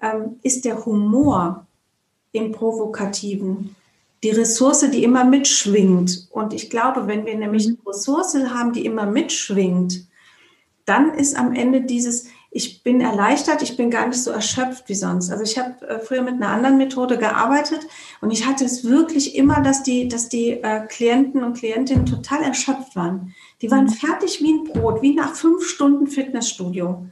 ähm, 0.00 0.38
ist 0.42 0.64
der 0.64 0.84
Humor 0.86 1.66
im 2.32 2.52
Provokativen 2.52 3.76
die 4.22 4.30
Ressource, 4.30 4.88
die 4.90 5.02
immer 5.02 5.24
mitschwingt. 5.24 6.28
Und 6.30 6.52
ich 6.52 6.70
glaube, 6.70 7.06
wenn 7.06 7.26
wir 7.26 7.36
nämlich 7.36 7.66
mhm. 7.68 7.78
eine 7.84 7.94
Ressource 7.94 8.34
haben, 8.34 8.72
die 8.72 8.84
immer 8.84 9.06
mitschwingt, 9.06 10.06
dann 10.84 11.14
ist 11.14 11.36
am 11.36 11.54
Ende 11.54 11.82
dieses, 11.82 12.28
ich 12.50 12.82
bin 12.82 13.00
erleichtert, 13.00 13.62
ich 13.62 13.76
bin 13.76 13.90
gar 13.90 14.06
nicht 14.06 14.22
so 14.22 14.30
erschöpft 14.30 14.88
wie 14.88 14.94
sonst. 14.94 15.30
Also 15.30 15.42
ich 15.42 15.58
habe 15.58 15.88
äh, 15.88 15.98
früher 16.00 16.22
mit 16.22 16.34
einer 16.34 16.48
anderen 16.48 16.76
Methode 16.76 17.18
gearbeitet 17.18 17.80
und 18.20 18.30
ich 18.30 18.46
hatte 18.46 18.64
es 18.64 18.84
wirklich 18.84 19.34
immer, 19.36 19.60
dass 19.60 19.82
die, 19.82 20.08
dass 20.08 20.28
die 20.28 20.50
äh, 20.50 20.86
Klienten 20.86 21.42
und 21.42 21.56
Klientinnen 21.56 22.06
total 22.06 22.42
erschöpft 22.42 22.94
waren. 22.94 23.34
Die 23.62 23.70
waren 23.70 23.84
mhm. 23.84 23.90
fertig 23.90 24.42
wie 24.42 24.52
ein 24.52 24.64
Brot, 24.64 25.02
wie 25.02 25.14
nach 25.14 25.34
fünf 25.34 25.64
Stunden 25.66 26.06
Fitnessstudio. 26.06 27.06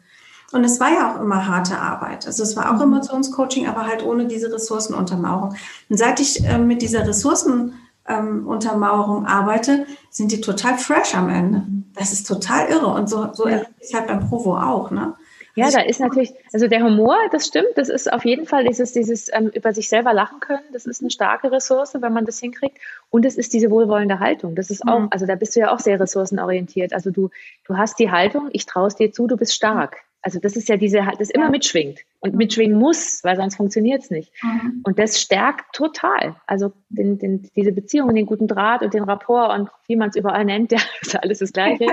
Und 0.52 0.64
es 0.64 0.80
war 0.80 0.92
ja 0.92 1.14
auch 1.14 1.20
immer 1.20 1.46
harte 1.46 1.78
Arbeit. 1.78 2.26
Also 2.26 2.42
es 2.42 2.56
war 2.56 2.70
auch 2.70 2.84
mhm. 2.84 2.94
Emotionscoaching, 2.94 3.68
aber 3.68 3.86
halt 3.86 4.04
ohne 4.04 4.26
diese 4.26 4.52
Ressourcenuntermauerung. 4.52 5.54
Und 5.88 5.96
seit 5.96 6.18
ich 6.20 6.44
äh, 6.44 6.58
mit 6.58 6.82
dieser 6.82 7.06
Ressourcenuntermauerung 7.06 9.18
ähm, 9.18 9.26
arbeite, 9.26 9.86
sind 10.10 10.32
die 10.32 10.40
total 10.40 10.76
fresh 10.76 11.14
am 11.14 11.28
Ende. 11.28 11.60
Mhm. 11.60 11.84
Das 11.94 12.12
ist 12.12 12.26
total 12.26 12.68
irre. 12.68 12.88
Und 12.88 13.08
so, 13.08 13.32
so 13.32 13.46
ja. 13.48 13.58
ist 13.58 13.68
es 13.80 13.94
halt 13.94 14.08
beim 14.08 14.28
Provo 14.28 14.56
auch, 14.56 14.90
ne? 14.90 15.14
Ja, 15.56 15.64
also 15.66 15.78
da 15.78 15.84
ist 15.84 16.00
natürlich, 16.00 16.32
also 16.52 16.68
der 16.68 16.84
Humor, 16.84 17.16
das 17.32 17.46
stimmt, 17.46 17.70
das 17.74 17.88
ist 17.88 18.12
auf 18.12 18.24
jeden 18.24 18.46
Fall 18.46 18.64
dieses, 18.64 18.92
dieses 18.92 19.28
ähm, 19.32 19.50
über 19.52 19.74
sich 19.74 19.88
selber 19.88 20.14
lachen 20.14 20.38
können, 20.38 20.62
das 20.72 20.86
ist 20.86 21.00
eine 21.00 21.10
starke 21.10 21.50
Ressource, 21.50 21.94
wenn 22.00 22.12
man 22.12 22.24
das 22.24 22.38
hinkriegt. 22.38 22.78
Und 23.10 23.26
es 23.26 23.36
ist 23.36 23.52
diese 23.52 23.68
wohlwollende 23.70 24.20
Haltung. 24.20 24.54
Das 24.54 24.70
ist 24.70 24.86
auch, 24.86 25.00
mhm. 25.00 25.08
also 25.10 25.26
da 25.26 25.34
bist 25.34 25.56
du 25.56 25.60
ja 25.60 25.72
auch 25.72 25.80
sehr 25.80 25.98
ressourcenorientiert. 25.98 26.92
Also 26.92 27.10
du, 27.10 27.30
du 27.66 27.76
hast 27.76 27.98
die 27.98 28.10
Haltung, 28.10 28.48
ich 28.52 28.66
traue 28.66 28.86
es 28.86 28.94
dir 28.94 29.12
zu, 29.12 29.26
du 29.26 29.36
bist 29.36 29.52
stark. 29.52 30.04
Also 30.22 30.38
das 30.38 30.56
ist 30.56 30.68
ja 30.68 30.76
diese, 30.76 31.06
das 31.18 31.30
immer 31.30 31.48
mitschwingt 31.48 32.00
und 32.20 32.34
mitschwingen 32.34 32.78
muss, 32.78 33.24
weil 33.24 33.36
sonst 33.36 33.56
funktioniert 33.56 34.02
es 34.02 34.10
nicht. 34.10 34.32
Mhm. 34.42 34.82
Und 34.84 34.98
das 34.98 35.20
stärkt 35.20 35.74
total. 35.74 36.36
Also 36.46 36.72
den, 36.90 37.18
den, 37.18 37.50
diese 37.56 37.72
Beziehung, 37.72 38.14
den 38.14 38.26
guten 38.26 38.46
Draht 38.46 38.82
und 38.82 38.92
den 38.92 39.04
Rapport 39.04 39.58
und 39.58 39.70
wie 39.86 39.96
man 39.96 40.10
es 40.10 40.16
überall 40.16 40.44
nennt, 40.44 40.72
ja, 40.72 40.78
ist 41.00 41.16
alles 41.16 41.38
das 41.38 41.52
Gleiche. 41.52 41.86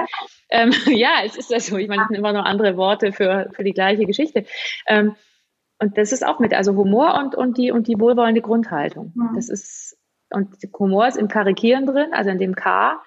ähm, 0.49 0.71
ja, 0.87 1.21
es 1.25 1.37
ist 1.37 1.51
ja 1.51 1.59
so. 1.59 1.77
Ich 1.77 1.87
meine, 1.87 2.01
es 2.01 2.07
sind 2.09 2.17
immer 2.17 2.33
nur 2.33 2.45
andere 2.45 2.75
Worte 2.75 3.13
für, 3.13 3.49
für 3.53 3.63
die 3.63 3.73
gleiche 3.73 4.05
Geschichte. 4.05 4.45
Ähm, 4.87 5.15
und 5.79 5.97
das 5.97 6.11
ist 6.11 6.25
auch 6.25 6.39
mit, 6.39 6.53
also 6.53 6.75
Humor 6.75 7.17
und, 7.19 7.35
und 7.35 7.57
die, 7.57 7.71
und 7.71 7.87
die 7.87 7.99
wohlwollende 7.99 8.41
Grundhaltung. 8.41 9.13
Mhm. 9.15 9.35
Das 9.35 9.47
ist, 9.47 9.97
und 10.31 10.57
Humor 10.77 11.07
ist 11.07 11.17
im 11.17 11.29
Karikieren 11.29 11.85
drin, 11.85 12.13
also 12.13 12.29
in 12.29 12.39
dem 12.39 12.55
K 12.55 13.01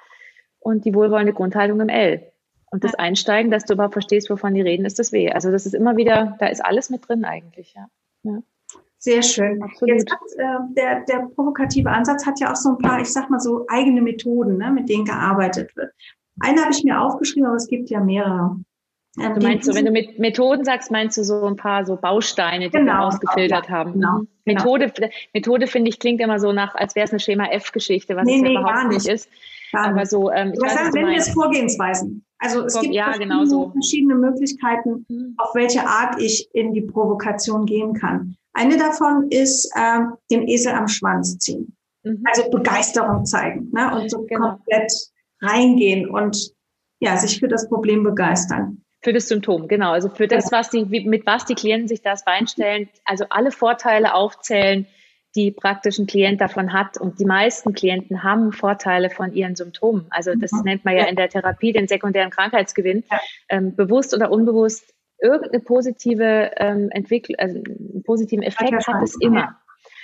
und 0.60 0.84
die 0.84 0.94
wohlwollende 0.94 1.32
Grundhaltung 1.32 1.80
im 1.80 1.88
L. 1.88 2.29
Und 2.70 2.84
das 2.84 2.94
Einsteigen, 2.94 3.50
dass 3.50 3.64
du 3.64 3.74
überhaupt 3.74 3.94
verstehst, 3.94 4.30
wovon 4.30 4.54
die 4.54 4.60
reden, 4.60 4.84
ist 4.84 4.98
das 4.98 5.12
weh. 5.12 5.30
Also 5.30 5.50
das 5.50 5.66
ist 5.66 5.74
immer 5.74 5.96
wieder, 5.96 6.36
da 6.38 6.46
ist 6.46 6.64
alles 6.64 6.88
mit 6.88 7.08
drin 7.08 7.24
eigentlich, 7.24 7.74
ja. 7.74 7.86
ja. 8.22 8.42
Sehr 8.98 9.22
schön. 9.22 9.62
Absolut. 9.62 9.96
Jetzt 9.96 10.12
hat, 10.12 10.20
äh, 10.36 10.74
der, 10.76 11.04
der 11.06 11.30
provokative 11.34 11.90
Ansatz 11.90 12.26
hat 12.26 12.38
ja 12.38 12.52
auch 12.52 12.56
so 12.56 12.70
ein 12.70 12.78
paar, 12.78 13.00
ich 13.00 13.10
sag 13.10 13.30
mal 13.30 13.40
so, 13.40 13.64
eigene 13.68 14.02
Methoden, 14.02 14.58
ne, 14.58 14.70
mit 14.70 14.88
denen 14.88 15.06
gearbeitet 15.06 15.74
wird. 15.74 15.92
Eine 16.38 16.60
habe 16.60 16.72
ich 16.72 16.84
mir 16.84 17.00
aufgeschrieben, 17.00 17.46
aber 17.46 17.56
es 17.56 17.66
gibt 17.66 17.90
ja 17.90 18.00
mehrere. 18.00 18.56
Ähm, 19.18 19.34
du 19.34 19.40
meinst 19.40 19.66
so, 19.66 19.74
wenn 19.74 19.86
du 19.86 19.90
mit 19.90 20.18
Methoden 20.18 20.64
sagst, 20.64 20.90
meinst 20.90 21.16
du 21.16 21.24
so 21.24 21.44
ein 21.44 21.56
paar 21.56 21.84
so 21.84 21.96
Bausteine, 21.96 22.66
die 22.66 22.76
genau, 22.76 22.92
wir 22.92 23.00
ausgefiltert 23.06 23.66
ja, 23.66 23.70
haben. 23.70 23.94
Genau, 23.94 24.18
mhm. 24.18 24.28
genau. 24.44 24.60
Methode, 24.60 24.92
genau. 24.94 25.08
Methode 25.34 25.66
finde 25.66 25.88
ich 25.88 25.98
klingt 25.98 26.20
immer 26.20 26.38
so 26.38 26.52
nach, 26.52 26.74
als 26.74 26.94
wäre 26.94 27.04
es 27.04 27.10
eine 27.10 27.20
Schema 27.20 27.46
F-Geschichte, 27.46 28.16
was 28.16 28.24
nee, 28.26 28.36
es 28.36 28.42
nee, 28.42 28.52
überhaupt 28.52 28.88
nicht 28.88 29.06
ist. 29.06 29.28
Aber 29.72 30.06
so, 30.06 30.30
ähm, 30.30 30.52
ich 30.52 30.60
was 30.60 30.74
weiß, 30.74 30.78
sagen, 30.78 30.94
wenn 30.94 31.06
wir 31.08 31.16
es 31.16 31.30
Vorgehensweisen. 31.30 32.24
Also 32.40 32.64
es 32.64 32.80
gibt 32.80 32.94
ja, 32.94 33.04
verschiedene, 33.04 33.34
genau 33.34 33.44
so. 33.44 33.70
verschiedene 33.70 34.14
Möglichkeiten, 34.14 35.04
mhm. 35.08 35.34
auf 35.36 35.54
welche 35.54 35.86
Art 35.86 36.20
ich 36.20 36.48
in 36.54 36.72
die 36.72 36.80
Provokation 36.80 37.66
gehen 37.66 37.92
kann. 37.92 38.34
Eine 38.54 38.78
davon 38.78 39.28
ist 39.30 39.70
äh, 39.76 40.00
den 40.30 40.48
Esel 40.48 40.72
am 40.72 40.88
Schwanz 40.88 41.38
ziehen. 41.38 41.76
Mhm. 42.02 42.24
Also 42.24 42.50
Begeisterung 42.50 43.26
zeigen 43.26 43.70
ne? 43.72 43.94
und 43.94 44.10
so 44.10 44.24
genau. 44.24 44.52
komplett 44.52 44.92
reingehen 45.42 46.08
und 46.08 46.52
ja, 46.98 47.16
sich 47.16 47.38
für 47.38 47.48
das 47.48 47.68
Problem 47.68 48.02
begeistern. 48.02 48.82
Für 49.02 49.12
das 49.12 49.28
Symptom, 49.28 49.68
genau. 49.68 49.92
Also 49.92 50.10
für 50.10 50.28
das, 50.28 50.52
was 50.52 50.68
die, 50.70 50.84
mit 50.84 51.26
was 51.26 51.46
die 51.46 51.54
Klienten 51.54 51.88
sich 51.88 52.02
das 52.02 52.26
reinstellen, 52.26 52.88
also 53.04 53.24
alle 53.30 53.50
Vorteile 53.50 54.14
aufzählen, 54.14 54.86
die 55.36 55.50
praktisch 55.50 55.98
ein 55.98 56.06
Klient 56.06 56.40
davon 56.40 56.72
hat. 56.72 56.98
Und 56.98 57.20
die 57.20 57.24
meisten 57.24 57.72
Klienten 57.72 58.22
haben 58.22 58.52
Vorteile 58.52 59.10
von 59.10 59.32
ihren 59.32 59.56
Symptomen. 59.56 60.06
Also 60.10 60.34
das 60.34 60.52
mhm. 60.52 60.62
nennt 60.64 60.84
man 60.84 60.96
ja 60.96 61.04
in 61.04 61.16
der 61.16 61.28
Therapie 61.28 61.72
den 61.72 61.88
sekundären 61.88 62.30
Krankheitsgewinn. 62.30 63.04
Ja. 63.10 63.20
Ähm, 63.48 63.76
bewusst 63.76 64.14
oder 64.14 64.30
unbewusst, 64.30 64.94
irgendeine 65.20 65.60
positive 65.60 66.50
ähm, 66.56 66.88
Entwicklung, 66.90 67.38
also 67.38 67.58
einen 67.58 68.02
positiven 68.04 68.42
Effekt 68.42 68.86
hat 68.86 69.02
es 69.02 69.16
immer. 69.20 69.56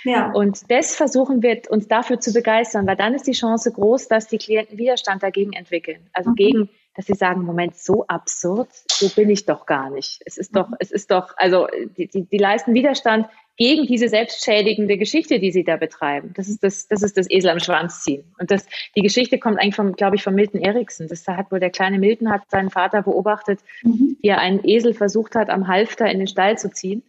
Ja. 0.03 0.31
Und 0.31 0.69
das 0.71 0.95
versuchen 0.95 1.41
wir 1.41 1.61
uns 1.69 1.87
dafür 1.87 2.19
zu 2.19 2.31
begeistern, 2.31 2.87
weil 2.87 2.95
dann 2.95 3.13
ist 3.13 3.27
die 3.27 3.33
Chance 3.33 3.71
groß, 3.71 4.07
dass 4.07 4.27
die 4.27 4.37
Klienten 4.37 4.77
Widerstand 4.77 5.23
dagegen 5.23 5.53
entwickeln. 5.53 6.09
Also 6.13 6.29
mhm. 6.29 6.35
gegen 6.35 6.69
dass 6.97 7.05
sie 7.05 7.13
sagen, 7.13 7.43
Moment, 7.43 7.77
so 7.77 8.05
absurd, 8.07 8.69
so 8.91 9.07
bin 9.09 9.29
ich 9.29 9.45
doch 9.45 9.67
gar 9.67 9.91
nicht. 9.91 10.19
Es 10.25 10.39
ist 10.39 10.55
doch, 10.55 10.71
es 10.79 10.91
ist 10.91 11.11
doch, 11.11 11.35
also 11.37 11.67
die, 11.95 12.07
die, 12.07 12.23
die 12.23 12.37
leisten 12.39 12.73
Widerstand 12.73 13.27
gegen 13.57 13.87
diese 13.87 14.07
selbstschädigende 14.07 14.97
Geschichte, 14.97 15.39
die 15.39 15.51
sie 15.51 15.63
da 15.63 15.77
betreiben. 15.77 16.31
Das 16.35 16.47
ist 16.47 16.63
das, 16.63 16.87
das 16.87 17.01
ist 17.01 17.17
das 17.17 17.29
Esel 17.29 17.49
am 17.49 17.59
Schwanz 17.59 18.03
ziehen. 18.03 18.23
Und 18.39 18.51
das, 18.51 18.67
die 18.95 19.01
Geschichte 19.01 19.39
kommt 19.39 19.59
eigentlich 19.59 19.75
von, 19.75 19.93
glaube 19.93 20.15
ich, 20.15 20.23
von 20.23 20.35
Milton 20.35 20.61
Erickson. 20.61 21.07
Das 21.07 21.27
hat 21.27 21.51
wohl 21.51 21.59
der 21.59 21.71
kleine 21.71 21.97
Milton 21.97 22.29
hat 22.29 22.49
seinen 22.49 22.69
Vater 22.69 23.01
beobachtet, 23.01 23.59
mhm. 23.81 24.15
wie 24.21 24.27
er 24.27 24.39
einen 24.39 24.63
Esel 24.63 24.93
versucht 24.93 25.35
hat, 25.35 25.49
am 25.49 25.67
Halfter 25.67 26.09
in 26.09 26.19
den 26.19 26.27
Stall 26.27 26.57
zu 26.57 26.69
ziehen. 26.69 27.03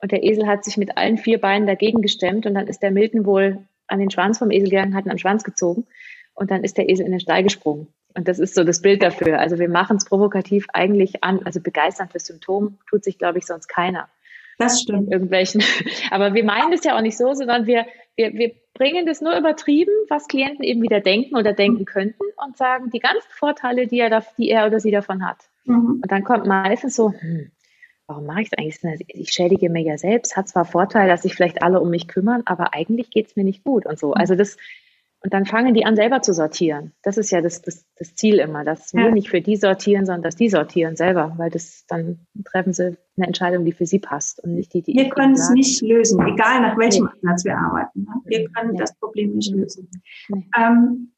Und 0.00 0.10
der 0.10 0.24
Esel 0.24 0.48
hat 0.48 0.64
sich 0.64 0.76
mit 0.76 0.96
allen 0.98 1.18
vier 1.18 1.40
Beinen 1.40 1.68
dagegen 1.68 2.02
gestemmt 2.02 2.46
und 2.46 2.54
dann 2.54 2.66
ist 2.66 2.82
der 2.82 2.90
Milton 2.90 3.24
wohl 3.24 3.64
an 3.86 4.00
den 4.00 4.10
Schwanz 4.10 4.38
vom 4.38 4.50
Esel 4.50 4.70
gegangen, 4.70 4.96
hat 4.96 5.06
ihn 5.06 5.12
am 5.12 5.18
Schwanz 5.18 5.44
gezogen 5.44 5.86
und 6.34 6.50
dann 6.50 6.64
ist 6.64 6.76
der 6.76 6.88
Esel 6.88 7.06
in 7.06 7.12
den 7.12 7.20
Stall 7.20 7.44
gesprungen. 7.44 7.86
Und 8.14 8.26
das 8.26 8.40
ist 8.40 8.56
so 8.56 8.64
das 8.64 8.82
Bild 8.82 9.02
dafür. 9.02 9.38
Also 9.38 9.58
wir 9.58 9.68
machen 9.68 9.98
es 9.98 10.04
provokativ 10.04 10.66
eigentlich 10.72 11.22
an, 11.22 11.40
also 11.44 11.60
begeistern 11.60 12.08
für 12.08 12.18
Symptom 12.18 12.78
tut 12.90 13.04
sich, 13.04 13.18
glaube 13.18 13.38
ich, 13.38 13.46
sonst 13.46 13.68
keiner. 13.68 14.08
Das 14.58 14.80
stimmt. 14.80 15.10
Irgendwelchen. 15.10 15.62
Aber 16.10 16.34
wir 16.34 16.44
meinen 16.44 16.70
das 16.70 16.84
ja 16.84 16.96
auch 16.96 17.00
nicht 17.00 17.16
so, 17.16 17.34
sondern 17.34 17.66
wir, 17.66 17.86
wir, 18.16 18.32
wir 18.34 18.52
bringen 18.74 19.06
das 19.06 19.20
nur 19.20 19.36
übertrieben, 19.36 19.92
was 20.08 20.28
Klienten 20.28 20.64
eben 20.64 20.82
wieder 20.82 21.00
denken 21.00 21.36
oder 21.36 21.52
denken 21.52 21.84
könnten 21.84 22.22
und 22.44 22.56
sagen 22.56 22.90
die 22.90 23.00
ganzen 23.00 23.30
Vorteile, 23.30 23.86
die 23.86 24.00
er, 24.00 24.24
die 24.38 24.50
er 24.50 24.66
oder 24.66 24.80
sie 24.80 24.90
davon 24.90 25.26
hat. 25.26 25.38
Mhm. 25.64 26.00
Und 26.02 26.10
dann 26.10 26.24
kommt 26.24 26.46
meistens 26.46 26.96
so, 26.96 27.12
hm, 27.12 27.50
warum 28.06 28.26
mache 28.26 28.42
ich 28.42 28.50
das 28.50 28.58
eigentlich? 28.58 29.06
Ich 29.08 29.32
schädige 29.32 29.70
mir 29.70 29.82
ja 29.82 29.98
selbst, 29.98 30.36
hat 30.36 30.48
zwar 30.48 30.64
Vorteil, 30.64 31.08
dass 31.08 31.22
sich 31.22 31.34
vielleicht 31.34 31.62
alle 31.62 31.80
um 31.80 31.90
mich 31.90 32.08
kümmern, 32.08 32.42
aber 32.46 32.74
eigentlich 32.74 33.10
geht 33.10 33.28
es 33.28 33.36
mir 33.36 33.44
nicht 33.44 33.64
gut 33.64 33.86
und 33.86 33.98
so. 33.98 34.08
Mhm. 34.08 34.14
Also 34.14 34.34
das, 34.34 34.56
und 35.24 35.32
dann 35.32 35.46
fangen 35.46 35.72
die 35.72 35.84
an, 35.84 35.94
selber 35.94 36.20
zu 36.20 36.34
sortieren. 36.34 36.92
Das 37.02 37.16
ist 37.16 37.30
ja 37.30 37.40
das, 37.40 37.62
das, 37.62 37.84
das 37.96 38.14
Ziel 38.16 38.38
immer, 38.38 38.64
dass 38.64 38.92
ja. 38.92 39.04
wir 39.04 39.12
nicht 39.12 39.28
für 39.28 39.40
die 39.40 39.56
sortieren, 39.56 40.04
sondern 40.04 40.22
dass 40.22 40.34
die 40.34 40.48
sortieren 40.48 40.96
selber, 40.96 41.34
weil 41.36 41.50
das 41.50 41.84
dann 41.86 42.26
treffen 42.44 42.72
sie 42.72 42.96
eine 43.16 43.26
Entscheidung, 43.28 43.64
die 43.64 43.72
für 43.72 43.86
sie 43.86 44.00
passt 44.00 44.42
und 44.42 44.54
nicht 44.54 44.74
die, 44.74 44.82
die 44.82 44.94
Wir 44.94 45.10
können 45.10 45.34
es 45.34 45.50
nicht 45.50 45.80
lösen, 45.82 46.20
egal 46.26 46.62
nach 46.62 46.76
welchem 46.76 47.04
nee. 47.04 47.28
Ansatz 47.28 47.44
wir 47.44 47.56
arbeiten. 47.56 48.02
Ne? 48.02 48.14
Wir 48.24 48.48
können 48.50 48.72
nee. 48.72 48.78
das 48.78 48.94
Problem 48.96 49.36
nicht 49.36 49.54
lösen. 49.54 49.88
Nee. 50.28 50.48
Ähm, 50.58 51.12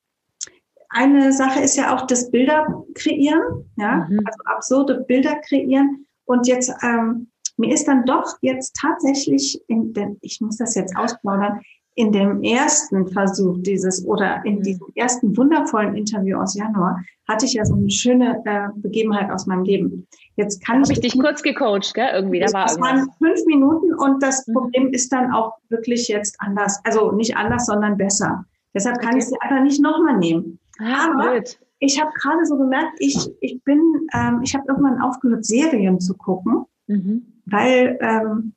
eine 0.90 1.32
Sache 1.32 1.60
ist 1.60 1.76
ja 1.76 1.94
auch 1.94 2.06
das 2.06 2.30
Bilder 2.30 2.84
kreieren, 2.94 3.70
ja, 3.76 4.06
mhm. 4.08 4.20
also 4.24 4.38
absurde 4.44 5.04
Bilder 5.08 5.36
kreieren. 5.46 6.06
Und 6.24 6.46
jetzt, 6.46 6.72
ähm, 6.82 7.30
mir 7.56 7.72
ist 7.72 7.88
dann 7.88 8.04
doch 8.04 8.36
jetzt 8.42 8.76
tatsächlich, 8.80 9.62
in, 9.68 9.92
denn 9.92 10.18
ich 10.20 10.40
muss 10.40 10.58
das 10.58 10.74
jetzt 10.74 10.96
ausplaudern, 10.96 11.60
in 11.96 12.10
dem 12.10 12.42
ersten 12.42 13.06
Versuch 13.06 13.58
dieses 13.60 14.04
oder 14.04 14.44
in 14.44 14.56
mhm. 14.56 14.62
diesem 14.62 14.86
ersten 14.96 15.36
wundervollen 15.36 15.94
Interview 15.94 16.38
aus 16.38 16.54
Januar 16.54 17.00
hatte 17.28 17.46
ich 17.46 17.54
ja 17.54 17.64
so 17.64 17.74
eine 17.74 17.90
schöne 17.90 18.42
äh, 18.44 18.68
Begebenheit 18.76 19.30
aus 19.30 19.46
meinem 19.46 19.64
Leben. 19.64 20.06
Jetzt 20.36 20.64
kann 20.64 20.82
Hab 20.82 20.90
ich, 20.90 20.98
ich 20.98 21.00
dich 21.00 21.18
kurz 21.18 21.42
gecoacht, 21.42 21.94
gell? 21.94 22.10
Irgendwie, 22.12 22.40
da 22.40 22.52
war 22.52 22.66
das 22.66 22.80
waren 22.80 23.08
fünf 23.18 23.44
Minuten 23.46 23.94
und 23.94 24.22
das 24.22 24.46
mhm. 24.46 24.54
Problem 24.54 24.88
ist 24.92 25.12
dann 25.12 25.32
auch 25.32 25.52
wirklich 25.68 26.08
jetzt 26.08 26.36
anders. 26.40 26.80
Also 26.84 27.12
nicht 27.12 27.36
anders, 27.36 27.66
sondern 27.66 27.96
besser. 27.96 28.44
Deshalb 28.74 28.98
kann 28.98 29.10
okay. 29.10 29.18
ich 29.18 29.26
sie 29.26 29.40
einfach 29.40 29.62
nicht 29.62 29.80
nochmal 29.80 30.18
nehmen. 30.18 30.58
Ah, 30.80 31.10
Aber 31.10 31.30
blöd. 31.30 31.60
ich 31.78 32.00
habe 32.00 32.10
gerade 32.20 32.44
so 32.44 32.56
gemerkt, 32.56 32.94
ich, 32.98 33.16
ich 33.40 33.62
bin, 33.62 33.80
ähm, 34.12 34.40
ich 34.42 34.54
habe 34.54 34.64
irgendwann 34.68 35.00
aufgehört, 35.00 35.44
Serien 35.44 36.00
zu 36.00 36.14
gucken, 36.14 36.64
mhm. 36.88 37.40
weil 37.46 37.96
ähm, 38.00 38.54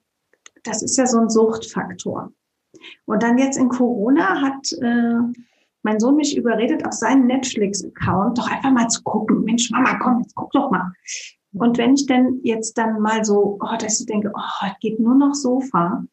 das 0.64 0.82
ist 0.82 0.98
ja 0.98 1.06
so 1.06 1.20
ein 1.20 1.30
Suchtfaktor. 1.30 2.32
Und 3.06 3.24
dann 3.24 3.38
jetzt 3.38 3.58
in 3.58 3.70
Corona 3.70 4.42
hat 4.42 4.72
äh, 4.82 5.20
mein 5.84 6.00
Sohn 6.00 6.16
mich 6.16 6.36
überredet, 6.36 6.86
auf 6.86 6.94
seinen 6.94 7.28
Netflix-Account 7.28 8.38
doch 8.38 8.52
einfach 8.52 8.72
mal 8.72 8.88
zu 8.90 9.02
gucken. 9.04 9.44
Mensch, 9.44 9.72
Mama, 9.72 9.98
komm, 10.00 10.20
jetzt 10.22 10.36
guck 10.36 10.52
doch 10.52 10.70
mal. 10.70 10.92
Und 11.54 11.78
wenn 11.78 11.94
ich 11.94 12.06
denn 12.06 12.42
jetzt 12.44 12.78
dann 12.78 13.00
mal 13.00 13.24
so, 13.24 13.58
oh, 13.62 13.78
dass 13.80 14.00
ich 14.00 14.06
denke, 14.06 14.32
oh, 14.36 14.68
geht 14.82 15.00
nur 15.00 15.16
noch 15.16 15.34
Sofa, 15.34 16.04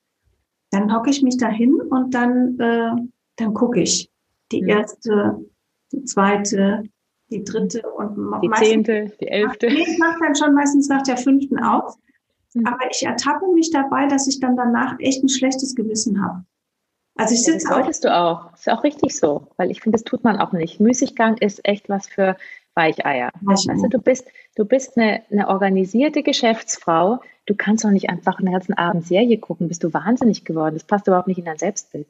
dann 0.70 0.94
hocke 0.94 1.10
ich 1.10 1.22
mich 1.22 1.36
da 1.36 1.48
hin 1.48 1.74
und 1.74 2.14
dann, 2.14 2.58
äh, 2.58 2.92
dann 3.36 3.54
gucke 3.54 3.80
ich 3.80 4.10
die 4.52 4.60
erste, 4.60 5.44
die 5.92 6.04
zweite, 6.04 6.84
die 7.30 7.44
dritte 7.44 7.82
und 7.90 8.16
die 8.42 8.48
meistens, 8.48 8.68
zehnte, 8.68 9.12
die 9.20 9.28
elfte. 9.28 9.66
Nee, 9.66 9.84
ich 9.86 9.98
mache 9.98 10.18
dann 10.20 10.34
schon 10.34 10.54
meistens 10.54 10.88
nach 10.88 11.02
der 11.02 11.16
fünften 11.16 11.58
auf. 11.58 11.96
Mhm. 12.54 12.66
Aber 12.66 12.90
ich 12.90 13.04
ertappe 13.04 13.52
mich 13.52 13.70
dabei, 13.70 14.06
dass 14.06 14.26
ich 14.28 14.40
dann 14.40 14.56
danach 14.56 14.98
echt 15.00 15.22
ein 15.22 15.28
schlechtes 15.28 15.74
Gewissen 15.74 16.22
habe. 16.22 16.44
Also 17.16 17.34
ich 17.34 17.42
sitze 17.42 17.68
ja, 17.68 17.74
solltest 17.74 18.04
du 18.04 18.14
auch. 18.14 18.52
Ist 18.54 18.68
auch 18.68 18.82
richtig 18.82 19.16
so, 19.16 19.46
weil 19.56 19.70
ich 19.70 19.80
finde, 19.80 19.96
das 19.96 20.04
tut 20.04 20.24
man 20.24 20.38
auch 20.38 20.52
nicht. 20.52 20.80
Müßiggang 20.80 21.36
ist 21.38 21.66
echt 21.66 21.88
was 21.88 22.08
für 22.08 22.36
Weicheier. 22.74 23.30
Weißt 23.42 23.68
du, 23.68 23.88
du 23.88 23.98
bist, 23.98 24.26
du 24.56 24.64
bist 24.64 24.96
eine, 24.98 25.22
eine 25.30 25.48
organisierte 25.48 26.22
Geschäftsfrau. 26.22 27.20
Du 27.46 27.54
kannst 27.54 27.84
doch 27.84 27.90
nicht 27.90 28.10
einfach 28.10 28.38
einen 28.38 28.52
ganzen 28.52 28.74
Abend 28.74 29.06
Serie 29.06 29.38
gucken. 29.38 29.68
Bist 29.68 29.84
du 29.84 29.92
wahnsinnig 29.94 30.44
geworden? 30.44 30.74
Das 30.74 30.84
passt 30.84 31.06
überhaupt 31.06 31.28
nicht 31.28 31.38
in 31.38 31.44
dein 31.44 31.58
Selbstbild. 31.58 32.06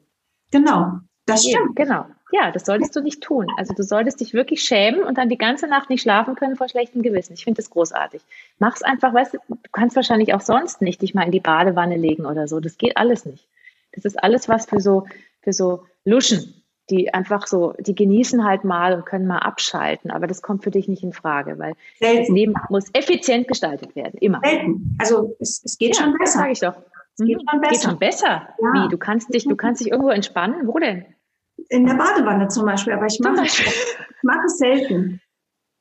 Genau, 0.51 0.99
das 1.27 1.43
stimmt. 1.43 1.77
Ja, 1.77 1.85
genau. 1.85 2.05
Ja, 2.31 2.51
das 2.51 2.65
solltest 2.65 2.95
du 2.95 3.01
nicht 3.01 3.21
tun. 3.21 3.47
Also 3.57 3.73
du 3.73 3.83
solltest 3.83 4.19
dich 4.19 4.33
wirklich 4.33 4.63
schämen 4.63 5.03
und 5.03 5.17
dann 5.17 5.29
die 5.29 5.37
ganze 5.37 5.67
Nacht 5.67 5.89
nicht 5.89 6.01
schlafen 6.01 6.35
können 6.35 6.55
vor 6.55 6.67
schlechtem 6.67 7.03
Gewissen. 7.03 7.33
Ich 7.33 7.43
finde 7.43 7.61
das 7.61 7.69
großartig. 7.69 8.21
Mach's 8.57 8.81
einfach, 8.81 9.13
weißt 9.13 9.35
du, 9.35 9.37
du 9.47 9.57
kannst 9.71 9.95
wahrscheinlich 9.95 10.33
auch 10.33 10.41
sonst 10.41 10.81
nicht 10.81 11.01
dich 11.01 11.13
mal 11.13 11.23
in 11.23 11.31
die 11.31 11.39
Badewanne 11.39 11.95
legen 11.95 12.25
oder 12.25 12.47
so. 12.47 12.59
Das 12.59 12.77
geht 12.77 12.97
alles 12.97 13.25
nicht. 13.25 13.47
Das 13.95 14.05
ist 14.05 14.21
alles 14.21 14.47
was 14.49 14.65
für 14.65 14.79
so, 14.79 15.05
für 15.41 15.53
so 15.53 15.83
Luschen, 16.03 16.63
die 16.89 17.13
einfach 17.13 17.47
so, 17.47 17.73
die 17.79 17.95
genießen 17.95 18.43
halt 18.43 18.63
mal 18.63 18.93
und 18.93 19.05
können 19.05 19.27
mal 19.27 19.39
abschalten. 19.39 20.11
Aber 20.11 20.27
das 20.27 20.41
kommt 20.41 20.63
für 20.63 20.71
dich 20.71 20.87
nicht 20.87 21.03
in 21.03 21.13
Frage, 21.13 21.57
weil 21.57 21.73
Selten. 21.99 22.19
das 22.19 22.29
Leben 22.29 22.53
muss 22.69 22.85
effizient 22.93 23.47
gestaltet 23.47 23.95
werden. 23.95 24.17
Immer. 24.19 24.41
Selten. 24.43 24.97
Also 24.99 25.35
es, 25.39 25.63
es 25.63 25.77
geht 25.77 25.97
ja, 25.97 26.03
schon 26.03 26.17
besser. 26.17 26.39
sage 26.39 26.51
ich 26.51 26.59
doch. 26.59 26.75
Es 27.17 27.25
geht 27.25 27.37
mhm. 27.37 27.47
schon 27.49 27.61
besser. 27.61 27.71
Geht 27.71 27.83
schon 27.83 27.99
besser. 27.99 28.49
Ja. 28.61 28.73
Wie? 28.73 28.89
Du 28.89 28.97
kannst 28.97 29.33
dich, 29.33 29.45
du 29.45 29.55
kannst 29.55 29.81
dich 29.81 29.91
irgendwo 29.91 30.09
entspannen. 30.09 30.67
Wo 30.67 30.77
denn? 30.77 31.05
In 31.69 31.85
der 31.85 31.95
Badewanne 31.95 32.49
zum 32.49 32.65
Beispiel, 32.65 32.93
aber 32.93 33.05
ich 33.05 33.19
mache, 33.19 33.45
ich 33.45 33.63
mache 34.21 34.45
es 34.45 34.57
selten. 34.57 35.21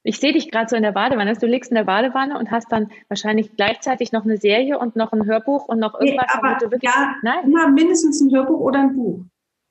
Ich 0.07 0.21
sehe 0.21 0.35
dich 0.35 0.51
gerade 0.51 0.69
so 0.69 0.77
in 0.77 0.83
der 0.83 0.93
Badewanne. 0.93 1.33
Du 1.33 1.47
liegst 1.47 1.71
in 1.71 1.77
der 1.77 1.85
Badewanne 1.85 2.39
und 2.39 2.51
hast 2.51 2.71
dann 2.71 2.91
wahrscheinlich 3.09 3.57
gleichzeitig 3.57 4.13
noch 4.13 4.25
eine 4.25 4.37
Serie 4.37 4.79
und 4.79 4.97
noch 4.97 5.13
ein 5.13 5.25
Hörbuch 5.25 5.67
und 5.67 5.79
noch 5.79 5.99
irgendwas. 5.99 6.27
Nee, 6.31 6.39
aber 6.39 6.61
wirklich, 6.61 6.83
ja, 6.83 7.17
nein. 7.23 7.45
immer 7.45 7.69
mindestens 7.71 8.21
ein 8.21 8.31
Hörbuch 8.31 8.61
oder 8.61 8.81
ein 8.81 8.95
Buch. 8.95 9.25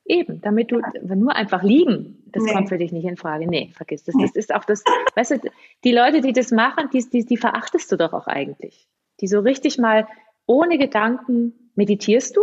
Eben, 0.04 0.40
damit 0.40 0.72
du 0.72 0.80
ja. 0.80 1.14
nur 1.14 1.34
einfach 1.34 1.62
liegen, 1.62 2.24
das 2.26 2.42
nee. 2.42 2.52
kommt 2.52 2.68
für 2.68 2.78
dich 2.78 2.90
nicht 2.90 3.06
in 3.06 3.16
Frage. 3.16 3.46
Nee, 3.46 3.70
vergiss 3.74 4.02
das. 4.02 4.16
Nee. 4.16 4.24
Das 4.24 4.34
ist 4.34 4.52
auch 4.52 4.64
das, 4.64 4.82
weißt 5.14 5.30
du, 5.30 5.50
die 5.84 5.92
Leute, 5.92 6.20
die 6.20 6.32
das 6.32 6.50
machen, 6.50 6.90
die, 6.92 7.08
die, 7.08 7.24
die 7.24 7.36
verachtest 7.36 7.90
du 7.92 7.96
doch 7.96 8.12
auch 8.12 8.26
eigentlich. 8.26 8.88
Die 9.20 9.28
so 9.28 9.38
richtig 9.38 9.78
mal 9.78 10.08
ohne 10.46 10.78
Gedanken 10.78 11.70
meditierst 11.76 12.36
du? 12.36 12.42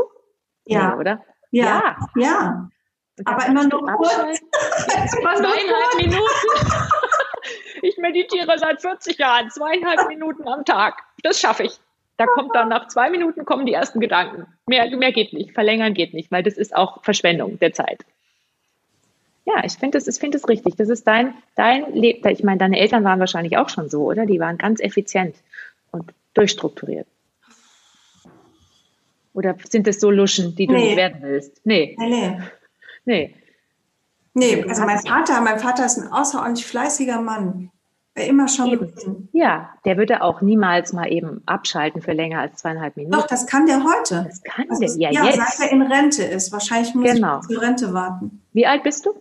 Ja. 0.66 0.92
Nee, 0.92 1.02
oder? 1.02 1.24
Ja. 1.52 1.98
Ja. 2.16 2.22
ja. 2.22 2.70
Aber 3.26 3.46
immer 3.46 3.68
nur 3.68 3.86
kurz. 3.86 4.40
Zweieinhalb 4.88 5.98
Minuten. 5.98 7.01
Ich 7.82 7.98
meditiere 7.98 8.58
seit 8.58 8.82
40 8.82 9.18
Jahren, 9.18 9.50
zweieinhalb 9.50 10.08
Minuten 10.08 10.48
am 10.48 10.66
Tag. 10.66 11.02
Das 11.24 11.40
schaffe 11.40 11.64
ich. 11.64 11.80
Da 12.18 12.26
kommt 12.28 12.56
dann 12.56 12.70
nach 12.70 12.88
zwei 12.88 13.10
Minuten 13.10 13.46
kommen 13.46 13.66
die 13.66 13.74
ersten 13.74 14.00
Gedanken. 14.00 14.46
Mehr, 14.68 14.96
mehr 14.96 15.12
geht 15.12 15.34
nicht. 15.34 15.54
Verlängern 15.54 15.94
geht 15.94 16.14
nicht, 16.14 16.32
weil 16.32 16.44
das 16.44 16.56
ist 16.56 16.76
auch 16.76 17.04
Verschwendung 17.04 17.58
der 17.60 17.74
Zeit. 17.74 18.06
Ja, 19.46 19.64
ich 19.64 19.74
finde 19.74 19.98
das, 19.98 20.08
ich 20.08 20.20
finde 20.20 20.38
das 20.38 20.48
richtig. 20.48 20.76
Das 20.76 20.90
ist 20.90 21.08
dein, 21.08 21.34
dein 21.56 21.92
Leben. 21.94 22.28
Ich 22.30 22.44
meine, 22.44 22.60
deine 22.60 22.80
Eltern 22.80 23.04
waren 23.04 23.20
wahrscheinlich 23.20 23.58
auch 23.58 23.70
schon 23.70 23.90
so, 23.90 24.04
oder? 24.04 24.28
Die 24.28 24.40
waren 24.40 24.60
ganz 24.60 24.80
effizient 24.80 25.36
und 25.92 26.14
durchstrukturiert. 26.36 27.08
Oder 29.34 29.56
sind 29.68 29.88
das 29.88 30.00
so 30.00 30.12
Luschen, 30.12 30.56
die 30.56 30.68
du 30.68 30.74
nee. 30.74 30.90
nicht 30.90 30.98
werden 30.98 31.22
willst? 31.24 31.66
Nee. 31.66 31.96
Nee. 31.98 32.08
Nee. 32.08 32.40
nee. 33.06 33.36
Nee, 34.34 34.64
also 34.64 34.84
mein 34.84 35.00
Vater, 35.00 35.42
mein 35.42 35.60
Vater 35.60 35.86
ist 35.86 35.98
ein 35.98 36.08
außerordentlich 36.08 36.66
fleißiger 36.66 37.20
Mann. 37.22 37.72
Immer 38.14 38.50
schon 38.50 38.72
gewesen. 38.72 39.30
Ja, 39.32 39.70
der 39.86 39.98
würde 39.98 40.22
auch 40.22 40.42
niemals 40.42 40.92
mal 40.92 41.12
eben 41.12 41.42
abschalten 41.46 42.02
für 42.02 42.12
länger 42.12 42.40
als 42.42 42.58
zweieinhalb 42.58 42.98
Minuten. 42.98 43.16
Doch, 43.16 43.26
das 43.26 43.48
kann 43.48 43.66
der 43.66 43.84
heute. 43.84 44.26
Das 44.28 44.44
kann 44.44 44.70
also, 44.70 44.82
der, 44.82 44.96
ja, 44.98 45.12
ja 45.12 45.26
jetzt. 45.28 45.58
seit 45.58 45.70
er 45.70 45.72
in 45.72 45.82
Rente 45.82 46.24
ist. 46.24 46.52
Wahrscheinlich 46.52 46.94
muss 46.94 47.14
genau. 47.14 47.40
ich 47.40 47.48
zur 47.48 47.62
Rente 47.62 47.94
warten. 47.94 48.42
Wie 48.52 48.68
alt 48.68 48.84
bist 48.84 49.06
du? 49.06 49.12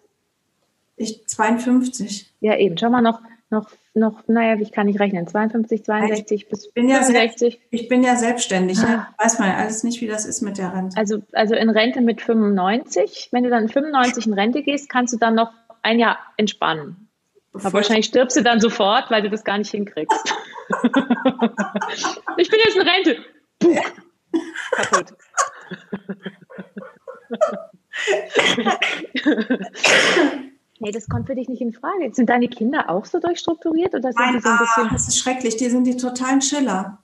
Ich 0.97 1.24
52. 1.26 2.34
Ja, 2.41 2.57
eben. 2.57 2.76
Schau 2.76 2.91
mal, 2.91 3.01
noch, 3.01 3.20
noch, 3.49 3.70
noch, 3.95 4.26
naja, 4.26 4.61
ich 4.61 4.72
kann 4.72 4.86
nicht 4.86 4.99
rechnen. 4.99 5.26
52, 5.26 5.84
62 5.84 6.43
ich 6.43 6.49
bis 6.49 6.72
bin 6.72 6.88
65. 6.88 7.55
Ja 7.55 7.61
ich 7.70 7.88
bin 7.88 8.03
ja 8.03 8.16
selbstständig. 8.16 8.80
Ah. 8.80 9.07
Weiß 9.18 9.38
man 9.38 9.51
ja 9.51 9.57
alles 9.57 9.84
nicht, 9.84 10.01
wie 10.01 10.09
das 10.09 10.26
ist 10.26 10.43
mit 10.43 10.59
der 10.59 10.74
Rente. 10.74 10.97
Also, 10.97 11.22
also 11.32 11.55
in 11.55 11.70
Rente 11.70 12.01
mit 12.01 12.20
95. 12.22 13.28
Wenn 13.30 13.45
du 13.45 13.51
dann 13.51 13.68
95 13.68 14.26
in 14.26 14.32
Rente 14.32 14.62
gehst, 14.62 14.91
kannst 14.91 15.14
du 15.14 15.16
dann 15.16 15.36
noch 15.36 15.53
ein 15.82 16.01
Jahr 16.01 16.18
entspannen. 16.36 17.09
Aber 17.53 17.72
wahrscheinlich 17.72 18.07
stirbst 18.07 18.36
du 18.36 18.42
dann 18.42 18.61
sofort, 18.61 19.11
weil 19.11 19.22
du 19.22 19.30
das 19.30 19.44
gar 19.44 19.59
nicht 19.59 19.70
hinkriegst. 19.70 20.34
ich 22.36 22.51
bin 22.51 22.61
jetzt 22.64 22.76
in 22.76 22.82
Rente. 22.82 23.16
Puh. 23.59 23.76
Kaputt. 24.72 25.14
nee, 30.78 30.92
das, 30.92 31.09
kommt 31.09 31.26
für 31.26 31.34
dich 31.34 31.48
nicht 31.48 31.61
in 31.61 31.72
Frage. 31.72 32.11
Sind 32.12 32.30
deine 32.30 32.48
Kinder 32.48 32.88
auch 32.88 33.05
so 33.05 33.18
durchstrukturiert 33.18 33.94
oder 33.94 34.12
sind 34.12 34.20
Nein, 34.20 34.34
die 34.36 34.40
so 34.40 34.48
ein 34.48 34.59
bisschen? 34.59 34.86
Ah, 34.86 34.90
das 34.92 35.09
ist 35.09 35.18
schrecklich. 35.18 35.57
Die 35.57 35.68
sind 35.68 35.84
die 35.84 35.96
totalen 35.96 36.38
Chiller. 36.40 36.98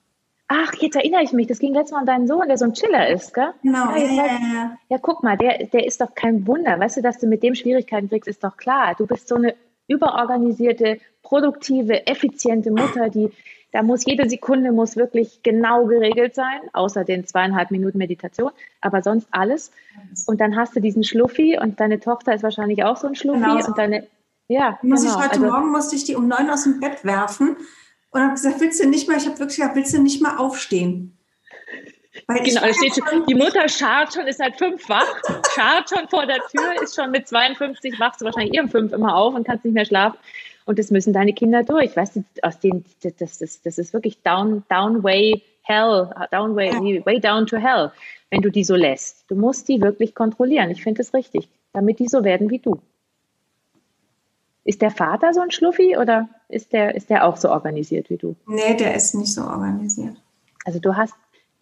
Ach, 0.49 0.73
jetzt 0.75 0.95
erinnere 0.95 1.25
ich 1.25 1.33
mich. 1.33 1.49
Das 1.49 1.59
ging 1.59 1.75
letztes 1.75 1.91
Mal 1.93 2.01
um 2.01 2.07
deinen 2.07 2.29
Sohn, 2.29 2.47
der 2.47 2.57
so 2.57 2.67
ein 2.67 2.73
Chiller 2.73 3.09
ist, 3.09 3.35
gell? 3.35 3.53
Genau. 3.63 3.91
Ja, 3.91 3.97
Ja, 3.97 4.07
ja, 4.07 4.27
ja, 4.27 4.39
ja. 4.55 4.79
Ja, 4.89 4.99
guck 4.99 5.25
mal, 5.25 5.37
der, 5.37 5.67
der 5.67 5.85
ist 5.87 6.01
doch 6.01 6.15
kein 6.15 6.47
Wunder. 6.47 6.79
Weißt 6.79 6.99
du, 6.99 7.03
dass 7.03 7.19
du 7.19 7.27
mit 7.27 7.43
dem 7.43 7.57
Schwierigkeiten 7.57 8.09
kriegst, 8.09 8.29
ist 8.29 8.45
doch 8.45 8.57
klar. 8.57 8.95
Du 8.97 9.07
bist 9.07 9.27
so 9.27 9.35
eine 9.35 9.57
überorganisierte, 9.89 10.99
produktive, 11.23 12.07
effiziente 12.07 12.71
Mutter, 12.71 13.09
die 13.09 13.31
da 13.73 13.83
muss 13.83 14.07
jede 14.07 14.27
Sekunde 14.29 14.73
muss 14.73 14.97
wirklich 14.97 15.43
genau 15.43 15.85
geregelt 15.85 16.35
sein, 16.35 16.61
außer 16.73 17.05
den 17.05 17.27
zweieinhalb 17.27 17.71
Minuten 17.71 17.99
Meditation, 17.99 18.51
aber 18.81 19.03
sonst 19.03 19.29
alles. 19.33 19.71
Und 20.27 20.41
dann 20.41 20.57
hast 20.57 20.75
du 20.77 20.81
diesen 20.81 21.05
Schluffi 21.05 21.59
und 21.61 21.79
deine 21.79 22.01
Tochter 22.01 22.35
ist 22.35 22.43
wahrscheinlich 22.43 22.85
auch 22.85 22.97
so 22.97 23.09
ein 23.09 23.17
Schluffi 23.17 23.41
Genau 23.41 23.61
so. 23.61 23.69
und 23.69 23.77
deine 23.77 24.07
ja, 24.49 24.79
Muss 24.83 25.03
genau. 25.03 25.15
ich 25.15 25.25
heute 25.25 25.41
also, 25.43 25.47
Morgen 25.47 25.73
musste 25.73 25.97
ich 25.97 26.05
die 26.05 26.15
um 26.15 26.29
neun 26.29 26.49
aus 26.51 26.65
dem 26.65 26.81
Bett 26.81 27.05
werfen 27.05 27.57
und 28.11 28.21
habe 28.21 28.33
gesagt, 28.33 28.61
willst 28.61 28.83
du 28.83 28.89
nicht 28.89 29.09
mal, 29.09 29.17
ich 29.17 29.27
habe 29.27 29.39
wirklich 29.39 29.59
gesagt, 29.59 29.77
willst 29.77 29.93
du 29.93 30.01
nicht 30.01 30.23
mal 30.23 30.37
aufstehen? 30.37 31.16
Weil 32.27 32.43
Genau, 32.43 32.61
steht 32.73 32.95
schon, 32.95 33.27
die 33.27 33.35
Mutter 33.35 33.69
schart 33.69 34.13
schon, 34.15 34.27
ist 34.27 34.39
seit 34.39 34.57
fünf 34.57 34.89
wach, 34.89 35.07
schart 35.55 35.91
schon 35.91 36.09
vor 36.09 36.27
der 36.27 36.41
Tür, 36.51 36.83
ist 36.83 36.95
schon 36.95 37.11
mit 37.11 37.29
52, 37.29 37.99
wachst 38.01 38.21
du 38.21 38.25
wahrscheinlich 38.25 38.55
eh 38.55 38.61
um 38.61 38.69
fünf 38.69 38.93
immer 38.93 39.17
auf 39.17 39.35
und 39.35 39.45
kannst 39.47 39.65
nicht 39.65 39.75
mehr 39.75 39.85
schlafen. 39.85 40.19
Und 40.65 40.79
das 40.79 40.91
müssen 40.91 41.13
deine 41.13 41.33
Kinder 41.33 41.63
durch. 41.63 41.97
Weißt 41.97 42.17
du, 42.17 42.25
aus 42.43 42.59
den, 42.59 42.85
das, 43.03 43.39
das, 43.39 43.63
das 43.63 43.79
ist 43.79 43.93
wirklich 43.93 44.21
down, 44.23 44.65
down 44.69 45.03
way 45.05 45.43
hell, 45.63 46.11
down 46.33 46.57
way, 46.57 46.71
Ja. 46.73 47.07
way 47.07 47.21
down 47.21 47.47
to 47.47 47.57
hell, 47.57 47.93
wenn 48.31 48.41
du 48.41 48.51
die 48.51 48.65
so 48.65 48.75
lässt. 48.75 49.25
Du 49.29 49.37
musst 49.37 49.69
die 49.69 49.81
wirklich 49.81 50.15
kontrollieren. 50.15 50.71
Ich 50.71 50.83
finde 50.83 50.99
das 50.99 51.15
richtig, 51.15 51.49
damit 51.73 51.99
die 52.01 52.09
so 52.09 52.25
werden 52.25 52.51
wie 52.51 52.59
du. 52.59 52.81
Ist 54.65 54.83
der 54.83 54.91
Vater 54.91 55.33
so 55.33 55.41
ein 55.41 55.53
Schluffi 55.53 55.97
oder 55.97 56.29
ist 56.49 56.73
der, 56.73 56.97
ist 56.97 57.11
der 57.11 57.25
auch 57.25 57.37
so 57.37 57.51
organisiert 57.51 58.11
wie 58.11 58.17
du? 58.17 58.35
Nee, 58.47 58.75
der 58.75 58.95
ist 58.97 59.15
nicht 59.15 59.33
so 59.33 59.43
organisiert. 59.43 60.17
Also 60.65 60.81
du 60.81 60.97
hast, 60.97 61.15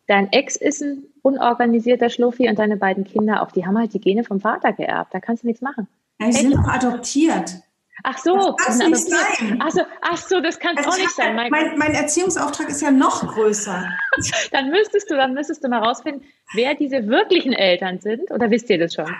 dein 0.06 0.32
Ex 0.32 0.56
ist 0.56 0.82
ein 0.82 1.04
unorganisierter 1.22 2.10
Schluffi 2.10 2.48
und 2.48 2.58
deine 2.58 2.76
beiden 2.76 3.04
Kinder 3.04 3.42
auch, 3.42 3.50
die 3.50 3.66
haben 3.66 3.78
halt 3.78 3.94
die 3.94 4.00
Gene 4.00 4.24
vom 4.24 4.40
Vater 4.40 4.72
geerbt. 4.72 5.14
Da 5.14 5.20
kannst 5.20 5.42
du 5.42 5.46
nichts 5.46 5.62
machen. 5.62 5.88
Ja, 6.20 6.26
die 6.26 6.32
sind 6.32 6.56
auch 6.58 6.68
adoptiert. 6.68 7.62
Ach 8.02 8.18
so, 8.18 8.56
Das 8.66 8.78
sind 8.78 8.90
nicht 8.90 9.08
sein. 9.08 9.58
Ach 9.60 9.70
so, 9.70 9.80
ach 10.02 10.16
so, 10.18 10.40
das 10.40 10.58
kann 10.58 10.76
Also 10.76 10.90
auch 10.90 10.96
ich 10.96 11.04
nicht 11.04 11.14
sein. 11.14 11.36
Mein, 11.36 11.50
mein, 11.50 11.78
mein 11.78 11.92
Erziehungsauftrag 11.92 12.68
ist 12.68 12.82
ja 12.82 12.90
noch 12.90 13.34
größer. 13.34 13.88
dann 14.52 14.70
müsstest 14.70 15.10
du, 15.10 15.14
dann 15.14 15.32
müsstest 15.32 15.64
du 15.64 15.68
mal 15.68 15.78
rausfinden, 15.78 16.22
wer 16.54 16.74
diese 16.74 17.06
wirklichen 17.06 17.52
Eltern 17.52 18.00
sind. 18.00 18.30
Oder 18.30 18.50
wisst 18.50 18.68
ihr 18.68 18.78
das 18.78 18.94
schon? 18.94 19.10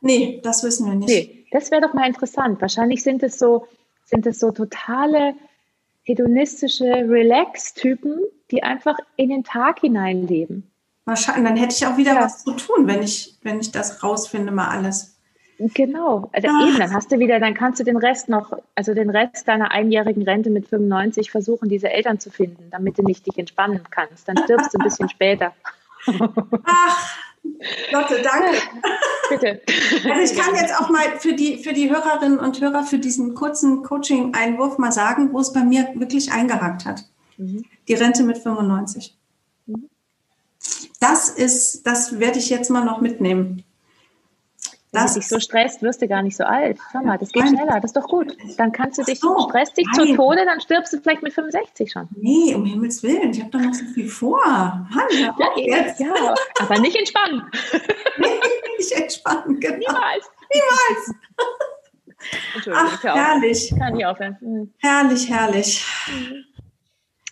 Nee, 0.00 0.40
das 0.44 0.62
wissen 0.62 0.86
wir 0.86 0.94
nicht. 0.94 1.08
Nee, 1.08 1.46
das 1.50 1.70
wäre 1.70 1.82
doch 1.82 1.92
mal 1.92 2.06
interessant. 2.06 2.60
Wahrscheinlich 2.60 3.02
sind 3.02 3.22
es 3.22 3.38
so, 3.38 3.66
sind 4.04 4.26
es 4.26 4.38
so 4.38 4.52
totale 4.52 5.34
hedonistische 6.04 6.84
Relax-Typen, 6.84 8.18
die 8.50 8.62
einfach 8.62 8.96
in 9.16 9.30
den 9.30 9.44
Tag 9.44 9.80
hineinleben. 9.80 10.70
Wahrscheinlich, 11.06 11.44
dann 11.48 11.56
hätte 11.56 11.74
ich 11.74 11.86
auch 11.86 11.96
wieder 11.96 12.14
Ja. 12.14 12.22
was 12.22 12.44
zu 12.44 12.52
tun, 12.52 12.86
wenn 12.86 13.02
ich, 13.02 13.38
wenn 13.42 13.60
ich 13.60 13.70
das 13.72 14.02
rausfinde, 14.02 14.52
mal 14.52 14.68
alles. 14.68 15.10
Genau, 15.58 16.30
also 16.32 16.48
Ah. 16.48 16.66
eben, 16.66 16.78
dann 16.78 16.92
hast 16.92 17.12
du 17.12 17.18
wieder, 17.20 17.38
dann 17.38 17.54
kannst 17.54 17.78
du 17.78 17.84
den 17.84 17.96
Rest 17.96 18.28
noch, 18.28 18.52
also 18.74 18.92
den 18.92 19.08
Rest 19.10 19.46
deiner 19.46 19.70
einjährigen 19.70 20.22
Rente 20.24 20.50
mit 20.50 20.66
95 20.66 21.30
versuchen, 21.30 21.68
diese 21.68 21.90
Eltern 21.90 22.18
zu 22.18 22.30
finden, 22.30 22.68
damit 22.70 22.98
du 22.98 23.02
nicht 23.02 23.24
dich 23.26 23.38
entspannen 23.38 23.80
kannst. 23.90 24.26
Dann 24.28 24.36
stirbst 24.38 24.74
du 24.74 24.78
ein 24.78 24.84
bisschen 24.84 25.08
später. 25.10 25.52
Ach, 26.64 27.16
Lotte, 27.90 28.22
danke. 28.22 28.58
Bitte. 29.28 29.60
Also 30.10 30.34
ich 30.34 30.38
kann 30.38 30.54
jetzt 30.54 30.78
auch 30.78 30.90
mal 30.90 31.18
für 31.18 31.32
die, 31.32 31.62
für 31.62 31.72
die 31.72 31.90
Hörerinnen 31.90 32.38
und 32.38 32.60
Hörer 32.60 32.82
für 32.82 32.98
diesen 32.98 33.34
kurzen 33.34 33.82
Coaching-Einwurf 33.82 34.78
mal 34.78 34.92
sagen, 34.92 35.32
wo 35.32 35.40
es 35.40 35.52
bei 35.52 35.64
mir 35.64 35.88
wirklich 35.94 36.30
eingehakt 36.32 36.84
hat. 36.84 37.04
Mhm. 37.38 37.64
Die 37.88 37.94
Rente 37.94 38.22
mit 38.22 38.38
95. 38.38 39.16
Mhm. 39.66 39.88
Das 41.00 41.30
ist, 41.30 41.86
das 41.86 42.18
werde 42.18 42.38
ich 42.38 42.50
jetzt 42.50 42.70
mal 42.70 42.84
noch 42.84 43.00
mitnehmen. 43.00 43.64
Wenn 44.94 45.02
Das 45.02 45.14
du 45.14 45.20
dich 45.20 45.28
so 45.28 45.40
stresst, 45.40 45.82
wirst 45.82 46.00
du 46.02 46.06
gar 46.06 46.22
nicht 46.22 46.36
so 46.36 46.44
alt. 46.44 46.78
Schau 46.92 47.00
mal, 47.00 47.18
das 47.18 47.32
geht 47.32 47.48
schneller, 47.48 47.80
das 47.80 47.86
ist 47.90 47.96
doch 47.96 48.06
gut. 48.06 48.36
Dann 48.58 48.70
kannst 48.70 48.96
du 48.96 49.02
dich, 49.02 49.18
so, 49.18 49.36
stresst 49.48 49.76
dich 49.76 49.86
nein. 49.96 50.06
zu 50.06 50.14
Tode, 50.14 50.44
dann 50.44 50.60
stirbst 50.60 50.92
du 50.92 51.00
vielleicht 51.00 51.22
mit 51.22 51.32
65 51.32 51.90
schon. 51.90 52.08
Nee, 52.14 52.54
um 52.54 52.64
Himmels 52.64 53.02
Willen, 53.02 53.30
ich 53.32 53.40
habe 53.40 53.50
doch 53.50 53.60
noch 53.60 53.74
so 53.74 53.84
viel 53.86 54.08
vor. 54.08 54.38
Mann, 54.44 55.06
hör 55.10 55.30
auf 55.30 55.56
jetzt. 55.56 55.98
ja, 55.98 56.34
aber 56.60 56.78
nicht 56.78 56.96
entspannen. 56.96 57.42
Nicht 58.76 58.92
entspannen, 58.92 59.60
genau. 59.60 59.78
Niemals. 59.78 60.30
Niemals. 60.52 61.14
Entschuldigung, 62.54 62.88
Ach, 62.88 63.04
ich 63.04 63.14
herrlich, 63.14 63.74
Kann 63.78 63.92
nicht 63.94 64.06
aufhören. 64.06 64.36
Hm. 64.40 64.72
herrlich, 64.78 65.30
herrlich. 65.30 65.86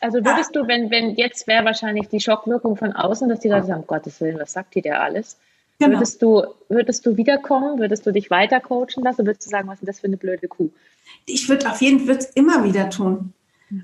Also 0.01 0.25
würdest 0.25 0.55
du, 0.55 0.67
wenn, 0.67 0.91
wenn 0.91 1.11
jetzt 1.17 1.47
wäre 1.47 1.65
wahrscheinlich 1.65 2.09
die 2.09 2.21
Schockwirkung 2.21 2.77
von 2.77 2.93
außen, 2.93 3.29
dass 3.29 3.41
die 3.41 3.49
Leute 3.49 3.67
sagen, 3.67 3.81
um 3.83 3.87
Gottes 3.87 4.21
Willen, 4.21 4.39
was 4.39 4.53
sagt 4.53 4.75
die 4.75 4.83
der 4.83 5.01
alles? 5.03 5.39
Genau. 5.87 5.99
Würdest 5.99 6.23
du, 6.23 6.45
würdest 6.69 7.07
du 7.07 7.17
wiederkommen? 7.17 7.79
Würdest 7.79 8.07
du 8.07 8.13
dich 8.13 8.31
weiter 8.31 8.61
coachen 8.61 9.03
lassen? 9.03 9.27
Würdest 9.27 9.47
du 9.47 9.51
sagen, 9.51 9.69
was 9.69 9.81
ist 9.81 9.89
das 9.89 10.01
für 10.01 10.07
eine 10.07 10.17
blöde 10.17 10.49
Kuh? 10.49 10.71
Ich 11.27 11.49
würde 11.49 11.71
auf 11.71 11.81
jeden 11.81 12.07
Fall 12.07 12.19
immer 12.35 12.65
wieder 12.65 12.89
tun. 12.91 13.33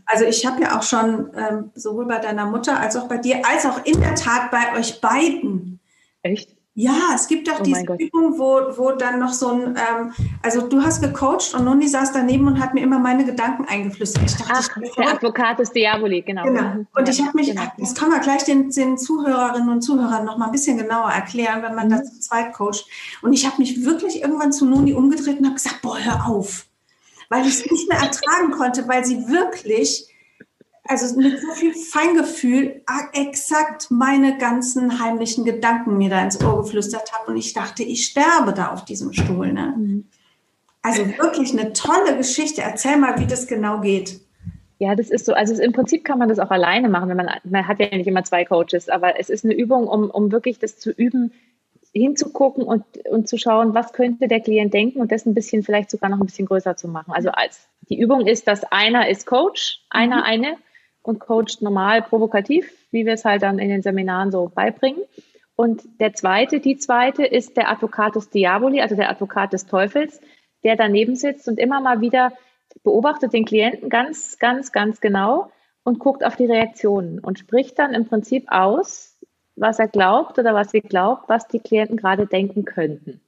Also 0.05 0.25
ich 0.25 0.45
habe 0.45 0.63
ja 0.63 0.79
auch 0.79 0.83
schon 0.83 1.31
ähm, 1.35 1.71
sowohl 1.75 2.07
bei 2.07 2.19
deiner 2.19 2.47
Mutter 2.47 2.79
als 2.79 2.97
auch 2.97 3.09
bei 3.09 3.17
dir, 3.17 3.43
als 3.47 3.65
auch 3.65 3.85
in 3.85 4.01
der 4.01 4.15
Tat 4.15 4.51
bei 4.51 4.79
euch 4.79 5.01
beiden. 5.01 5.81
Echt? 6.23 6.58
Ja, 6.81 7.11
es 7.13 7.27
gibt 7.27 7.51
auch 7.51 7.59
Oh 7.59 7.65
diese. 7.65 7.83
Übung, 7.99 8.39
wo, 8.39 8.61
wo 8.77 8.93
dann 8.93 9.19
noch 9.19 9.33
so 9.33 9.49
ein, 9.49 9.77
ähm, 9.77 10.13
also 10.45 10.61
du 10.61 10.81
hast 10.81 11.03
gecoacht 11.03 11.53
und 11.53 11.65
Noni 11.65 11.89
saß 11.89 12.13
daneben 12.13 12.47
und 12.47 12.61
hat 12.61 12.73
mir 12.73 12.83
immer 12.85 13.01
meine 13.01 13.25
Gedanken 13.25 13.65
eingeflüstert. 13.65 14.23
Ich 14.25 14.37
dachte, 14.37 14.53
Ach, 14.55 14.77
ich 14.81 14.93
der. 14.93 15.09
Advocat 15.15 15.59
des 15.59 15.73
Diaboli, 15.73 16.23
genau. 16.23 16.45
Genau. 16.45 16.63
Mhm. 16.63 16.87
Und 16.95 17.09
ich 17.09 17.21
habe 17.21 17.33
mich, 17.35 17.49
genau. 17.49 17.65
das 17.79 17.97
kann 17.97 18.11
man 18.11 18.21
gleich 18.21 18.45
den, 18.45 18.71
den 18.71 18.97
Zuhörerinnen 18.97 19.69
und 19.69 19.83
Zuhörern 19.83 20.25
noch 20.25 20.39
mal 20.39 20.47
ein 20.47 20.53
bisschen 20.53 20.79
genauer 20.79 21.11
erklären, 21.11 21.65
wenn 21.65 21.75
man 21.75 21.89
Mhm. 21.89 21.91
das 21.91 22.15
zu 22.15 22.21
zweit 22.21 22.53
coacht. 22.53 22.87
Und 23.23 23.33
ich 23.33 23.45
habe 23.45 23.57
mich 23.59 23.85
wirklich 23.85 24.23
irgendwann 24.23 24.53
zu 24.53 24.65
Noni 24.65 24.95
umgedreht 24.95 25.41
und 25.41 25.47
habe 25.47 25.57
gesagt, 25.57 25.83
boah, 25.83 25.99
hör 25.99 26.29
auf. 26.29 26.67
Weil 27.29 27.45
ich 27.45 27.55
es 27.55 27.69
nicht 27.69 27.89
mehr 27.89 27.99
ertragen 27.99 28.53
konnte, 28.53 28.87
weil 28.87 29.05
sie 29.05 29.27
wirklich, 29.27 30.07
also 30.89 31.17
mit 31.17 31.41
so 31.41 31.53
viel 31.53 31.75
Feingefühl, 31.75 32.83
a- 32.87 33.11
exakt 33.13 33.91
meine 33.91 34.39
ganzen 34.39 35.01
heimlichen 35.03 35.45
Gedanken 35.45 35.99
mir 35.99 36.11
da 36.11 36.23
ins 36.23 36.43
Ohr 36.43 36.63
geflüstert 36.63 37.13
hat. 37.13 37.29
Und 37.29 37.37
ich 37.37 37.53
dachte, 37.53 37.83
ich 37.83 38.07
sterbe 38.07 38.53
da 38.53 38.73
auf 38.73 38.85
diesem 38.85 39.13
Stuhl. 39.13 39.53
Ne? 39.53 39.75
Mhm. 39.77 40.07
Also 40.83 41.07
wirklich 41.07 41.53
eine 41.53 41.73
tolle 41.73 42.17
Geschichte. 42.17 42.63
Erzähl 42.63 42.97
mal, 42.97 43.19
wie 43.19 43.27
das 43.27 43.47
genau 43.47 43.81
geht. 43.81 44.21
Ja, 44.79 44.95
das 44.95 45.11
ist 45.11 45.27
so. 45.27 45.35
Also 45.35 45.61
im 45.61 45.73
Prinzip 45.73 46.05
kann 46.05 46.19
man 46.19 46.29
das 46.29 46.39
auch 46.39 46.51
alleine 46.51 46.89
machen, 46.89 47.09
wenn 47.09 47.17
man, 47.17 47.29
man 47.45 47.67
hat 47.67 47.81
ja 47.81 47.89
nicht 47.89 48.07
immer 48.07 48.25
zwei 48.25 48.45
Coaches, 48.45 48.89
aber 48.89 49.19
es 49.19 49.29
ist 49.29 49.45
eine 49.45 49.55
Übung, 49.55 49.89
um, 49.89 50.09
um 50.09 50.31
wirklich 50.31 50.59
das 50.61 50.79
zu 50.79 50.91
üben, 50.91 51.33
hinzugucken 51.93 52.63
und, 52.63 52.85
und 53.11 53.29
zu 53.29 53.39
schauen, 53.39 53.75
was 53.75 53.93
könnte 53.93 54.29
der 54.29 54.41
Klient 54.41 54.73
denken 54.73 55.01
und 55.01 55.11
das 55.11 55.27
ein 55.27 55.35
bisschen 55.35 55.65
vielleicht 55.65 55.91
sogar 55.91 56.11
noch 56.11 56.21
ein 56.21 56.27
bisschen 56.27 56.47
größer 56.47 56.77
zu 56.77 56.87
machen. 56.87 57.13
Also 57.13 57.31
als 57.31 57.67
die 57.89 57.99
Übung 57.99 58.27
ist, 58.27 58.47
dass 58.47 58.63
einer 58.65 59.09
ist 59.09 59.27
Coach, 59.27 59.81
einer 59.91 60.23
eine 60.25 60.57
und 61.09 61.21
coacht 61.21 61.63
normal 61.63 62.03
provokativ, 62.03 62.71
wie 62.91 63.07
wir 63.07 63.15
es 63.15 63.25
halt 63.25 63.43
dann 63.43 63.59
in 63.59 63.71
den 63.71 63.81
Seminaren 63.81 64.31
so 64.31 64.53
beibringen. 64.55 65.01
Und 65.57 65.83
der 66.01 66.13
zweite, 66.13 66.61
die 66.61 66.77
zweite 66.77 67.25
ist 67.25 67.57
der 67.57 67.71
Advocatus 67.71 68.29
Diaboli, 68.29 68.83
also 68.83 68.95
der 68.95 69.09
Advokat 69.09 69.55
des 69.55 69.65
Teufels, 69.65 70.21
der 70.65 70.77
daneben 70.77 71.17
sitzt 71.17 71.49
und 71.49 71.59
immer 71.59 71.81
mal 71.81 72.03
wieder 72.03 72.35
beobachtet 72.85 73.33
den 73.33 73.47
Klienten 73.47 73.89
ganz, 73.89 74.39
ganz, 74.39 74.71
ganz 74.71 75.01
genau 75.01 75.51
und 75.83 75.99
guckt 75.99 76.25
auf 76.25 76.37
die 76.37 76.45
Reaktionen 76.45 77.21
und 77.21 77.39
spricht 77.39 77.79
dann 77.79 77.95
im 77.95 78.05
Prinzip 78.05 78.45
aus, 78.49 79.17
was 79.57 79.79
er 79.79 79.89
glaubt 79.89 80.39
oder 80.39 80.55
was 80.55 80.73
sie 80.73 80.83
glaubt, 80.83 81.31
was 81.31 81.49
die 81.49 81.59
Klienten 81.59 81.97
gerade 81.97 82.27
denken 82.27 82.67
könnten. 82.67 83.23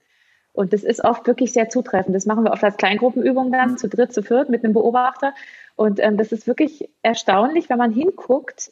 Und 0.53 0.73
das 0.73 0.83
ist 0.83 1.03
oft 1.03 1.25
wirklich 1.25 1.53
sehr 1.53 1.69
zutreffend. 1.69 2.15
Das 2.15 2.27
machen 2.27 2.43
wir 2.43 2.51
oft 2.51 2.63
als 2.63 2.77
Kleingruppenübung 2.77 3.51
dann, 3.51 3.77
zu 3.77 3.89
dritt, 3.89 4.13
zu 4.13 4.21
viert 4.21 4.49
mit 4.49 4.63
einem 4.63 4.73
Beobachter. 4.73 5.33
Und 5.75 5.99
ähm, 5.99 6.17
das 6.17 6.31
ist 6.31 6.47
wirklich 6.47 6.89
erstaunlich, 7.01 7.69
wenn 7.69 7.77
man 7.77 7.91
hinguckt, 7.91 8.71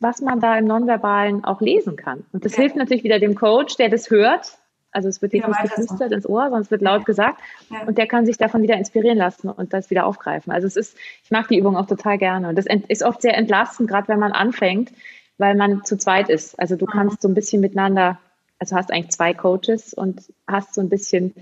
was 0.00 0.20
man 0.22 0.40
da 0.40 0.56
im 0.56 0.64
Nonverbalen 0.66 1.44
auch 1.44 1.60
lesen 1.60 1.96
kann. 1.96 2.24
Und 2.32 2.44
das 2.44 2.56
Ja. 2.56 2.62
hilft 2.62 2.76
natürlich 2.76 3.04
wieder 3.04 3.18
dem 3.18 3.34
Coach, 3.34 3.76
der 3.76 3.88
das 3.90 4.10
hört. 4.10 4.56
Also 4.92 5.08
es 5.08 5.22
wird 5.22 5.32
Ja, 5.34 5.46
nicht 5.46 5.56
so. 5.56 5.62
geflüstert 5.68 6.10
ins 6.12 6.26
Ohr, 6.26 6.44
sondern 6.44 6.62
es 6.62 6.70
wird 6.70 6.82
laut 6.82 7.04
gesagt. 7.04 7.40
Ja. 7.68 7.82
Und 7.86 7.96
der 7.98 8.08
kann 8.08 8.26
sich 8.26 8.38
davon 8.38 8.62
wieder 8.62 8.76
inspirieren 8.76 9.18
lassen 9.18 9.48
und 9.48 9.72
das 9.72 9.90
wieder 9.90 10.04
aufgreifen. 10.06 10.52
Also 10.52 10.66
es 10.66 10.74
ist, 10.76 10.96
ich 11.22 11.30
mag 11.30 11.46
die 11.48 11.58
Übung 11.58 11.76
auch 11.76 11.86
total 11.86 12.18
gerne. 12.18 12.48
Und 12.48 12.56
das 12.56 12.66
ist 12.88 13.02
oft 13.04 13.22
sehr 13.22 13.36
entlastend, 13.36 13.88
gerade 13.88 14.08
wenn 14.08 14.18
man 14.18 14.32
anfängt, 14.32 14.90
weil 15.38 15.54
man 15.54 15.84
zu 15.84 15.96
zweit 15.96 16.28
ist. 16.28 16.58
Also 16.58 16.74
du 16.76 16.86
kannst 16.86 17.22
so 17.22 17.28
ein 17.28 17.34
bisschen 17.34 17.60
miteinander, 17.60 18.18
also 18.58 18.74
hast 18.74 18.90
eigentlich 18.90 19.10
zwei 19.12 19.32
Coaches 19.32 19.94
und 19.94 20.22
hast 20.48 20.74
so 20.74 20.80
ein 20.80 20.88
bisschen, 20.88 21.34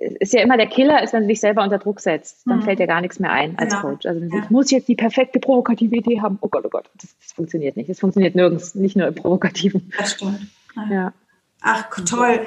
ist 0.00 0.32
ja 0.32 0.40
immer 0.42 0.56
der 0.56 0.66
Killer, 0.66 1.02
ist, 1.02 1.12
wenn 1.12 1.22
du 1.22 1.28
dich 1.28 1.40
selber 1.40 1.62
unter 1.62 1.78
Druck 1.78 2.00
setzt. 2.00 2.46
Dann 2.46 2.58
Mhm. 2.58 2.62
fällt 2.62 2.78
dir 2.78 2.86
gar 2.86 3.00
nichts 3.02 3.18
mehr 3.20 3.30
ein 3.32 3.58
als 3.58 3.70
Genau. 3.74 3.82
Coach. 3.82 4.06
Also 4.06 4.20
Ja. 4.20 4.42
ich 4.42 4.50
muss 4.50 4.70
jetzt 4.70 4.88
die 4.88 4.96
perfekte 4.96 5.38
provokative 5.38 5.94
Idee 5.94 6.20
haben. 6.20 6.38
Oh 6.40 6.48
Gott, 6.48 6.64
oh 6.64 6.70
Gott, 6.70 6.90
das, 7.00 7.14
das 7.22 7.32
funktioniert 7.32 7.76
nicht. 7.76 7.90
Das 7.90 8.00
funktioniert 8.00 8.34
nirgends, 8.34 8.74
nicht 8.74 8.96
nur 8.96 9.06
im 9.08 9.14
Provokativen. 9.14 9.92
Das 9.98 10.12
stimmt. 10.12 10.40
Ja. 10.90 11.12
Ach, 11.62 11.90
toll. 12.06 12.40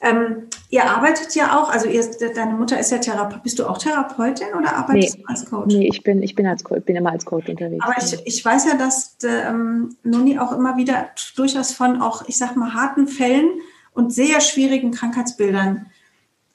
Ähm, 0.00 0.44
Ihr 0.68 0.84
arbeitet 0.84 1.34
ja 1.34 1.58
auch, 1.58 1.72
also 1.72 1.88
ihr, 1.88 2.04
deine 2.36 2.52
Mutter 2.54 2.78
ist 2.78 2.92
ja 2.92 2.98
Therapeutin. 2.98 3.42
Bist 3.42 3.58
du 3.58 3.66
auch 3.66 3.78
Therapeutin 3.78 4.54
oder 4.56 4.76
arbeitest 4.76 5.16
nee, 5.16 5.22
du 5.24 5.28
als 5.28 5.44
Coach? 5.46 5.74
Nee, 5.74 5.88
ich 5.88 6.04
bin, 6.04 6.22
ich 6.22 6.36
bin, 6.36 6.46
als, 6.46 6.62
bin 6.62 6.94
immer 6.94 7.10
als 7.10 7.24
Coach 7.24 7.48
unterwegs. 7.48 7.84
Aber 7.84 7.94
ich, 7.98 8.24
ich 8.24 8.44
weiß 8.44 8.66
ja, 8.66 8.76
dass 8.76 9.16
ähm, 9.24 9.96
Noni 10.04 10.38
auch 10.38 10.52
immer 10.52 10.76
wieder 10.76 11.10
durchaus 11.34 11.72
von 11.72 12.00
auch, 12.00 12.22
ich 12.28 12.38
sag 12.38 12.54
mal, 12.56 12.72
harten 12.72 13.08
Fällen 13.08 13.48
und 13.92 14.12
sehr 14.14 14.40
schwierigen 14.40 14.92
Krankheitsbildern 14.92 15.86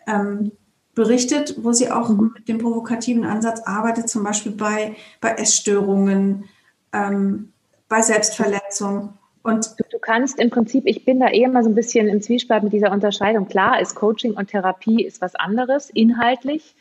ähm, 0.08 0.52
berichtet, 0.96 1.56
wo 1.62 1.74
sie 1.74 1.92
auch 1.92 2.10
mhm. 2.10 2.32
mit 2.36 2.48
dem 2.48 2.58
provokativen 2.58 3.26
Ansatz 3.26 3.62
arbeitet, 3.62 4.10
zum 4.10 4.24
Beispiel 4.24 4.54
bei, 4.54 4.96
bei 5.22 5.32
Essstörungen, 5.32 6.46
ähm, 6.94 7.52
bei 7.90 8.02
Selbstverletzung. 8.02 9.14
Und 9.44 9.76
du, 9.78 9.84
du, 9.92 10.00
kannst 10.00 10.40
im 10.40 10.50
Prinzip, 10.50 10.88
ich 10.88 11.06
bin 11.06 11.20
da 11.20 11.28
eher 11.28 11.50
mal 11.50 11.64
so 11.64 11.70
ein 11.70 11.76
bisschen 11.76 12.08
im 12.08 12.22
Zwiespalt 12.22 12.64
mit 12.64 12.74
dieser 12.74 12.92
Unterscheidung. 12.92 13.48
Klar 13.48 13.80
ist 13.80 13.94
Coaching 13.94 14.34
und 14.34 14.50
Therapie 14.50 15.06
ist 15.06 15.22
was 15.22 15.36
anderes, 15.36 15.92
inhaltlich. 15.92 16.76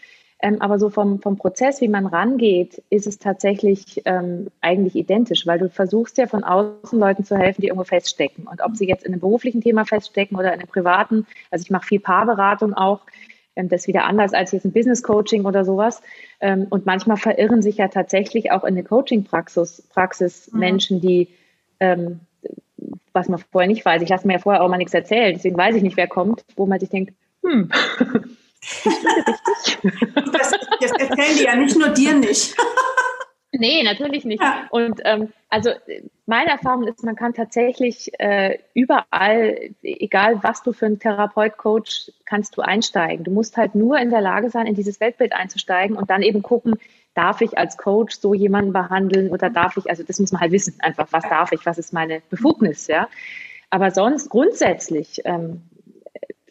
Ähm, 0.45 0.61
aber 0.61 0.79
so 0.79 0.91
vom, 0.91 1.23
vom 1.23 1.39
Prozess, 1.39 1.81
wie 1.81 1.89
man 1.89 2.05
rangeht, 2.05 2.83
ist 2.91 3.07
es 3.07 3.19
tatsächlich 3.19 4.03
ähm, 4.05 4.49
eigentlich 4.61 4.95
identisch, 4.95 5.47
weil 5.47 5.59
du 5.59 5.71
versuchst 5.71 6.19
ja 6.19 6.27
von 6.27 6.45
außen 6.45 6.99
Leuten 6.99 7.25
zu 7.25 7.35
helfen, 7.35 7.63
die 7.63 7.69
irgendwo 7.69 7.85
feststecken. 7.85 8.47
Und 8.47 8.61
ob 8.61 8.77
sie 8.77 8.87
jetzt 8.87 9.07
in 9.07 9.15
einem 9.15 9.23
beruflichen 9.23 9.63
Thema 9.63 9.87
feststecken 9.87 10.37
oder 10.37 10.53
in 10.53 10.61
einem 10.61 10.69
privaten, 10.69 11.27
also 11.51 11.63
ich 11.63 11.71
mache 11.71 11.87
viel 11.87 12.01
Paarberatung 12.01 12.75
auch, 12.75 13.01
ähm, 13.57 13.71
das 13.71 13.83
ist 13.83 13.89
wieder 13.89 14.05
anders 14.05 14.35
als 14.35 14.53
jetzt 14.53 14.67
ein 14.67 14.73
Business 14.73 15.03
Coaching 15.03 15.47
oder 15.47 15.65
sowas. 15.65 16.03
Ähm, 16.41 16.67
und 16.69 16.85
manchmal 16.85 17.17
verirren 17.17 17.63
sich 17.63 17.79
ja 17.79 17.89
tatsächlich 17.89 18.53
auch 18.53 18.65
in 18.65 18.75
der 18.75 18.85
Coaching-Praxis 18.85 19.89
Praxis 19.95 20.53
mhm. 20.53 20.59
Menschen, 20.59 21.01
die 21.01 21.29
ähm, 21.81 22.21
was 23.15 23.31
man 23.31 23.39
vorher 23.51 23.69
nicht 23.69 23.87
weiß. 23.87 24.03
Ich 24.03 24.11
lasse 24.11 24.27
mir 24.27 24.35
ja 24.35 24.41
vorher 24.41 24.63
auch 24.63 24.69
mal 24.69 24.77
nichts 24.77 24.93
erzählen, 24.93 25.33
deswegen 25.33 25.57
weiß 25.57 25.75
ich 25.77 25.83
nicht, 25.83 25.97
wer 25.97 26.07
kommt, 26.07 26.45
wo 26.55 26.67
man 26.67 26.81
sich 26.81 26.91
denkt, 26.91 27.15
hm, 27.43 27.71
das, 30.33 30.53
das 30.81 30.93
erzählen 30.93 31.37
die 31.39 31.45
ja 31.45 31.57
nicht 31.57 31.77
nur 31.77 31.91
dir 31.91 32.15
nicht. 32.15 32.57
Nee, 33.57 33.83
natürlich 33.83 34.25
nicht. 34.25 34.43
Ja. 34.43 34.67
Und 34.71 35.01
ähm, 35.05 35.33
also 35.49 35.71
meine 36.27 36.51
Erfahrung 36.51 36.87
ist, 36.89 37.05
man 37.05 37.15
kann 37.15 37.35
tatsächlich 37.35 38.11
äh, 38.19 38.59
überall, 38.75 39.71
egal 39.83 40.43
was 40.43 40.63
du 40.63 40.73
für 40.73 40.87
einen 40.87 40.99
Therapeut, 40.99 41.57
Coach, 41.57 42.11
kannst 42.25 42.57
du 42.57 42.63
einsteigen. 42.63 43.25
Du 43.25 43.31
musst 43.31 43.57
halt 43.57 43.75
nur 43.75 43.99
in 43.99 44.11
der 44.11 44.21
Lage 44.21 44.51
sein, 44.51 44.67
in 44.67 44.75
dieses 44.75 45.01
Weltbild 45.01 45.33
einzusteigen 45.33 45.97
und 45.97 46.11
dann 46.11 46.23
eben 46.23 46.43
gucken, 46.43 46.75
darf 47.15 47.41
ich 47.41 47.57
als 47.57 47.77
Coach 47.77 48.17
so 48.19 48.35
jemanden 48.35 48.73
behandeln 48.73 49.31
oder 49.31 49.51
darf 49.51 49.77
ich, 49.77 49.89
also 49.89 50.03
das 50.03 50.19
muss 50.19 50.33
man 50.33 50.41
halt 50.41 50.53
wissen, 50.53 50.75
einfach, 50.81 51.07
was 51.13 51.23
darf 51.29 51.53
ich, 51.53 51.65
was 51.65 51.79
ist 51.79 51.93
meine 51.93 52.23
Befugnis, 52.31 52.89
ja. 52.89 53.09
Aber 53.71 53.93
sonst 53.93 54.31
grundsätzlich 54.31 55.21
ähm, 55.25 55.63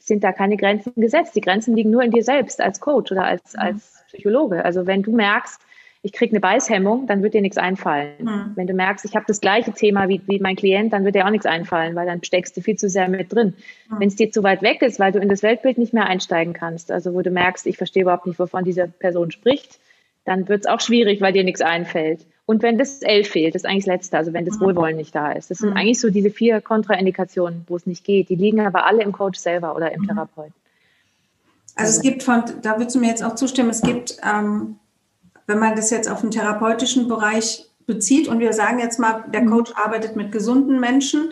sind 0.05 0.23
da 0.23 0.31
keine 0.31 0.57
Grenzen 0.57 0.93
gesetzt. 0.95 1.35
Die 1.35 1.41
Grenzen 1.41 1.75
liegen 1.75 1.89
nur 1.89 2.03
in 2.03 2.11
dir 2.11 2.23
selbst 2.23 2.61
als 2.61 2.79
Coach 2.79 3.11
oder 3.11 3.23
als, 3.23 3.55
als 3.55 4.03
Psychologe. 4.07 4.65
Also 4.65 4.85
wenn 4.85 5.01
du 5.01 5.11
merkst, 5.11 5.61
ich 6.05 6.11
kriege 6.11 6.33
eine 6.33 6.41
Beißhemmung, 6.41 7.07
dann 7.07 7.23
wird 7.23 7.33
dir 7.33 7.41
nichts 7.41 7.57
einfallen. 7.57 8.11
Mhm. 8.19 8.51
Wenn 8.55 8.67
du 8.67 8.73
merkst, 8.73 9.05
ich 9.05 9.15
habe 9.15 9.23
das 9.25 9.39
gleiche 9.39 9.71
Thema 9.71 10.09
wie, 10.09 10.21
wie 10.27 10.39
mein 10.39 10.57
Klient, 10.57 10.91
dann 10.91 11.05
wird 11.05 11.15
dir 11.15 11.25
auch 11.25 11.31
nichts 11.31 11.45
einfallen, 11.45 11.95
weil 11.95 12.05
dann 12.05 12.21
steckst 12.21 12.57
du 12.57 12.61
viel 12.61 12.75
zu 12.75 12.89
sehr 12.89 13.07
mit 13.07 13.31
drin. 13.31 13.55
Mhm. 13.89 13.99
Wenn 13.99 14.07
es 14.09 14.17
dir 14.17 14.29
zu 14.29 14.43
weit 14.43 14.61
weg 14.61 14.81
ist, 14.81 14.99
weil 14.99 15.13
du 15.13 15.19
in 15.19 15.29
das 15.29 15.43
Weltbild 15.43 15.77
nicht 15.77 15.93
mehr 15.93 16.05
einsteigen 16.05 16.51
kannst, 16.51 16.91
also 16.91 17.13
wo 17.13 17.21
du 17.21 17.31
merkst, 17.31 17.65
ich 17.67 17.77
verstehe 17.77 18.03
überhaupt 18.03 18.25
nicht, 18.25 18.37
wovon 18.37 18.65
diese 18.65 18.89
Person 18.89 19.31
spricht, 19.31 19.79
dann 20.25 20.49
wird 20.49 20.61
es 20.61 20.65
auch 20.65 20.81
schwierig, 20.81 21.21
weil 21.21 21.31
dir 21.31 21.45
nichts 21.45 21.61
einfällt. 21.61 22.25
Und 22.53 22.61
wenn 22.61 22.77
das 22.77 23.01
L 23.01 23.23
fehlt, 23.23 23.55
das 23.55 23.63
ist 23.63 23.65
eigentlich 23.65 23.85
das 23.85 23.95
Letzte, 23.95 24.17
also 24.19 24.31
wenn 24.31 24.45
das 24.45 24.59
mhm. 24.59 24.65
Wohlwollen 24.65 24.95
nicht 24.95 25.15
da 25.15 25.31
ist. 25.31 25.49
Das 25.49 25.57
sind 25.57 25.71
mhm. 25.71 25.77
eigentlich 25.77 25.99
so 25.99 26.11
diese 26.11 26.29
vier 26.29 26.61
Kontraindikationen, 26.61 27.65
wo 27.67 27.75
es 27.75 27.87
nicht 27.87 28.05
geht. 28.05 28.29
Die 28.29 28.35
liegen 28.35 28.61
aber 28.61 28.85
alle 28.85 29.01
im 29.01 29.11
Coach 29.11 29.39
selber 29.39 29.75
oder 29.75 29.91
im 29.91 30.03
mhm. 30.03 30.09
Therapeuten. 30.09 30.53
Also 31.75 31.97
es 31.97 32.01
gibt 32.03 32.21
von, 32.21 32.43
da 32.61 32.77
würdest 32.77 32.95
du 32.95 32.99
mir 32.99 33.07
jetzt 33.07 33.23
auch 33.23 33.33
zustimmen, 33.33 33.71
es 33.71 33.81
gibt, 33.81 34.17
ähm, 34.23 34.75
wenn 35.47 35.57
man 35.57 35.75
das 35.75 35.89
jetzt 35.89 36.07
auf 36.07 36.21
den 36.21 36.29
therapeutischen 36.29 37.07
Bereich 37.07 37.65
bezieht 37.87 38.27
und 38.27 38.39
wir 38.39 38.53
sagen 38.53 38.77
jetzt 38.77 38.99
mal, 38.99 39.23
der. 39.33 39.47
Coach 39.47 39.73
arbeitet 39.75 40.15
mit 40.15 40.31
gesunden 40.31 40.79
Menschen, 40.79 41.31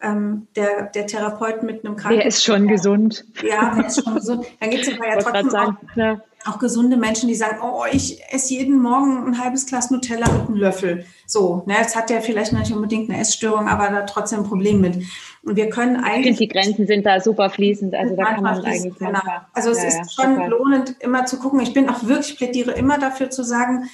ähm, 0.00 0.46
der, 0.56 0.84
der 0.84 1.06
Therapeut 1.06 1.62
mit 1.62 1.84
einem 1.84 1.96
Kranken. 1.96 2.20
Der 2.20 2.26
ist 2.26 2.42
schon 2.42 2.68
gesund. 2.68 3.26
Ja, 3.42 3.74
der 3.74 3.86
ist 3.86 4.02
schon 4.02 4.14
gesund. 4.14 4.46
Dann 4.60 4.70
gibt 4.70 4.86
es 4.86 4.94
aber 4.94 5.08
ja 5.08 5.16
trotzdem 5.18 5.60
auch, 5.60 5.74
ja. 5.94 6.20
Auch, 6.46 6.58
gesunde 6.58 6.96
Menschen, 6.96 7.28
die 7.28 7.34
sagen, 7.34 7.58
oh, 7.62 7.84
ich 7.90 8.20
esse 8.30 8.54
jeden 8.54 8.80
Morgen 8.80 9.26
ein 9.26 9.42
halbes 9.42 9.66
Glas 9.66 9.90
Nutella 9.90 10.30
mit 10.30 10.48
einem 10.48 10.56
Löffel. 10.56 11.06
So, 11.26 11.62
ne, 11.66 11.74
jetzt 11.78 11.96
hat 11.96 12.10
der 12.10 12.20
vielleicht 12.20 12.52
nicht 12.52 12.72
unbedingt 12.72 13.10
eine 13.10 13.20
Essstörung, 13.20 13.68
aber 13.68 13.88
da 13.88 14.02
trotzdem 14.02 14.40
ein 14.40 14.46
Problem 14.46 14.80
mit. 14.80 15.02
Und 15.42 15.56
wir 15.56 15.68
können 15.70 15.96
eigentlich. 15.96 16.38
die 16.38 16.48
Grenzen 16.48 16.86
sind 16.86 17.04
da 17.04 17.20
super 17.20 17.50
fließend. 17.50 17.94
Also 17.94 18.16
da 18.16 18.24
kann 18.24 18.42
man 18.42 18.64
eigentlich. 18.64 18.98
Genau. 18.98 19.20
Also 19.52 19.70
es 19.70 19.82
ja, 19.82 20.02
ist 20.02 20.14
schon 20.14 20.34
super. 20.34 20.48
lohnend, 20.48 20.96
immer 21.00 21.26
zu 21.26 21.38
gucken. 21.38 21.60
Ich 21.60 21.74
bin 21.74 21.88
auch 21.88 22.04
wirklich, 22.04 22.36
plädiere 22.36 22.72
immer 22.72 22.98
dafür 22.98 23.30
zu 23.30 23.42
sagen, 23.42 23.88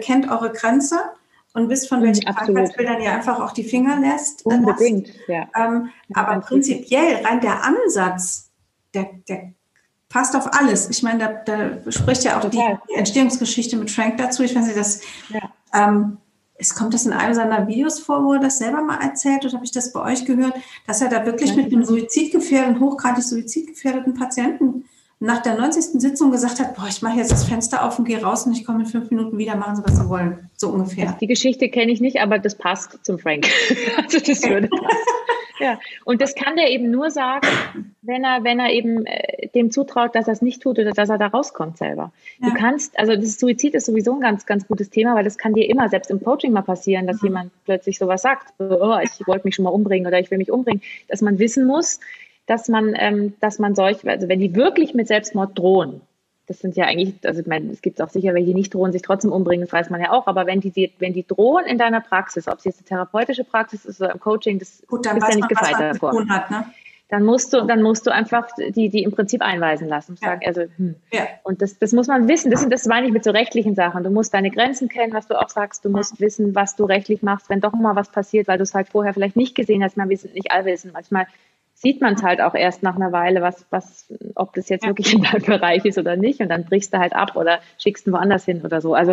kennt 0.00 0.30
eure 0.30 0.52
Grenze 0.52 0.96
und 1.54 1.70
wisst, 1.70 1.88
von 1.88 2.02
welchen 2.02 2.26
Absolut. 2.26 2.56
Krankheitsbildern 2.56 3.00
ihr 3.00 3.12
einfach 3.12 3.40
auch 3.40 3.52
die 3.52 3.64
Finger 3.64 3.98
lässt. 3.98 4.44
Äh, 4.44 4.50
Unbedingt, 4.50 5.10
ja. 5.26 5.48
Ähm, 5.56 5.88
aber 6.12 6.40
prinzipiell, 6.40 7.24
rein 7.24 7.40
der 7.40 7.64
Ansatz, 7.64 8.50
der, 8.92 9.08
der 9.28 9.52
passt 10.08 10.36
auf 10.36 10.52
alles. 10.52 10.88
Ich 10.90 11.02
meine, 11.02 11.18
da, 11.18 11.72
da 11.82 11.92
spricht 11.92 12.24
ja 12.24 12.38
auch 12.38 12.48
die, 12.48 12.58
die, 12.58 12.94
Entstehungsgeschichte 12.94 13.76
mit 13.76 13.90
Frank 13.90 14.18
dazu. 14.18 14.42
Ich 14.42 14.54
weiß 14.54 14.66
nicht, 14.66 14.78
dass 14.78 15.00
ja. 15.28 15.40
ähm, 15.74 16.18
es 16.58 16.74
kommt 16.74 16.94
das 16.94 17.06
in 17.06 17.12
einem 17.12 17.34
seiner 17.34 17.66
Videos 17.66 18.00
vor, 18.00 18.24
wo 18.24 18.34
er 18.34 18.40
das 18.40 18.58
selber 18.58 18.82
mal 18.82 19.02
erzählt, 19.02 19.44
oder 19.44 19.54
habe 19.54 19.64
ich 19.64 19.72
das 19.72 19.92
bei 19.92 20.00
euch 20.00 20.24
gehört, 20.24 20.54
dass 20.86 21.02
er 21.02 21.08
da 21.08 21.26
wirklich 21.26 21.50
ja. 21.50 21.56
mit 21.56 21.66
einem 21.66 21.84
suizidgefährdeten, 21.84 22.80
hochgradig 22.80 23.24
suizidgefährdeten 23.24 24.14
Patienten 24.14 24.84
nach 25.18 25.42
der 25.42 25.56
90. 25.56 26.00
Sitzung 26.00 26.30
gesagt 26.30 26.60
hat, 26.60 26.76
boah, 26.76 26.86
ich 26.88 27.00
mache 27.00 27.18
jetzt 27.18 27.32
das 27.32 27.44
Fenster 27.44 27.84
auf 27.84 27.98
und 27.98 28.04
gehe 28.04 28.22
raus 28.22 28.46
und 28.46 28.52
ich 28.52 28.64
komme 28.64 28.80
in 28.80 28.86
fünf 28.86 29.10
Minuten 29.10 29.38
wieder, 29.38 29.56
machen 29.56 29.76
Sie, 29.76 29.82
was 29.84 29.96
Sie 29.96 30.08
wollen. 30.08 30.50
So 30.56 30.68
ungefähr. 30.68 31.06
Also 31.06 31.18
die 31.20 31.26
Geschichte 31.26 31.70
kenne 31.70 31.90
ich 31.90 32.00
nicht, 32.00 32.20
aber 32.20 32.38
das 32.38 32.54
passt 32.54 32.98
zum 33.02 33.18
Frank. 33.18 33.46
also 33.96 34.18
das 34.18 34.42
würde 34.42 34.68
passen. 34.68 34.86
ja, 35.58 35.78
und 36.04 36.20
das 36.20 36.34
kann 36.34 36.56
der 36.56 36.70
eben 36.70 36.90
nur 36.90 37.10
sagen, 37.10 37.46
wenn 38.02 38.24
er, 38.24 38.44
wenn 38.44 38.60
er 38.60 38.70
eben 38.72 39.06
äh, 39.06 39.48
dem 39.48 39.70
zutraut, 39.70 40.14
dass 40.14 40.26
er 40.26 40.32
es 40.32 40.42
nicht 40.42 40.62
tut 40.62 40.78
oder 40.78 40.92
dass 40.92 41.08
er 41.08 41.18
da 41.18 41.28
rauskommt 41.28 41.78
selber. 41.78 42.12
Ja. 42.40 42.48
Du 42.48 42.54
kannst, 42.54 42.98
also 42.98 43.14
das 43.14 43.38
Suizid 43.38 43.74
ist 43.74 43.86
sowieso 43.86 44.14
ein 44.14 44.20
ganz, 44.20 44.46
ganz 44.46 44.66
gutes 44.66 44.90
Thema, 44.90 45.14
weil 45.14 45.24
das 45.24 45.38
kann 45.38 45.54
dir 45.54 45.68
immer, 45.68 45.88
selbst 45.88 46.10
im 46.10 46.22
Coaching 46.22 46.52
mal 46.52 46.62
passieren, 46.62 47.06
dass 47.06 47.22
mhm. 47.22 47.28
jemand 47.28 47.52
plötzlich 47.64 47.98
sowas 47.98 48.22
sagt, 48.22 48.52
so, 48.58 48.82
oh, 48.82 48.98
ich 49.02 49.26
wollte 49.26 49.46
mich 49.46 49.54
schon 49.54 49.64
mal 49.64 49.70
umbringen 49.70 50.06
oder 50.06 50.18
ich 50.18 50.30
will 50.30 50.38
mich 50.38 50.50
umbringen, 50.50 50.82
dass 51.08 51.22
man 51.22 51.38
wissen 51.38 51.66
muss, 51.66 52.00
dass 52.46 52.68
man, 52.68 52.94
ähm, 52.96 53.34
dass 53.40 53.58
man 53.58 53.74
solche, 53.74 54.08
also 54.08 54.28
wenn 54.28 54.40
die 54.40 54.54
wirklich 54.54 54.94
mit 54.94 55.08
Selbstmord 55.08 55.58
drohen, 55.58 56.00
das 56.46 56.60
sind 56.60 56.76
ja 56.76 56.84
eigentlich, 56.84 57.14
also 57.24 57.40
ich 57.40 57.46
meine, 57.46 57.72
es 57.72 57.82
gibt 57.82 58.00
auch 58.00 58.08
sicher, 58.08 58.34
welche 58.34 58.52
nicht 58.52 58.72
drohen, 58.72 58.92
sich 58.92 59.02
trotzdem 59.02 59.32
umbringen, 59.32 59.66
das 59.66 59.72
weiß 59.72 59.90
man 59.90 60.00
ja 60.00 60.12
auch, 60.12 60.26
aber 60.26 60.46
wenn 60.46 60.60
die, 60.60 60.92
wenn 60.98 61.12
die 61.12 61.26
drohen 61.26 61.64
in 61.64 61.78
deiner 61.78 62.00
Praxis, 62.00 62.46
ob 62.48 62.58
es 62.58 62.64
jetzt 62.64 62.78
eine 62.80 62.86
therapeutische 62.86 63.44
Praxis 63.44 63.84
ist 63.84 64.00
oder 64.00 64.12
im 64.12 64.20
Coaching, 64.20 64.58
das 64.58 64.82
Gut, 64.86 65.06
dann 65.06 65.16
ist 65.16 65.28
ja 65.28 65.34
nicht 65.34 65.48
gefeit 65.48 65.74
davor. 65.78 66.12
Hat, 66.28 66.50
ne? 66.50 66.66
Dann 67.08 67.22
musst 67.24 67.52
du, 67.52 67.64
dann 67.64 67.82
musst 67.82 68.04
du 68.06 68.10
einfach 68.10 68.48
die, 68.56 68.88
die 68.88 69.04
im 69.04 69.12
Prinzip 69.12 69.40
einweisen 69.40 69.86
lassen. 69.86 70.16
Ja. 70.20 70.30
Sagen, 70.30 70.40
also, 70.44 70.62
hm. 70.76 70.96
ja. 71.12 71.28
Und 71.44 71.62
das, 71.62 71.78
das 71.78 71.92
muss 71.92 72.08
man 72.08 72.26
wissen. 72.26 72.50
Das, 72.50 72.68
das 72.68 72.86
meine 72.86 73.06
ich 73.06 73.12
mit 73.12 73.22
so 73.22 73.30
rechtlichen 73.30 73.76
Sachen. 73.76 74.02
Du 74.02 74.10
musst 74.10 74.34
deine 74.34 74.50
Grenzen 74.50 74.88
kennen, 74.88 75.12
was 75.12 75.28
du 75.28 75.40
auch 75.40 75.48
sagst. 75.48 75.84
Du 75.84 75.88
musst 75.88 76.20
wissen, 76.20 76.56
was 76.56 76.74
du 76.74 76.84
rechtlich 76.84 77.22
machst, 77.22 77.48
wenn 77.48 77.60
doch 77.60 77.72
mal 77.74 77.94
was 77.94 78.10
passiert, 78.10 78.48
weil 78.48 78.58
du 78.58 78.64
es 78.64 78.74
halt 78.74 78.88
vorher 78.88 79.14
vielleicht 79.14 79.36
nicht 79.36 79.54
gesehen 79.54 79.84
hast. 79.84 79.96
Man, 79.96 80.08
wir 80.08 80.18
sind 80.18 80.34
nicht 80.34 80.50
allwissend. 80.50 80.94
Manchmal 80.94 81.28
sieht 81.76 82.00
man 82.00 82.14
es 82.14 82.22
halt 82.22 82.40
auch 82.40 82.54
erst 82.54 82.82
nach 82.82 82.96
einer 82.96 83.12
Weile, 83.12 83.42
was, 83.42 83.66
was, 83.70 84.06
ob 84.34 84.54
das 84.54 84.68
jetzt 84.68 84.82
ja. 84.82 84.90
wirklich 84.90 85.12
in 85.12 85.22
deinem 85.22 85.44
Bereich 85.44 85.84
ist 85.84 85.98
oder 85.98 86.16
nicht. 86.16 86.40
Und 86.40 86.48
dann 86.48 86.64
brichst 86.64 86.92
du 86.92 86.98
halt 86.98 87.12
ab 87.12 87.36
oder 87.36 87.60
schickst 87.78 88.06
ihn 88.06 88.12
woanders 88.12 88.46
hin 88.46 88.62
oder 88.62 88.80
so. 88.80 88.94
Also 88.94 89.12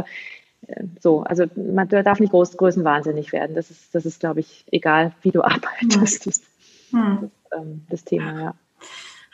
äh, 0.68 0.84
so, 1.00 1.24
also 1.24 1.46
man 1.56 1.90
darf 1.90 2.20
nicht 2.20 2.32
groß, 2.32 2.58
größenwahnsinnig 2.58 3.34
werden. 3.34 3.56
Das 3.56 3.70
ist, 3.70 3.94
das 3.94 4.06
ist, 4.06 4.22
glaube 4.22 4.40
ich, 4.40 4.66
egal, 4.72 5.12
wie 5.22 5.32
du 5.32 5.44
arbeitest. 5.44 6.26
Das, 6.26 6.42
hm. 6.92 7.30
das, 7.50 7.60
ähm, 7.60 7.86
das 7.90 8.04
Thema, 8.06 8.42
ja. 8.42 8.56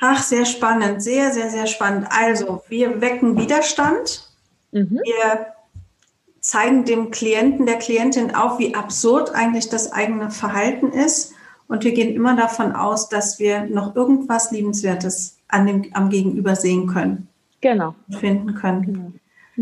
Ach, 0.01 0.23
sehr 0.23 0.45
spannend, 0.45 1.03
sehr, 1.03 1.31
sehr, 1.31 1.49
sehr 1.49 1.67
spannend. 1.67 2.07
Also, 2.09 2.63
wir 2.69 3.01
wecken 3.01 3.37
Widerstand. 3.37 4.29
Mhm. 4.71 5.01
Wir 5.03 5.47
zeigen 6.39 6.85
dem 6.85 7.11
Klienten, 7.11 7.65
der 7.65 7.79
Klientin 7.79 8.33
auf, 8.33 8.59
wie 8.59 8.75
absurd 8.75 9.35
eigentlich 9.35 9.67
das 9.67 9.91
eigene 9.91 10.31
Verhalten 10.31 10.93
ist 10.93 11.33
und 11.69 11.83
wir 11.83 11.93
gehen 11.93 12.13
immer 12.13 12.35
davon 12.35 12.73
aus, 12.73 13.09
dass 13.09 13.39
wir 13.39 13.61
noch 13.61 13.95
irgendwas 13.95 14.51
Liebenswertes 14.51 15.37
an 15.47 15.67
dem, 15.67 15.85
am 15.93 16.09
Gegenüber 16.09 16.55
sehen 16.55 16.87
können. 16.87 17.29
Genau. 17.61 17.95
Finden 18.09 18.55
können. 18.55 18.81
Genau. 18.81 19.11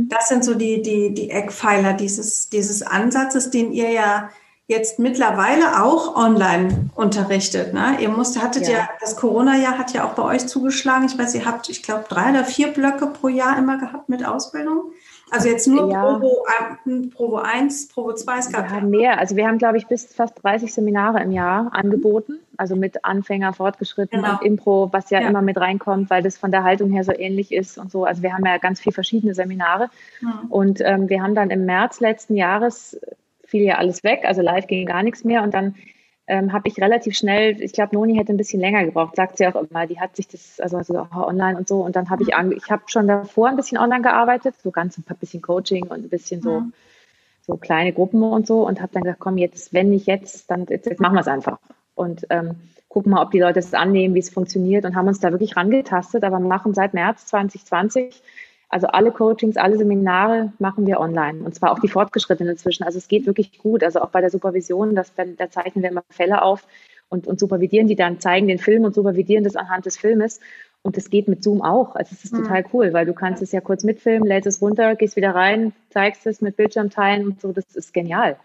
Das 0.10 0.30
sind 0.30 0.46
so 0.46 0.54
die, 0.54 0.82
die, 0.82 1.14
die 1.14 1.30
Eckpfeiler 1.30 1.94
dieses, 1.94 2.50
dieses 2.50 2.82
Ansatzes, 2.82 3.50
den 3.50 3.74
ihr 3.74 3.90
ja 3.92 4.30
jetzt 4.68 5.00
mittlerweile 5.00 5.82
auch 5.82 6.16
online 6.16 6.90
unterrichtet. 6.94 7.74
Ne? 7.74 7.98
Ihr 8.00 8.10
musst, 8.10 8.42
hattet 8.42 8.68
ja, 8.68 8.80
ja 8.80 8.90
das 9.00 9.16
Corona-Jahr 9.16 9.78
hat 9.78 9.94
ja 9.94 10.06
auch 10.06 10.14
bei 10.14 10.24
euch 10.24 10.46
zugeschlagen. 10.46 11.06
Ich 11.06 11.18
weiß, 11.18 11.36
ihr 11.36 11.46
habt, 11.46 11.70
ich 11.70 11.84
glaube, 11.84 12.06
drei 12.10 12.32
oder 12.32 12.44
vier 12.44 12.68
Blöcke 12.68 13.08
pro 13.08 13.30
Jahr 13.30 13.58
immer 13.58 13.78
gehabt 13.78 14.10
mit 14.10 14.26
Ausbildung. 14.26 14.92
Also 15.30 15.50
jetzt 15.50 15.68
nur 15.68 15.92
ja. 15.92 16.02
Provo, 16.02 16.46
äh, 16.86 17.08
Provo 17.08 17.38
1, 17.38 17.90
Provo 17.90 18.14
2, 18.14 18.38
es 18.38 18.52
gab 18.52 18.70
wir 18.70 18.76
haben 18.78 18.90
mehr. 18.90 19.20
Also 19.20 19.36
wir 19.36 19.46
haben, 19.46 19.58
glaube 19.58 19.78
ich, 19.78 19.88
bis 19.88 20.06
fast 20.06 20.42
30 20.44 20.74
Seminare 20.74 21.22
im 21.22 21.32
Jahr 21.32 21.70
angeboten. 21.74 22.40
Also 22.56 22.76
mit 22.76 23.04
Anfänger, 23.04 23.54
Fortgeschritten 23.54 24.22
genau. 24.22 24.34
und 24.34 24.46
Impro, 24.46 24.90
was 24.92 25.10
ja, 25.10 25.22
ja, 25.22 25.28
immer 25.28 25.42
mit 25.42 25.58
reinkommt, 25.58 26.10
weil 26.10 26.24
das 26.24 26.38
von 26.38 26.52
der 26.52 26.64
Haltung 26.64 26.92
her 26.92 27.04
so 27.04 27.12
ähnlich 27.12 27.52
ist 27.52 27.78
und 27.78 27.92
so. 27.92 28.06
Also 28.06 28.22
wir 28.22 28.34
haben 28.34 28.46
ja 28.46 28.58
ganz 28.58 28.80
viele 28.80 28.94
verschiedene 28.94 29.34
Seminare. 29.34 29.90
Mhm. 30.22 30.32
Und 30.50 30.82
ähm, 30.82 31.10
wir 31.10 31.22
haben 31.22 31.36
dann 31.36 31.50
im 31.50 31.66
März 31.66 32.00
letzten 32.00 32.36
Jahres 32.36 32.98
fiel 33.48 33.64
ja 33.64 33.78
alles 33.78 34.04
weg, 34.04 34.22
also 34.26 34.42
live 34.42 34.68
ging 34.68 34.86
gar 34.86 35.04
nichts 35.04 35.24
mehr 35.24 35.42
und 35.42 35.54
dann 35.54 35.76
ähm, 36.28 36.52
habe 36.52 36.68
ich 36.68 36.78
relativ 36.78 37.16
schnell, 37.16 37.62
ich 37.62 37.72
glaube, 37.72 37.96
Noni 37.96 38.16
hätte 38.16 38.34
ein 38.34 38.38
bisschen 38.38 38.60
länger 38.60 38.84
gebraucht, 38.84 39.16
sagt 39.16 39.38
sie 39.38 39.48
auch 39.48 39.56
immer, 39.56 39.88
die 39.88 40.00
hat 40.00 40.16
sich 40.18 40.28
das, 40.28 40.60
also, 40.60 40.78
also 40.78 41.08
online 41.14 41.58
und 41.58 41.70
so. 41.70 41.80
Und 41.80 41.96
dann 41.96 42.10
habe 42.10 42.24
ich, 42.24 42.38
mhm. 42.38 42.52
ich 42.52 42.70
habe 42.70 42.84
schon 42.88 43.08
davor 43.08 43.48
ein 43.48 43.56
bisschen 43.56 43.78
online 43.78 44.02
gearbeitet, 44.02 44.56
so 44.62 44.70
ganz 44.72 44.98
ein 44.98 45.06
bisschen 45.20 45.42
Coaching 45.42 45.84
und 45.84 46.04
ein 46.04 46.10
bisschen 46.10 46.42
so, 46.42 46.60
mhm. 46.60 46.74
so 47.42 47.56
kleine 47.56 47.94
Gruppen 47.94 48.24
und 48.24 48.46
so 48.46 48.68
und 48.68 48.82
habe 48.82 48.92
dann 48.92 49.04
gesagt, 49.04 49.22
komm, 49.22 49.38
jetzt, 49.38 49.74
wenn 49.74 49.90
nicht 49.90 50.06
jetzt, 50.06 50.52
dann 50.52 50.66
jetzt, 50.68 50.86
jetzt 50.86 51.00
machen 51.00 51.16
wir 51.16 51.22
es 51.22 51.30
einfach. 51.30 51.60
Und 51.96 52.28
ähm, 52.30 52.56
gucken 52.90 53.14
mal, 53.14 53.24
ob 53.24 53.32
die 53.32 53.40
Leute 53.40 53.60
es 53.60 53.74
annehmen, 53.74 54.14
wie 54.14 54.20
es 54.20 54.30
funktioniert 54.30 54.84
und 54.84 54.96
haben 54.96 55.08
uns 55.08 55.22
da 55.22 55.32
wirklich 55.32 55.56
rangetastet, 55.56 56.26
aber 56.26 56.40
machen 56.42 56.74
seit 56.74 56.94
März 56.94 57.26
2020 57.28 58.22
also 58.70 58.88
alle 58.88 59.12
Coachings, 59.12 59.56
alle 59.56 59.78
Seminare 59.78 60.52
machen 60.60 60.86
wir 60.86 61.00
online 61.00 61.44
und 61.44 61.56
zwar 61.56 61.72
auch 61.72 61.80
die 61.80 61.88
fortgeschrittenen 61.88 62.52
inzwischen. 62.52 62.84
Also 62.84 62.98
es 62.98 63.08
geht 63.08 63.26
wirklich 63.26 63.58
gut. 63.60 63.84
Also 63.84 64.02
auch 64.02 64.10
bei 64.10 64.20
der 64.20 64.30
Supervision, 64.30 64.94
das, 64.96 65.14
da 65.16 65.50
zeichnen 65.50 65.84
wir 65.84 65.92
immer 65.92 66.04
Fälle 66.10 66.42
auf 66.42 66.68
und, 67.10 67.28
und 67.28 67.40
supervidieren 67.40 67.88
die 67.88 67.96
dann, 67.96 68.20
zeigen 68.20 68.48
den 68.48 68.60
Film 68.60 68.84
und 68.84 68.94
supervidieren 68.94 69.46
das 69.46 69.56
anhand 69.56 69.86
des 69.86 69.98
Filmes. 69.98 70.42
Und 70.82 70.98
das 70.98 71.10
geht 71.10 71.28
mit 71.28 71.44
Zoom 71.44 71.62
auch. 71.62 71.96
Also 71.96 72.14
es 72.14 72.26
ist 72.26 72.34
mhm. 72.34 72.44
total 72.44 72.66
cool, 72.74 72.94
weil 72.94 73.06
du 73.06 73.14
kannst 73.14 73.42
es 73.42 73.52
ja 73.52 73.62
kurz 73.62 73.84
mitfilmen, 73.84 74.28
lädst 74.28 74.48
es 74.48 74.62
runter, 74.62 74.96
gehst 74.96 75.16
wieder 75.16 75.34
rein, 75.34 75.74
zeigst 75.90 76.28
es 76.28 76.42
mit 76.42 76.58
Bildschirm 76.58 76.90
teilen 76.90 77.26
und 77.26 77.42
so. 77.42 77.54
Das 77.54 77.74
ist 77.74 77.94
genial. 77.94 78.38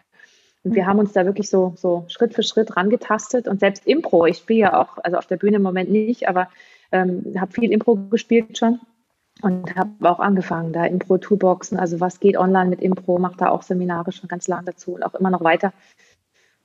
Und 0.62 0.76
wir 0.76 0.84
mhm. 0.84 0.86
haben 0.86 0.98
uns 1.00 1.12
da 1.12 1.26
wirklich 1.26 1.50
so, 1.50 1.74
so 1.76 2.04
Schritt 2.06 2.34
für 2.34 2.44
Schritt 2.44 2.76
rangetastet 2.76 3.48
und 3.48 3.58
selbst 3.58 3.86
Impro, 3.86 4.26
ich 4.26 4.38
spiele 4.38 4.60
ja 4.60 4.80
auch, 4.80 4.98
also 5.02 5.16
auf 5.16 5.26
der 5.26 5.36
Bühne 5.36 5.56
im 5.56 5.62
Moment 5.62 5.90
nicht, 5.90 6.28
aber 6.28 6.48
ähm, 6.92 7.34
habe 7.40 7.52
viel 7.52 7.72
Impro 7.72 7.96
gespielt 7.96 8.58
schon 8.58 8.78
und 9.43 9.74
habe 9.76 10.09
auch 10.09 10.20
angefangen, 10.20 10.72
da 10.72 10.84
Impro-Toolboxen, 10.84 11.78
also 11.78 12.01
was 12.01 12.20
geht 12.20 12.36
online 12.36 12.70
mit 12.70 12.80
Impro, 12.80 13.18
mache 13.18 13.36
da 13.36 13.49
auch 13.49 13.62
Seminare 13.62 14.12
schon 14.12 14.28
ganz 14.28 14.47
lang 14.49 14.64
dazu 14.64 14.95
und 14.95 15.03
auch 15.03 15.14
immer 15.14 15.30
noch 15.30 15.43
weiter. 15.43 15.72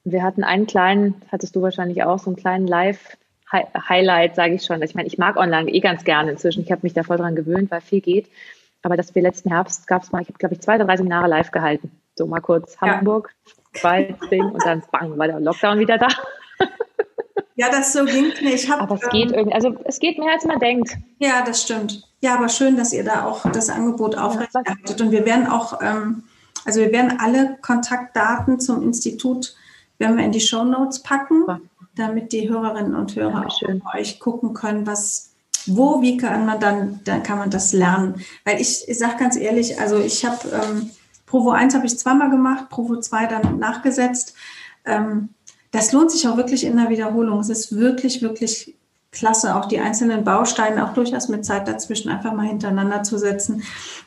Und 0.05 0.11
wir 0.11 0.23
hatten 0.23 0.43
einen 0.43 0.67
kleinen, 0.67 1.21
hattest 1.31 1.55
du 1.55 1.61
wahrscheinlich 1.61 2.03
auch, 2.03 2.19
so 2.19 2.29
einen 2.29 2.37
kleinen 2.37 2.67
Live-Highlight, 2.67 4.35
sage 4.35 4.53
ich 4.53 4.63
schon. 4.63 4.81
Ich 4.83 4.93
meine, 4.93 5.07
ich 5.07 5.17
mag 5.17 5.37
online 5.37 5.69
eh 5.69 5.79
ganz 5.79 6.03
gerne 6.03 6.31
inzwischen. 6.31 6.61
Ich 6.61 6.71
habe 6.71 6.81
mich 6.83 6.93
da 6.93 7.03
voll 7.03 7.17
dran 7.17 7.35
gewöhnt, 7.35 7.71
weil 7.71 7.81
viel 7.81 8.01
geht. 8.01 8.29
Aber 8.83 8.95
dass 8.95 9.15
wir 9.15 9.23
letzten 9.23 9.49
Herbst 9.49 9.87
gab 9.87 10.03
es 10.03 10.11
mal, 10.11 10.21
ich 10.21 10.27
habe 10.27 10.37
glaube 10.37 10.53
ich 10.53 10.61
zwei 10.61 10.77
drei 10.77 10.97
Seminare 10.97 11.27
live 11.27 11.51
gehalten. 11.51 11.91
So 12.15 12.27
mal 12.27 12.41
kurz 12.41 12.79
Hamburg, 12.79 13.33
ja. 13.45 13.79
zwei 13.81 14.15
Ding 14.31 14.45
und 14.45 14.63
dann 14.63 14.83
bang, 14.91 15.17
war 15.17 15.27
der 15.27 15.39
Lockdown 15.39 15.79
wieder 15.79 15.97
da. 15.97 16.07
Ja, 17.57 17.71
das 17.71 17.91
so 17.91 18.05
ging 18.05 18.31
mir. 18.41 18.53
Ich 18.53 18.69
hab, 18.69 18.81
aber 18.81 18.95
es 18.95 19.09
geht 19.09 19.31
ähm, 19.31 19.33
irgendwie, 19.33 19.55
also 19.55 19.75
es 19.83 19.99
geht 19.99 20.19
mehr 20.19 20.31
als 20.31 20.45
man 20.45 20.59
denkt. 20.59 20.95
Ja, 21.17 21.43
das 21.43 21.63
stimmt. 21.63 22.07
Ja, 22.21 22.35
aber 22.35 22.49
schön, 22.49 22.77
dass 22.77 22.93
ihr 22.93 23.03
da 23.03 23.25
auch 23.25 23.51
das 23.51 23.69
Angebot 23.69 24.15
aufrechterhaltet. 24.15 25.01
Und 25.01 25.11
wir 25.11 25.25
werden 25.25 25.47
auch, 25.47 25.81
ähm, 25.81 26.23
also 26.65 26.79
wir 26.79 26.91
werden 26.91 27.19
alle 27.19 27.57
Kontaktdaten 27.61 28.59
zum 28.59 28.83
Institut, 28.83 29.55
werden 29.97 30.17
wir 30.17 30.23
in 30.23 30.31
die 30.31 30.39
Show 30.39 30.63
Notes 30.63 31.01
packen, 31.01 31.45
damit 31.95 32.31
die 32.31 32.47
Hörerinnen 32.47 32.95
und 32.95 33.15
Hörer 33.15 33.41
ja, 33.41 33.47
auch 33.47 33.61
bei 33.91 34.01
euch 34.01 34.19
gucken 34.19 34.53
können, 34.53 34.85
was, 34.85 35.33
wo, 35.65 36.03
wie 36.03 36.17
kann 36.17 36.45
man 36.45 36.59
dann, 36.59 36.99
dann 37.05 37.23
kann 37.23 37.39
man 37.39 37.49
das 37.49 37.73
lernen. 37.73 38.23
Weil 38.45 38.61
ich, 38.61 38.87
ich 38.87 38.99
sage 38.99 39.17
ganz 39.17 39.35
ehrlich, 39.35 39.81
also 39.81 39.97
ich 39.97 40.23
habe 40.23 40.47
ähm, 40.49 40.91
Provo 41.25 41.49
1 41.49 41.73
habe 41.73 41.87
ich 41.87 41.97
zweimal 41.97 42.29
gemacht, 42.29 42.69
Provo 42.69 42.99
2 42.99 43.25
dann 43.25 43.57
nachgesetzt. 43.57 44.35
Ähm, 44.85 45.29
das 45.71 45.91
lohnt 45.91 46.11
sich 46.11 46.27
auch 46.27 46.37
wirklich 46.37 46.65
in 46.65 46.77
der 46.77 46.89
Wiederholung. 46.89 47.39
Es 47.39 47.49
ist 47.49 47.75
wirklich, 47.75 48.21
wirklich 48.21 48.75
klasse, 49.11 49.55
auch 49.55 49.65
die 49.65 49.79
einzelnen 49.79 50.23
Bausteine 50.23 50.85
auch 50.85 50.93
durchaus 50.93 51.29
mit 51.29 51.45
Zeit 51.45 51.67
dazwischen 51.67 52.09
einfach 52.09 52.33
mal 52.33 52.45
hintereinander 52.45 53.03
zu 53.03 53.17
setzen 53.17 53.63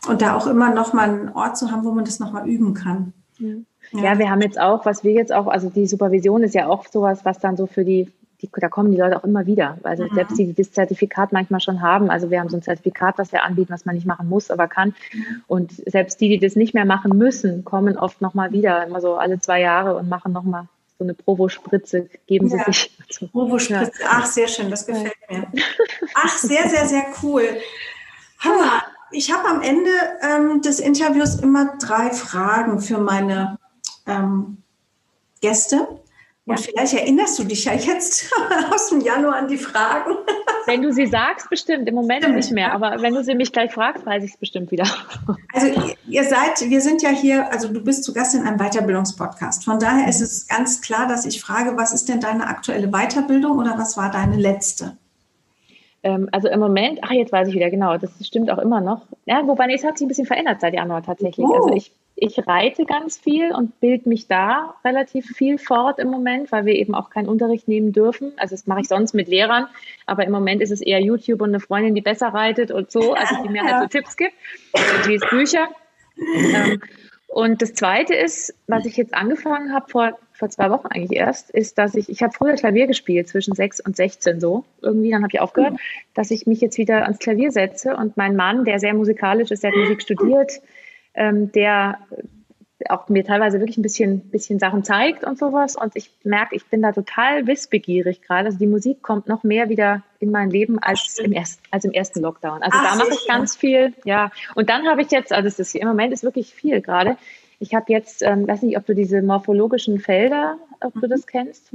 und 0.09 0.23
da 0.23 0.37
auch 0.37 0.47
immer 0.47 0.73
noch 0.73 0.93
mal 0.93 1.09
einen 1.09 1.29
Ort 1.31 1.57
zu 1.57 1.71
haben, 1.71 1.85
wo 1.85 1.93
man 1.93 2.05
das 2.05 2.21
noch 2.21 2.33
mal 2.33 2.49
üben 2.49 2.75
kann. 2.75 3.13
Ja. 3.39 3.55
ja. 3.93 4.19
wir 4.19 4.31
haben 4.31 4.43
jetzt 4.43 4.61
auch, 4.61 4.85
was 4.85 5.03
wir 5.03 5.13
jetzt 5.13 5.33
auch, 5.33 5.47
also 5.47 5.71
die 5.71 5.87
Supervision 5.87 6.43
ist 6.43 6.55
ja 6.55 6.69
auch 6.69 6.87
sowas, 6.87 7.25
was 7.25 7.39
dann 7.39 7.57
so 7.57 7.67
für 7.67 7.85
die, 7.85 8.13
die 8.43 8.51
da 8.53 8.69
kommen 8.69 8.91
die 8.91 8.99
Leute 8.99 9.17
auch 9.17 9.25
immer 9.25 9.47
wieder, 9.47 9.79
also 9.83 10.05
mhm. 10.05 10.15
selbst 10.15 10.39
die, 10.39 10.47
die 10.47 10.55
das 10.55 10.73
Zertifikat 10.73 11.33
manchmal 11.33 11.61
schon 11.61 11.81
haben, 11.81 12.11
also 12.11 12.31
wir 12.31 12.41
haben 12.41 12.51
so 12.51 12.59
ein 12.59 12.63
Zertifikat, 12.63 13.19
was 13.19 13.33
wir 13.33 13.43
anbieten, 13.43 13.73
was 13.73 13.87
man 13.87 13.95
nicht 13.95 14.07
machen 14.07 14.29
muss, 14.29 14.51
aber 14.51 14.69
kann 14.69 14.95
mhm. 15.13 15.43
und 15.47 15.73
selbst 15.73 16.21
die, 16.21 16.29
die 16.29 16.39
das 16.39 16.57
nicht 16.57 16.75
mehr 16.75 16.85
machen 16.85 17.17
müssen, 17.17 17.65
kommen 17.65 17.99
oft 17.99 18.21
noch 18.21 18.35
mal 18.35 18.53
wieder, 18.53 18.87
immer 18.87 19.01
so 19.01 19.15
alle 19.15 19.41
zwei 19.41 19.61
Jahre 19.61 19.97
und 19.97 20.09
machen 20.09 20.33
noch 20.33 20.45
mal 20.45 20.69
so 21.01 21.05
eine 21.05 21.15
Provo-Spritze 21.15 22.11
geben 22.27 22.49
ja. 22.49 22.59
Sie 22.59 22.73
sich. 22.73 22.97
Dazu. 23.09 23.29
Provo-Spritze, 23.29 23.93
ach, 24.07 24.27
sehr 24.27 24.47
schön, 24.47 24.71
das 24.71 24.87
gefällt 24.87 25.15
mir. 25.29 25.51
Ach, 26.15 26.37
sehr, 26.37 26.69
sehr, 26.69 26.87
sehr 26.87 27.07
cool. 27.23 27.45
Hammer. 28.41 28.83
Ich 29.13 29.33
habe 29.33 29.49
am 29.49 29.63
Ende 29.63 29.91
ähm, 30.23 30.63
des 30.63 30.79
Interviews 30.79 31.37
immer 31.37 31.77
drei 31.79 32.11
Fragen 32.11 32.81
für 32.81 32.99
meine 32.99 33.59
ähm, 34.07 34.59
Gäste. 35.41 35.89
Und 36.51 36.61
vielleicht 36.61 36.95
erinnerst 36.95 37.39
du 37.39 37.45
dich 37.45 37.65
ja 37.65 37.75
jetzt 37.75 38.31
aus 38.73 38.89
dem 38.89 39.01
Januar 39.01 39.37
an 39.37 39.49
die 39.49 39.57
Fragen. 39.57 40.17
Wenn 40.67 40.83
du 40.83 40.93
sie 40.93 41.07
sagst, 41.07 41.49
bestimmt. 41.49 41.89
Im 41.89 41.95
Moment 41.95 42.23
Stimmt. 42.23 42.37
nicht 42.37 42.53
mehr. 42.53 42.73
Aber 42.73 43.01
wenn 43.01 43.15
du 43.15 43.23
sie 43.23 43.35
mich 43.35 43.53
gleich 43.53 43.73
fragst, 43.73 44.05
weiß 44.05 44.25
ich 44.25 44.33
es 44.33 44.37
bestimmt 44.37 44.71
wieder. 44.71 44.85
Also 45.53 45.67
ihr 46.09 46.25
seid, 46.25 46.61
wir 46.71 46.81
sind 46.81 47.03
ja 47.03 47.11
hier, 47.11 47.53
also 47.53 47.69
du 47.69 47.83
bist 47.83 48.05
zu 48.05 48.13
Gast 48.13 48.35
in 48.35 48.43
einem 48.43 48.59
Weiterbildungspodcast. 48.59 49.65
Von 49.65 49.79
daher 49.79 50.09
ist 50.09 50.21
es 50.21 50.47
ganz 50.47 50.81
klar, 50.81 51.09
dass 51.09 51.27
ich 51.27 51.41
frage, 51.41 51.77
was 51.77 51.93
ist 51.93 52.09
denn 52.09 52.21
deine 52.21 52.47
aktuelle 52.47 52.89
Weiterbildung 52.89 53.59
oder 53.59 53.77
was 53.77 53.97
war 53.97 54.11
deine 54.11 54.37
letzte? 54.37 54.97
Ähm, 56.03 56.29
also 56.33 56.49
im 56.49 56.61
Moment, 56.61 57.01
ach, 57.03 57.11
jetzt 57.11 57.33
weiß 57.33 57.49
ich 57.49 57.55
wieder 57.55 57.71
genau, 57.71 57.99
das 57.99 58.11
stimmt 58.23 58.51
auch 58.51 58.59
immer 58.59 58.81
noch. 58.81 59.03
Ja, 59.27 59.47
wobei, 59.47 59.67
nee, 59.67 59.75
es 59.75 59.85
hat 59.85 59.99
sich 59.99 60.07
ein 60.07 60.09
bisschen 60.09 60.27
verändert 60.27 60.61
seit 60.61 60.75
Januar 60.75 61.03
tatsächlich. 61.03 61.45
Oh. 61.45 61.53
Also 61.53 61.75
ich, 61.75 61.93
ich 62.21 62.47
reite 62.47 62.85
ganz 62.85 63.17
viel 63.17 63.51
und 63.53 63.81
bild 63.81 64.05
mich 64.05 64.29
da 64.29 64.75
relativ 64.85 65.27
viel 65.27 65.57
fort 65.57 65.99
im 65.99 66.09
Moment, 66.09 66.53
weil 66.53 66.67
wir 66.67 66.75
eben 66.75 66.95
auch 66.95 67.09
keinen 67.09 67.29
Unterricht 67.29 67.67
nehmen 67.67 67.93
dürfen. 67.93 68.33
Also 68.37 68.55
das 68.55 68.67
mache 68.67 68.83
ich 68.83 68.89
sonst 68.89 69.15
mit 69.15 69.27
Lehrern, 69.27 69.69
aber 70.05 70.25
im 70.25 70.31
Moment 70.31 70.61
ist 70.61 70.71
es 70.71 70.83
eher 70.83 71.01
YouTube 71.01 71.41
und 71.41 71.49
eine 71.49 71.61
Freundin, 71.61 71.95
die 71.95 72.03
besser 72.03 72.29
reitet 72.29 72.71
und 72.71 72.91
so, 72.91 73.15
also 73.15 73.43
die 73.43 73.49
mir 73.49 73.63
halt 73.65 73.83
so 73.83 73.89
Tipps 73.99 74.19
gibt. 74.19 74.35
Und 74.73 75.07
liest 75.07 75.29
Bücher. 75.31 75.69
Ähm, 76.19 76.83
und 77.29 77.63
das 77.63 77.73
Zweite 77.73 78.15
ist, 78.15 78.55
was 78.67 78.85
ich 78.85 78.99
jetzt 78.99 79.15
angefangen 79.15 79.73
habe 79.73 79.89
vor, 79.89 80.19
vor 80.33 80.51
zwei 80.51 80.69
Wochen 80.71 80.89
eigentlich 80.89 81.19
erst, 81.19 81.51
ist, 81.51 81.79
dass 81.79 81.95
ich, 81.95 82.11
ich 82.11 82.23
habe 82.23 82.35
früher 82.37 82.55
Klavier 82.55 82.87
gespielt, 82.87 83.29
zwischen 83.29 83.55
sechs 83.55 83.81
und 83.81 83.97
16 83.97 84.41
so, 84.41 84.65
irgendwie, 84.83 85.11
dann 85.11 85.23
habe 85.23 85.31
ich 85.33 85.41
aufgehört, 85.41 85.75
mhm. 85.75 85.79
dass 86.13 86.31
ich 86.31 86.47
mich 86.47 86.61
jetzt 86.61 86.77
wieder 86.77 87.05
ans 87.05 87.19
Klavier 87.19 87.51
setze 87.51 87.97
und 87.97 88.17
mein 88.19 88.37
Mann, 88.37 88.67
der 88.67 88.79
sehr 88.79 88.93
musikalisch 88.93 89.51
ist, 89.53 89.63
der 89.63 89.71
hat 89.71 89.79
Musik 89.79 90.03
studiert, 90.03 90.61
ähm, 91.15 91.53
der 91.53 91.99
auch 92.89 93.09
mir 93.09 93.25
teilweise 93.25 93.61
wirklich 93.61 93.77
ein 93.77 93.83
bisschen, 93.83 94.21
bisschen 94.31 94.59
Sachen 94.59 94.85
zeigt 94.85 95.25
und 95.25 95.39
sowas. 95.39 95.77
Und 95.77 95.97
ich 95.97 96.11
merke, 96.25 96.57
ich 96.57 96.65
bin 96.67 96.81
da 96.81 96.93
total 96.93 97.47
wissbegierig 97.47 98.23
gerade. 98.23 98.47
Also 98.47 98.59
die 98.59 98.67
Musik 98.67 99.03
kommt 99.03 99.29
noch 99.29 99.43
mehr 99.43 99.69
wieder 99.69 100.03
in 100.19 100.31
mein 100.31 100.51
Leben 100.51 100.79
als 100.79 101.19
im, 101.19 101.33
erst, 101.33 101.61
als 101.71 101.85
im 101.85 101.93
ersten 101.93 102.21
Lockdown. 102.21 102.63
Also 102.63 102.79
Ach, 102.81 102.93
da 102.93 102.97
mache 102.97 103.15
ich 103.15 103.29
ganz 103.29 103.57
viel, 103.57 103.93
ja. 104.05 104.31
Und 104.55 104.71
dann 104.71 104.87
habe 104.87 105.03
ich 105.03 105.11
jetzt, 105.11 105.33
also 105.33 105.47
es 105.47 105.59
ist 105.59 105.75
im 105.75 105.87
Moment 105.87 106.13
ist 106.13 106.25
wirklich 106.25 106.55
viel 106.55 106.81
gerade. 106.81 107.17
Ich 107.59 107.75
habe 107.75 107.93
jetzt, 107.93 108.23
ähm, 108.23 108.49
weiß 108.49 108.63
nicht, 108.63 108.79
ob 108.79 108.87
du 108.87 108.95
diese 108.95 109.21
morphologischen 109.21 109.99
Felder, 109.99 110.57
ob 110.81 110.95
du 110.95 111.07
das 111.07 111.27
kennst. 111.27 111.71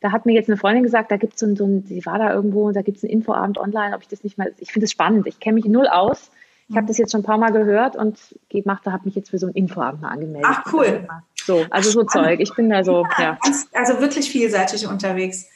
Da 0.00 0.10
hat 0.10 0.26
mir 0.26 0.32
jetzt 0.32 0.48
eine 0.48 0.56
Freundin 0.56 0.82
gesagt, 0.82 1.12
da 1.12 1.16
gibt 1.16 1.34
es 1.34 1.40
so 1.40 1.46
ein, 1.46 1.54
so 1.54 1.64
ein, 1.64 1.84
sie 1.86 2.04
war 2.04 2.18
da 2.18 2.34
irgendwo 2.34 2.66
und 2.66 2.74
da 2.74 2.82
gibt 2.82 2.96
es 2.96 3.04
einen 3.04 3.12
Infoabend 3.12 3.56
online, 3.56 3.94
ob 3.94 4.02
ich 4.02 4.08
das 4.08 4.24
nicht 4.24 4.38
mal, 4.38 4.52
ich 4.58 4.72
finde 4.72 4.86
es 4.86 4.90
spannend. 4.90 5.28
Ich 5.28 5.38
kenne 5.38 5.54
mich 5.54 5.66
null 5.66 5.86
aus. 5.86 6.32
Ich 6.70 6.76
habe 6.76 6.86
das 6.86 6.98
jetzt 6.98 7.10
schon 7.10 7.22
ein 7.22 7.24
paar 7.24 7.38
Mal 7.38 7.50
gehört 7.50 7.96
und 7.96 8.16
gemacht, 8.48 8.82
da 8.84 8.92
habe 8.92 9.04
mich 9.04 9.16
jetzt 9.16 9.30
für 9.30 9.38
so 9.38 9.48
ein 9.48 9.54
Infoabend 9.54 10.02
mal 10.02 10.10
angemeldet. 10.10 10.48
Ach 10.48 10.72
cool. 10.72 11.06
So, 11.34 11.66
also 11.68 11.90
so 11.90 12.04
Zeug. 12.04 12.38
Ich 12.38 12.54
bin 12.54 12.70
da 12.70 12.84
so, 12.84 13.04
ja. 13.18 13.24
ja. 13.24 13.38
Also 13.74 14.00
wirklich 14.00 14.30
vielseitig 14.30 14.86
unterwegs. 14.86 15.46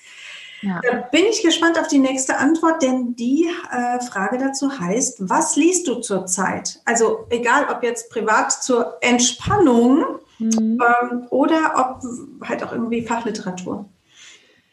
Ja. 0.62 0.80
Da 0.82 0.96
bin 1.12 1.24
ich 1.30 1.42
gespannt 1.42 1.78
auf 1.78 1.86
die 1.86 1.98
nächste 1.98 2.38
Antwort, 2.38 2.82
denn 2.82 3.14
die 3.14 3.48
äh, 3.70 4.00
Frage 4.00 4.38
dazu 4.38 4.76
heißt, 4.80 5.28
was 5.28 5.54
liest 5.54 5.86
du 5.86 5.96
zurzeit? 5.96 6.80
Also 6.84 7.26
egal, 7.30 7.66
ob 7.70 7.84
jetzt 7.84 8.10
privat 8.10 8.50
zur 8.50 8.96
Entspannung 9.00 10.04
mhm. 10.38 10.80
ähm, 10.80 11.26
oder 11.30 11.74
ob 11.76 12.48
halt 12.48 12.64
auch 12.64 12.72
irgendwie 12.72 13.02
Fachliteratur. 13.02 13.88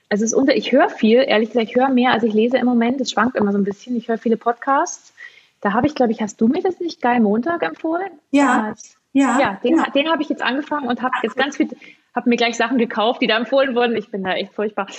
Also 0.10 0.26
es 0.26 0.32
ist 0.32 0.38
unter, 0.38 0.56
ich 0.56 0.72
höre 0.72 0.90
viel, 0.90 1.24
ehrlich 1.28 1.50
gesagt, 1.50 1.70
ich 1.70 1.76
höre 1.76 1.90
mehr, 1.90 2.14
als 2.14 2.24
ich 2.24 2.34
lese 2.34 2.58
im 2.58 2.66
Moment. 2.66 3.00
Es 3.00 3.12
schwankt 3.12 3.36
immer 3.36 3.52
so 3.52 3.58
ein 3.58 3.64
bisschen. 3.64 3.96
Ich 3.96 4.08
höre 4.08 4.18
viele 4.18 4.38
Podcasts. 4.38 5.14
Da 5.62 5.74
habe 5.74 5.88
ich, 5.88 5.96
glaube 5.96 6.12
ich, 6.12 6.22
hast 6.22 6.42
du 6.42 6.48
mir 6.48 6.62
das 6.62 6.80
nicht 6.80 7.02
Geil 7.02 7.20
Montag 7.20 7.64
empfohlen? 7.64 8.12
Ja. 8.32 8.74
Ja, 9.14 9.40
ja, 9.40 9.60
den, 9.62 9.78
ja. 9.78 9.90
den 9.90 10.10
habe 10.10 10.22
ich 10.22 10.30
jetzt 10.30 10.42
angefangen 10.42 10.88
und 10.88 11.02
habe 11.02 11.14
jetzt 11.22 11.36
ganz 11.36 11.58
viel, 11.58 11.68
habe 12.16 12.30
mir 12.30 12.38
gleich 12.38 12.56
Sachen 12.56 12.78
gekauft, 12.78 13.22
die 13.22 13.28
da 13.28 13.38
empfohlen 13.38 13.76
wurden. 13.76 13.98
Ich 13.98 14.10
bin 14.10 14.24
da 14.24 14.34
echt 14.34 14.54
furchtbar. 14.54 14.88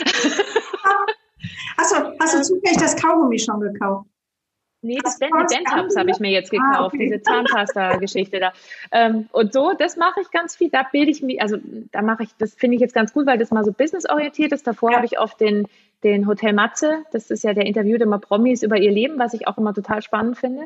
Du, 1.93 2.17
hast 2.21 2.35
du 2.35 2.43
zufällig 2.43 2.79
das 2.79 2.97
Kaugummi 2.97 3.39
schon 3.39 3.61
gekauft? 3.61 4.07
Nee, 4.85 4.99
das 5.03 5.19
Dent 5.19 5.33
Dentabs 5.51 5.97
habe 5.97 6.11
ich 6.11 6.19
mir 6.19 6.31
jetzt 6.31 6.53
ah, 6.53 6.57
gekauft, 6.57 6.77
ah, 6.77 6.87
okay. 6.87 6.99
diese 6.99 7.23
Zahnpasta-Geschichte 7.23 8.41
da. 8.41 8.53
Ähm, 8.91 9.29
und 9.31 9.53
so, 9.53 9.75
das 9.79 9.97
mache 9.97 10.21
ich 10.21 10.31
ganz 10.33 10.57
viel. 10.57 10.71
Da 10.71 10.83
bilde 10.83 11.11
ich 11.11 11.23
mich, 11.23 11.41
also 11.41 11.57
da 11.93 12.03
mache 12.03 12.25
ich, 12.25 12.31
das 12.39 12.55
finde 12.55 12.75
ich 12.75 12.81
jetzt 12.81 12.95
ganz 12.95 13.13
gut, 13.13 13.27
weil 13.27 13.39
das 13.39 13.53
mal 13.53 13.65
so 13.65 13.73
businessorientiert 13.73 14.51
ist. 14.51 14.67
Davor 14.67 14.91
ja. 14.91 14.97
habe 14.97 15.07
ich 15.07 15.21
oft 15.21 15.41
den, 15.41 15.69
den 16.05 16.27
Hotel 16.27 16.53
Matze, 16.53 17.05
das 17.13 17.31
ist 17.31 17.45
ja 17.45 17.55
der 17.55 17.67
Interview 17.67 17.97
immer 17.97 18.19
Promis 18.19 18.63
über 18.63 18.77
ihr 18.77 18.91
Leben, 18.91 19.19
was 19.19 19.35
ich 19.35 19.47
auch 19.47 19.59
immer 19.59 19.75
total 19.75 20.03
spannend 20.03 20.37
finde. 20.37 20.65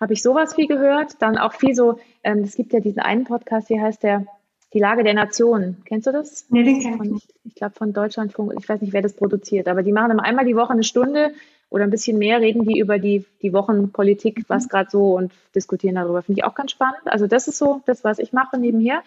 Habe 0.00 0.12
ich 0.12 0.22
sowas 0.22 0.54
viel 0.54 0.66
gehört. 0.66 1.22
Dann 1.22 1.38
auch 1.38 1.52
viel 1.52 1.74
so, 1.74 1.98
ähm, 2.24 2.40
es 2.40 2.56
gibt 2.56 2.72
ja 2.72 2.80
diesen 2.80 3.00
einen 3.00 3.24
Podcast, 3.24 3.68
hier 3.68 3.80
heißt 3.80 4.02
der 4.02 4.26
Die 4.72 4.80
Lage 4.80 5.04
der 5.04 5.14
Nation. 5.14 5.76
Kennst 5.84 6.08
du 6.08 6.12
das? 6.12 6.46
Nee, 6.50 6.64
den 6.64 6.80
kenn 6.80 7.02
ich 7.04 7.10
nicht. 7.12 7.34
Ich 7.44 7.54
glaube 7.54 7.74
von 7.74 7.92
Deutschlandfunk, 7.92 8.52
ich 8.58 8.68
weiß 8.68 8.80
nicht, 8.80 8.92
wer 8.92 9.02
das 9.02 9.14
produziert, 9.14 9.68
aber 9.68 9.84
die 9.84 9.92
machen 9.92 10.10
immer 10.10 10.24
einmal 10.24 10.44
die 10.44 10.56
Woche 10.56 10.72
eine 10.72 10.82
Stunde 10.82 11.32
oder 11.70 11.84
ein 11.84 11.90
bisschen 11.90 12.18
mehr 12.18 12.40
reden 12.40 12.64
die 12.64 12.78
über 12.78 12.98
die, 12.98 13.24
die 13.42 13.52
Wochenpolitik, 13.52 14.44
was 14.48 14.64
mhm. 14.64 14.68
gerade 14.68 14.90
so 14.90 15.16
und 15.16 15.32
diskutieren 15.54 15.94
darüber. 15.94 16.22
Finde 16.22 16.40
ich 16.40 16.44
auch 16.44 16.54
ganz 16.54 16.72
spannend. 16.72 17.02
Also 17.06 17.26
das 17.26 17.46
ist 17.46 17.58
so 17.58 17.82
das, 17.86 18.02
was 18.02 18.18
ich 18.18 18.32
mache 18.32 18.58
nebenher. 18.58 19.02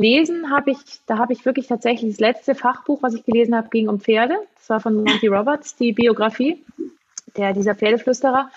Lesen 0.00 0.50
habe 0.50 0.70
ich, 0.70 0.78
da 1.06 1.18
habe 1.18 1.34
ich 1.34 1.44
wirklich 1.44 1.66
tatsächlich 1.66 2.12
das 2.12 2.20
letzte 2.20 2.54
Fachbuch, 2.54 3.02
was 3.02 3.14
ich 3.14 3.24
gelesen 3.24 3.54
habe, 3.54 3.68
ging 3.68 3.88
um 3.88 4.00
Pferde. 4.00 4.34
Das 4.56 4.70
war 4.70 4.80
von 4.80 4.96
Monty 4.96 5.26
Roberts, 5.26 5.76
die 5.76 5.92
Biografie 5.92 6.64
der, 7.36 7.52
dieser 7.52 7.74
Pferdeflüsterer. 7.74 8.50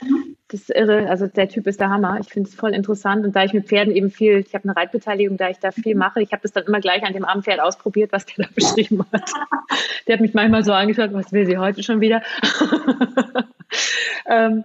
Das 0.47 0.61
ist 0.61 0.69
irre. 0.69 1.09
Also 1.09 1.27
der 1.27 1.49
Typ 1.49 1.67
ist 1.67 1.81
der 1.81 1.89
Hammer. 1.89 2.17
Ich 2.21 2.29
finde 2.29 2.49
es 2.49 2.55
voll 2.55 2.73
interessant. 2.73 3.25
Und 3.25 3.35
da 3.35 3.43
ich 3.43 3.51
mit 3.51 3.67
Pferden 3.67 3.93
eben 3.93 4.09
viel, 4.09 4.37
ich 4.39 4.55
habe 4.55 4.63
eine 4.63 4.75
Reitbeteiligung, 4.75 5.35
da 5.35 5.49
ich 5.49 5.59
da 5.59 5.71
viel 5.71 5.95
mache, 5.95 6.21
ich 6.21 6.31
habe 6.31 6.41
das 6.41 6.53
dann 6.53 6.63
immer 6.63 6.79
gleich 6.79 7.03
an 7.03 7.13
dem 7.13 7.25
armen 7.25 7.43
Pferd 7.43 7.59
ausprobiert, 7.59 8.13
was 8.13 8.25
der 8.25 8.45
da 8.45 8.51
beschrieben 8.55 9.05
hat. 9.11 9.29
Der 10.07 10.13
hat 10.13 10.21
mich 10.21 10.33
manchmal 10.33 10.63
so 10.63 10.71
angeschaut, 10.71 11.11
was 11.11 11.33
will 11.33 11.45
sie 11.45 11.57
heute 11.57 11.83
schon 11.83 11.99
wieder? 11.99 12.23
ähm, 14.27 14.63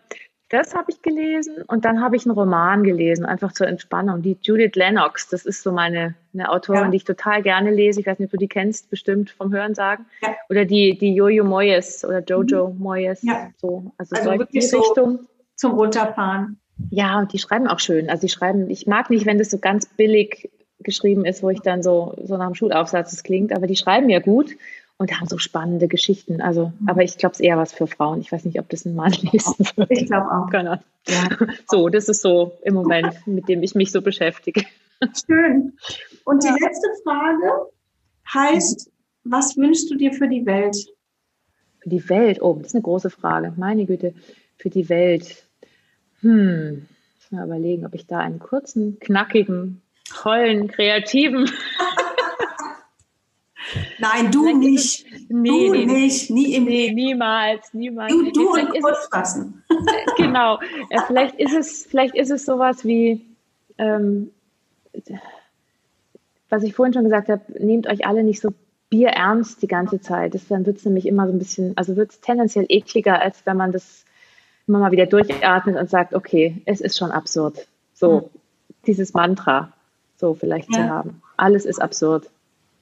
das 0.51 0.75
habe 0.75 0.91
ich 0.91 1.03
gelesen 1.03 1.63
und 1.67 1.85
dann 1.85 2.01
habe 2.01 2.17
ich 2.17 2.25
einen 2.25 2.35
Roman 2.35 2.83
gelesen, 2.83 3.27
einfach 3.27 3.53
zur 3.53 3.67
Entspannung. 3.67 4.23
Die 4.23 4.37
Judith 4.41 4.75
Lennox, 4.75 5.29
das 5.29 5.45
ist 5.45 5.63
so 5.63 5.73
meine 5.73 6.15
eine 6.33 6.51
Autorin, 6.51 6.85
ja. 6.85 6.89
die 6.89 6.97
ich 6.99 7.05
total 7.05 7.43
gerne 7.43 7.71
lese. 7.71 8.01
Ich 8.01 8.07
weiß 8.07 8.19
nicht, 8.19 8.29
ob 8.29 8.33
du 8.33 8.37
die 8.39 8.49
kennst, 8.49 8.91
bestimmt 8.91 9.31
vom 9.31 9.53
Hörensagen. 9.53 10.07
Ja. 10.23 10.35
Oder 10.49 10.65
die, 10.65 10.97
die 10.97 11.15
Jojo 11.15 11.45
Moyes 11.45 12.05
oder 12.05 12.23
Jojo 12.23 12.69
mhm. 12.69 12.79
Moyes. 12.79 13.23
Ja. 13.23 13.51
So, 13.57 13.93
also, 13.99 14.17
also 14.17 14.33
so 14.33 14.39
wirklich 14.39 14.71
so 14.71 14.79
Richtung. 14.79 15.21
zum 15.57 15.73
Runterfahren. 15.73 16.59
Ja, 16.91 17.19
und 17.19 17.33
die 17.33 17.39
schreiben 17.39 17.67
auch 17.67 17.81
schön. 17.81 18.09
Also 18.09 18.23
die 18.23 18.33
schreiben, 18.33 18.71
ich 18.71 18.87
mag 18.87 19.11
nicht, 19.11 19.27
wenn 19.27 19.39
das 19.39 19.51
so 19.51 19.59
ganz 19.59 19.87
billig 19.87 20.51
geschrieben 20.81 21.25
ist, 21.25 21.43
wo 21.43 21.51
ich 21.51 21.61
dann 21.61 21.83
so, 21.83 22.15
so 22.23 22.37
nach 22.37 22.47
dem 22.47 22.55
Schulaufsatz 22.55 23.13
es 23.13 23.25
klingt, 23.25 23.53
aber 23.53 23.67
die 23.67 23.77
schreiben 23.77 24.09
ja 24.09 24.21
gut 24.21 24.53
und 24.99 25.19
haben 25.19 25.29
so 25.29 25.39
spannende 25.39 25.89
Geschichten. 25.89 26.41
Also, 26.41 26.73
mhm. 26.79 26.89
aber 26.89 27.03
ich 27.03 27.17
glaube, 27.17 27.33
es 27.33 27.41
ist 27.41 27.47
eher 27.47 27.57
was 27.57 27.73
für 27.73 27.87
Frauen. 27.87 28.21
Ich 28.21 28.31
weiß 28.31 28.45
nicht, 28.45 28.59
ob 28.59 28.69
das 28.69 28.85
ein 28.85 28.95
Mann 28.95 29.13
lesen 29.33 29.67
wird. 29.77 29.91
Ich 29.91 30.07
glaube 30.07 30.31
auch. 30.31 30.51
Keine 30.51 30.83
Ja. 31.07 31.29
So, 31.71 31.89
das 31.89 32.09
ist 32.09 32.21
so 32.21 32.59
im 32.63 32.75
Moment, 32.75 33.27
mit 33.27 33.49
dem 33.49 33.63
ich 33.63 33.75
mich 33.75 33.93
so 33.93 34.03
beschäftige. 34.03 34.65
Schön. 35.27 35.75
Und 36.25 36.43
die 36.43 36.49
letzte 36.49 36.89
Frage 37.05 37.71
heißt, 38.35 38.91
was 39.25 39.57
wünschst 39.57 39.91
du 39.91 39.97
dir 39.97 40.13
für 40.13 40.29
die 40.29 40.45
Welt? 40.45 40.77
Für 41.81 41.89
die 41.89 42.09
Welt? 42.09 42.43
Oh, 42.43 42.55
das 42.55 42.69
ist 42.69 42.75
eine 42.75 42.83
große 42.83 43.11
Frage. 43.11 43.53
Meine 43.57 43.87
Güte, 43.87 44.15
für 44.57 44.71
die 44.71 44.89
Welt. 44.89 45.45
Hm, 46.21 46.89
muss 47.15 47.31
mal 47.31 47.47
überlegen, 47.47 47.87
ob 47.87 47.95
ich 47.95 48.07
da 48.07 48.19
einen 48.19 48.41
kurzen, 48.41 48.99
knackigen, 48.99 49.81
tollen, 50.11 50.67
kreativen 50.67 51.49
Nein, 53.99 54.31
du 54.31 54.57
nicht. 54.57 55.07
Nee, 55.29 55.69
du 55.69 55.73
nee, 55.73 55.87
nicht. 55.87 56.31
Nie 56.31 56.55
im 56.55 56.65
nee, 56.65 56.93
niemals, 56.93 57.73
niemals. 57.75 58.13
Du, 58.13 58.31
du 58.31 58.51
und 58.53 58.97
fassen. 59.11 59.63
genau. 60.17 60.59
Ja, 60.91 61.05
vielleicht 61.07 61.35
ist 61.37 61.55
es, 61.55 61.87
vielleicht 61.87 62.15
ist 62.15 62.31
es 62.31 62.45
sowas 62.45 62.85
wie, 62.85 63.27
ähm, 63.79 64.31
was 66.49 66.63
ich 66.63 66.75
vorhin 66.75 66.95
schon 66.95 67.05
gesagt 67.05 67.29
habe, 67.29 67.43
nehmt 67.59 67.87
euch 67.87 68.07
alle 68.07 68.23
nicht 68.23 68.41
so 68.41 68.53
Bier 68.91 69.09
ernst 69.09 69.63
die 69.63 69.69
ganze 69.69 70.01
Zeit. 70.01 70.35
Das, 70.35 70.49
dann 70.49 70.65
wird 70.65 70.79
es 70.79 70.85
nämlich 70.85 71.07
immer 71.07 71.27
so 71.27 71.33
ein 71.33 71.39
bisschen, 71.39 71.77
also 71.77 71.97
wird 71.97 72.11
es 72.11 72.21
tendenziell 72.21 72.67
ekliger, 72.69 73.21
als 73.21 73.45
wenn 73.45 73.57
man 73.57 73.73
das 73.73 74.05
immer 74.67 74.79
mal 74.79 74.93
wieder 74.93 75.07
durchatmet 75.07 75.77
und 75.77 75.91
sagt, 75.91 76.15
okay, 76.15 76.63
es 76.67 76.81
ist 76.81 76.97
schon 76.97 77.11
absurd. 77.11 77.67
So, 77.95 78.21
mhm. 78.21 78.25
dieses 78.87 79.15
Mantra, 79.15 79.73
so 80.17 80.35
vielleicht 80.35 80.71
ja. 80.71 80.77
zu 80.77 80.89
haben. 80.89 81.23
Alles 81.37 81.67
ist 81.67 81.81
absurd. 81.81 82.31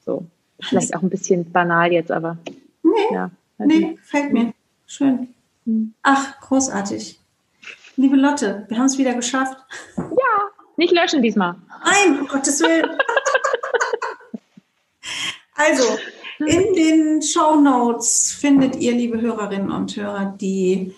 So. 0.05 0.25
Vielleicht 0.59 0.95
auch 0.95 1.03
ein 1.03 1.09
bisschen 1.09 1.51
banal 1.51 1.91
jetzt, 1.91 2.11
aber. 2.11 2.37
Nee, 2.83 3.13
ja, 3.13 3.31
nee 3.57 3.97
fällt 4.03 4.33
mir. 4.33 4.53
Schön. 4.85 5.33
Hm. 5.65 5.93
Ach, 6.03 6.39
großartig. 6.41 7.19
Liebe 7.95 8.15
Lotte, 8.15 8.65
wir 8.69 8.77
haben 8.77 8.85
es 8.85 8.97
wieder 8.97 9.13
geschafft. 9.13 9.57
Ja, 9.97 10.49
nicht 10.77 10.93
löschen 10.93 11.21
diesmal. 11.21 11.55
Nein, 11.83 12.19
um 12.21 12.27
Gottes 12.27 12.61
Willen. 12.61 12.89
also, 15.55 15.97
in 16.39 16.73
den 16.73 17.21
Show 17.21 17.55
Notes 17.55 18.31
findet 18.39 18.75
ihr, 18.75 18.93
liebe 18.93 19.19
Hörerinnen 19.19 19.71
und 19.71 19.95
Hörer, 19.95 20.37
die 20.39 20.93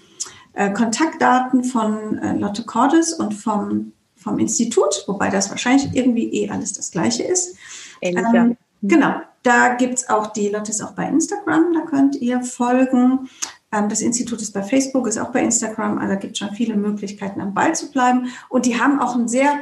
äh, 0.53 0.72
Kontaktdaten 0.72 1.64
von 1.64 2.18
äh, 2.18 2.34
Lotte 2.38 2.64
Cordes 2.64 3.14
und 3.14 3.34
vom, 3.34 3.93
vom 4.18 4.39
Institut, 4.39 5.05
wobei 5.07 5.30
das 5.30 5.49
wahrscheinlich 5.49 5.93
irgendwie 5.93 6.34
eh 6.34 6.49
alles 6.49 6.74
das 6.74 6.91
Gleiche 6.91 7.24
ist. 7.24 7.55
Ähnlich, 8.01 8.26
ähm, 8.34 8.34
ja. 8.34 8.55
Genau, 8.82 9.22
da 9.43 9.75
gibt 9.75 9.95
es 9.95 10.09
auch, 10.09 10.27
die 10.27 10.49
Lotte 10.49 10.71
ist 10.71 10.81
auch 10.81 10.91
bei 10.91 11.07
Instagram, 11.07 11.73
da 11.73 11.81
könnt 11.81 12.15
ihr 12.15 12.41
folgen. 12.41 13.29
Ähm, 13.71 13.89
das 13.89 14.01
Institut 14.01 14.41
ist 14.41 14.53
bei 14.53 14.63
Facebook, 14.63 15.07
ist 15.07 15.17
auch 15.17 15.31
bei 15.31 15.41
Instagram, 15.41 15.97
also 15.97 16.17
gibt 16.17 16.33
es 16.33 16.39
schon 16.39 16.55
viele 16.55 16.75
Möglichkeiten, 16.75 17.41
am 17.41 17.53
Ball 17.53 17.75
zu 17.75 17.91
bleiben. 17.91 18.29
Und 18.49 18.65
die 18.65 18.79
haben 18.79 18.99
auch 18.99 19.15
einen 19.15 19.27
sehr, 19.27 19.53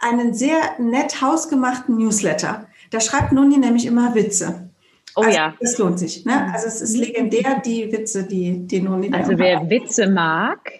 einen 0.00 0.34
sehr 0.34 0.58
nett 0.78 1.22
hausgemachten 1.22 1.96
Newsletter. 1.96 2.66
Da 2.90 3.00
schreibt 3.00 3.32
Nuni 3.32 3.56
nämlich 3.56 3.86
immer 3.86 4.14
Witze. 4.14 4.70
Oh 5.16 5.22
also, 5.22 5.36
ja. 5.36 5.54
Das 5.60 5.78
lohnt 5.78 5.98
sich. 5.98 6.24
Ne? 6.24 6.52
Also 6.52 6.66
es 6.68 6.80
ist 6.80 6.96
legendär, 6.96 7.60
die 7.64 7.90
Witze, 7.92 8.24
die, 8.24 8.66
die 8.66 8.80
Nuni 8.80 9.12
Also 9.12 9.36
wer 9.38 9.68
Witze 9.68 10.08
mag, 10.08 10.70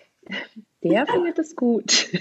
der 0.82 1.06
findet 1.06 1.38
es 1.38 1.56
gut. 1.56 2.08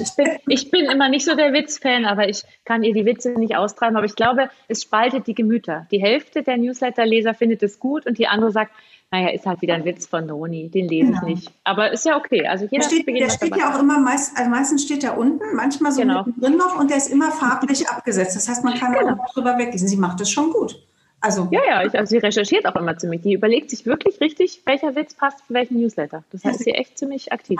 Ich 0.00 0.14
bin, 0.16 0.28
ich 0.46 0.70
bin 0.70 0.84
immer 0.86 1.08
nicht 1.08 1.24
so 1.24 1.34
der 1.34 1.52
Witzfan, 1.52 2.04
aber 2.04 2.28
ich 2.28 2.42
kann 2.64 2.82
ihr 2.82 2.94
die 2.94 3.04
Witze 3.04 3.30
nicht 3.30 3.56
austreiben. 3.56 3.96
Aber 3.96 4.06
ich 4.06 4.14
glaube, 4.14 4.50
es 4.68 4.82
spaltet 4.82 5.26
die 5.26 5.34
Gemüter. 5.34 5.86
Die 5.90 6.00
Hälfte 6.00 6.42
der 6.42 6.56
Newsletter-Leser 6.56 7.34
findet 7.34 7.62
es 7.62 7.78
gut 7.78 8.06
und 8.06 8.18
die 8.18 8.26
andere 8.26 8.50
sagt, 8.50 8.72
naja, 9.10 9.28
ist 9.28 9.46
halt 9.46 9.62
wieder 9.62 9.74
ein 9.74 9.84
Witz 9.84 10.06
von 10.06 10.26
Noni, 10.26 10.68
den 10.68 10.86
lese 10.86 11.06
genau. 11.06 11.20
ich 11.22 11.34
nicht. 11.34 11.52
Aber 11.64 11.90
ist 11.92 12.04
ja 12.04 12.16
okay. 12.16 12.46
Also 12.46 12.66
jeder 12.66 12.86
der 12.86 12.88
steht, 12.88 13.06
der 13.06 13.30
steht 13.30 13.56
ja 13.56 13.74
auch 13.74 13.80
immer 13.80 13.98
meist, 13.98 14.36
also 14.36 14.50
meistens 14.50 14.84
steht 14.84 15.02
er 15.02 15.16
unten, 15.16 15.56
manchmal 15.56 15.92
so 15.92 16.02
genau. 16.02 16.24
drin 16.38 16.56
noch 16.56 16.78
und 16.78 16.90
der 16.90 16.98
ist 16.98 17.10
immer 17.10 17.30
farblich 17.30 17.88
abgesetzt. 17.88 18.36
Das 18.36 18.48
heißt, 18.48 18.64
man 18.64 18.74
kann 18.74 18.92
genau. 18.92 19.14
auch 19.14 19.32
drüber 19.32 19.56
weglesen. 19.56 19.88
Sie 19.88 19.96
macht 19.96 20.20
das 20.20 20.30
schon 20.30 20.50
gut. 20.50 20.78
Also, 21.20 21.48
ja, 21.50 21.60
ja, 21.66 21.84
ich, 21.84 21.98
also 21.98 22.10
sie 22.10 22.18
recherchiert 22.18 22.66
auch 22.66 22.76
immer 22.76 22.96
ziemlich. 22.96 23.22
Die 23.22 23.32
überlegt 23.32 23.70
sich 23.70 23.86
wirklich 23.86 24.20
richtig, 24.20 24.62
welcher 24.66 24.94
Witz 24.94 25.14
passt 25.14 25.40
für 25.46 25.54
welchen 25.54 25.80
Newsletter. 25.80 26.22
Das 26.30 26.44
heißt, 26.44 26.60
sie 26.60 26.70
ist 26.70 26.76
echt 26.76 26.98
ziemlich 26.98 27.32
aktiv. 27.32 27.58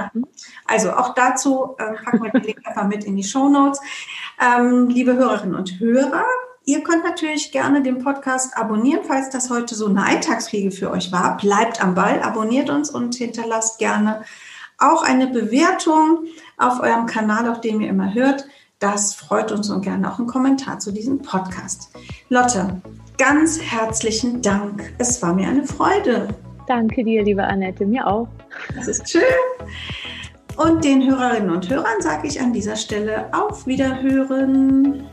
Also 0.67 0.93
auch 0.93 1.15
dazu 1.15 1.75
äh, 1.79 1.95
packen 2.05 2.23
wir 2.23 2.31
den 2.31 2.43
Link 2.43 2.61
einfach 2.65 2.87
mit 2.87 3.05
in 3.05 3.17
die 3.17 3.25
Show 3.25 3.49
Notes. 3.49 3.81
Ähm, 4.41 4.89
liebe 4.89 5.15
Hörerinnen 5.15 5.57
und 5.57 5.81
Hörer, 5.81 6.25
ihr 6.67 6.85
könnt 6.85 7.03
natürlich 7.03 7.51
gerne 7.51 7.83
den 7.83 7.99
Podcast 7.99 8.57
abonnieren, 8.57 9.01
falls 9.05 9.31
das 9.31 9.51
heute 9.51 9.75
so 9.75 9.87
eine 9.87 10.05
Eintagsfliege 10.05 10.71
für 10.71 10.93
euch 10.93 11.11
war. 11.11 11.37
Bleibt 11.37 11.83
am 11.83 11.97
Ball, 11.97 12.23
abonniert 12.23 12.71
uns 12.71 12.91
und 12.91 13.17
hinterlasst 13.17 13.81
gerne 13.81 14.23
auch 14.79 15.03
eine 15.03 15.27
Bewertung 15.27 16.27
auf 16.59 16.79
eurem 16.81 17.07
Kanal, 17.07 17.49
auf 17.49 17.61
dem 17.61 17.81
ihr 17.81 17.89
immer 17.89 18.15
hört. 18.15 18.47
Das 18.79 19.15
freut 19.15 19.51
uns 19.51 19.69
und 19.71 19.83
gerne 19.83 20.13
auch 20.13 20.19
einen 20.21 20.29
Kommentar 20.29 20.79
zu 20.79 20.93
diesem 20.93 21.21
Podcast. 21.23 21.91
Lotte, 22.29 22.81
ganz 23.19 23.61
herzlichen 23.61 24.41
Dank. 24.41 24.95
Es 24.99 25.21
war 25.21 25.35
mir 25.35 25.49
eine 25.49 25.64
Freude. 25.64 26.29
Danke 26.66 27.05
dir, 27.05 27.23
liebe 27.25 27.45
Annette, 27.45 27.85
mir 27.85 28.07
auch. 28.07 28.29
Das 28.75 28.89
ist 28.89 29.11
schön. 29.11 29.21
Und 30.57 30.83
den 30.85 31.07
Hörerinnen 31.09 31.51
und 31.51 31.69
Hörern 31.69 32.01
sage 32.01 32.27
ich 32.29 32.41
an 32.41 32.53
dieser 32.53 32.77
Stelle 32.77 33.29
auf 33.33 33.66
Wiederhören. 33.66 35.05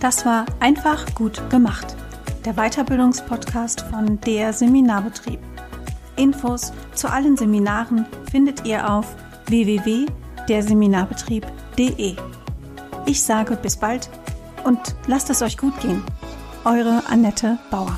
Das 0.00 0.26
war 0.26 0.46
einfach 0.60 1.14
gut 1.14 1.48
gemacht. 1.50 1.96
Der 2.44 2.54
Weiterbildungspodcast 2.54 3.82
von 3.90 4.20
der 4.20 4.52
Seminarbetrieb. 4.52 5.40
Infos 6.16 6.72
zu 6.94 7.10
allen 7.10 7.36
Seminaren 7.36 8.06
findet 8.30 8.64
ihr 8.66 8.90
auf 8.90 9.06
www.derseminarbetrieb.de. 9.46 12.16
Ich 13.06 13.22
sage 13.22 13.56
bis 13.56 13.76
bald 13.76 14.10
und 14.64 14.80
lasst 15.06 15.30
es 15.30 15.40
euch 15.40 15.56
gut 15.56 15.78
gehen. 15.80 16.02
Eure 16.64 17.02
Annette 17.08 17.56
Bauer. 17.70 17.96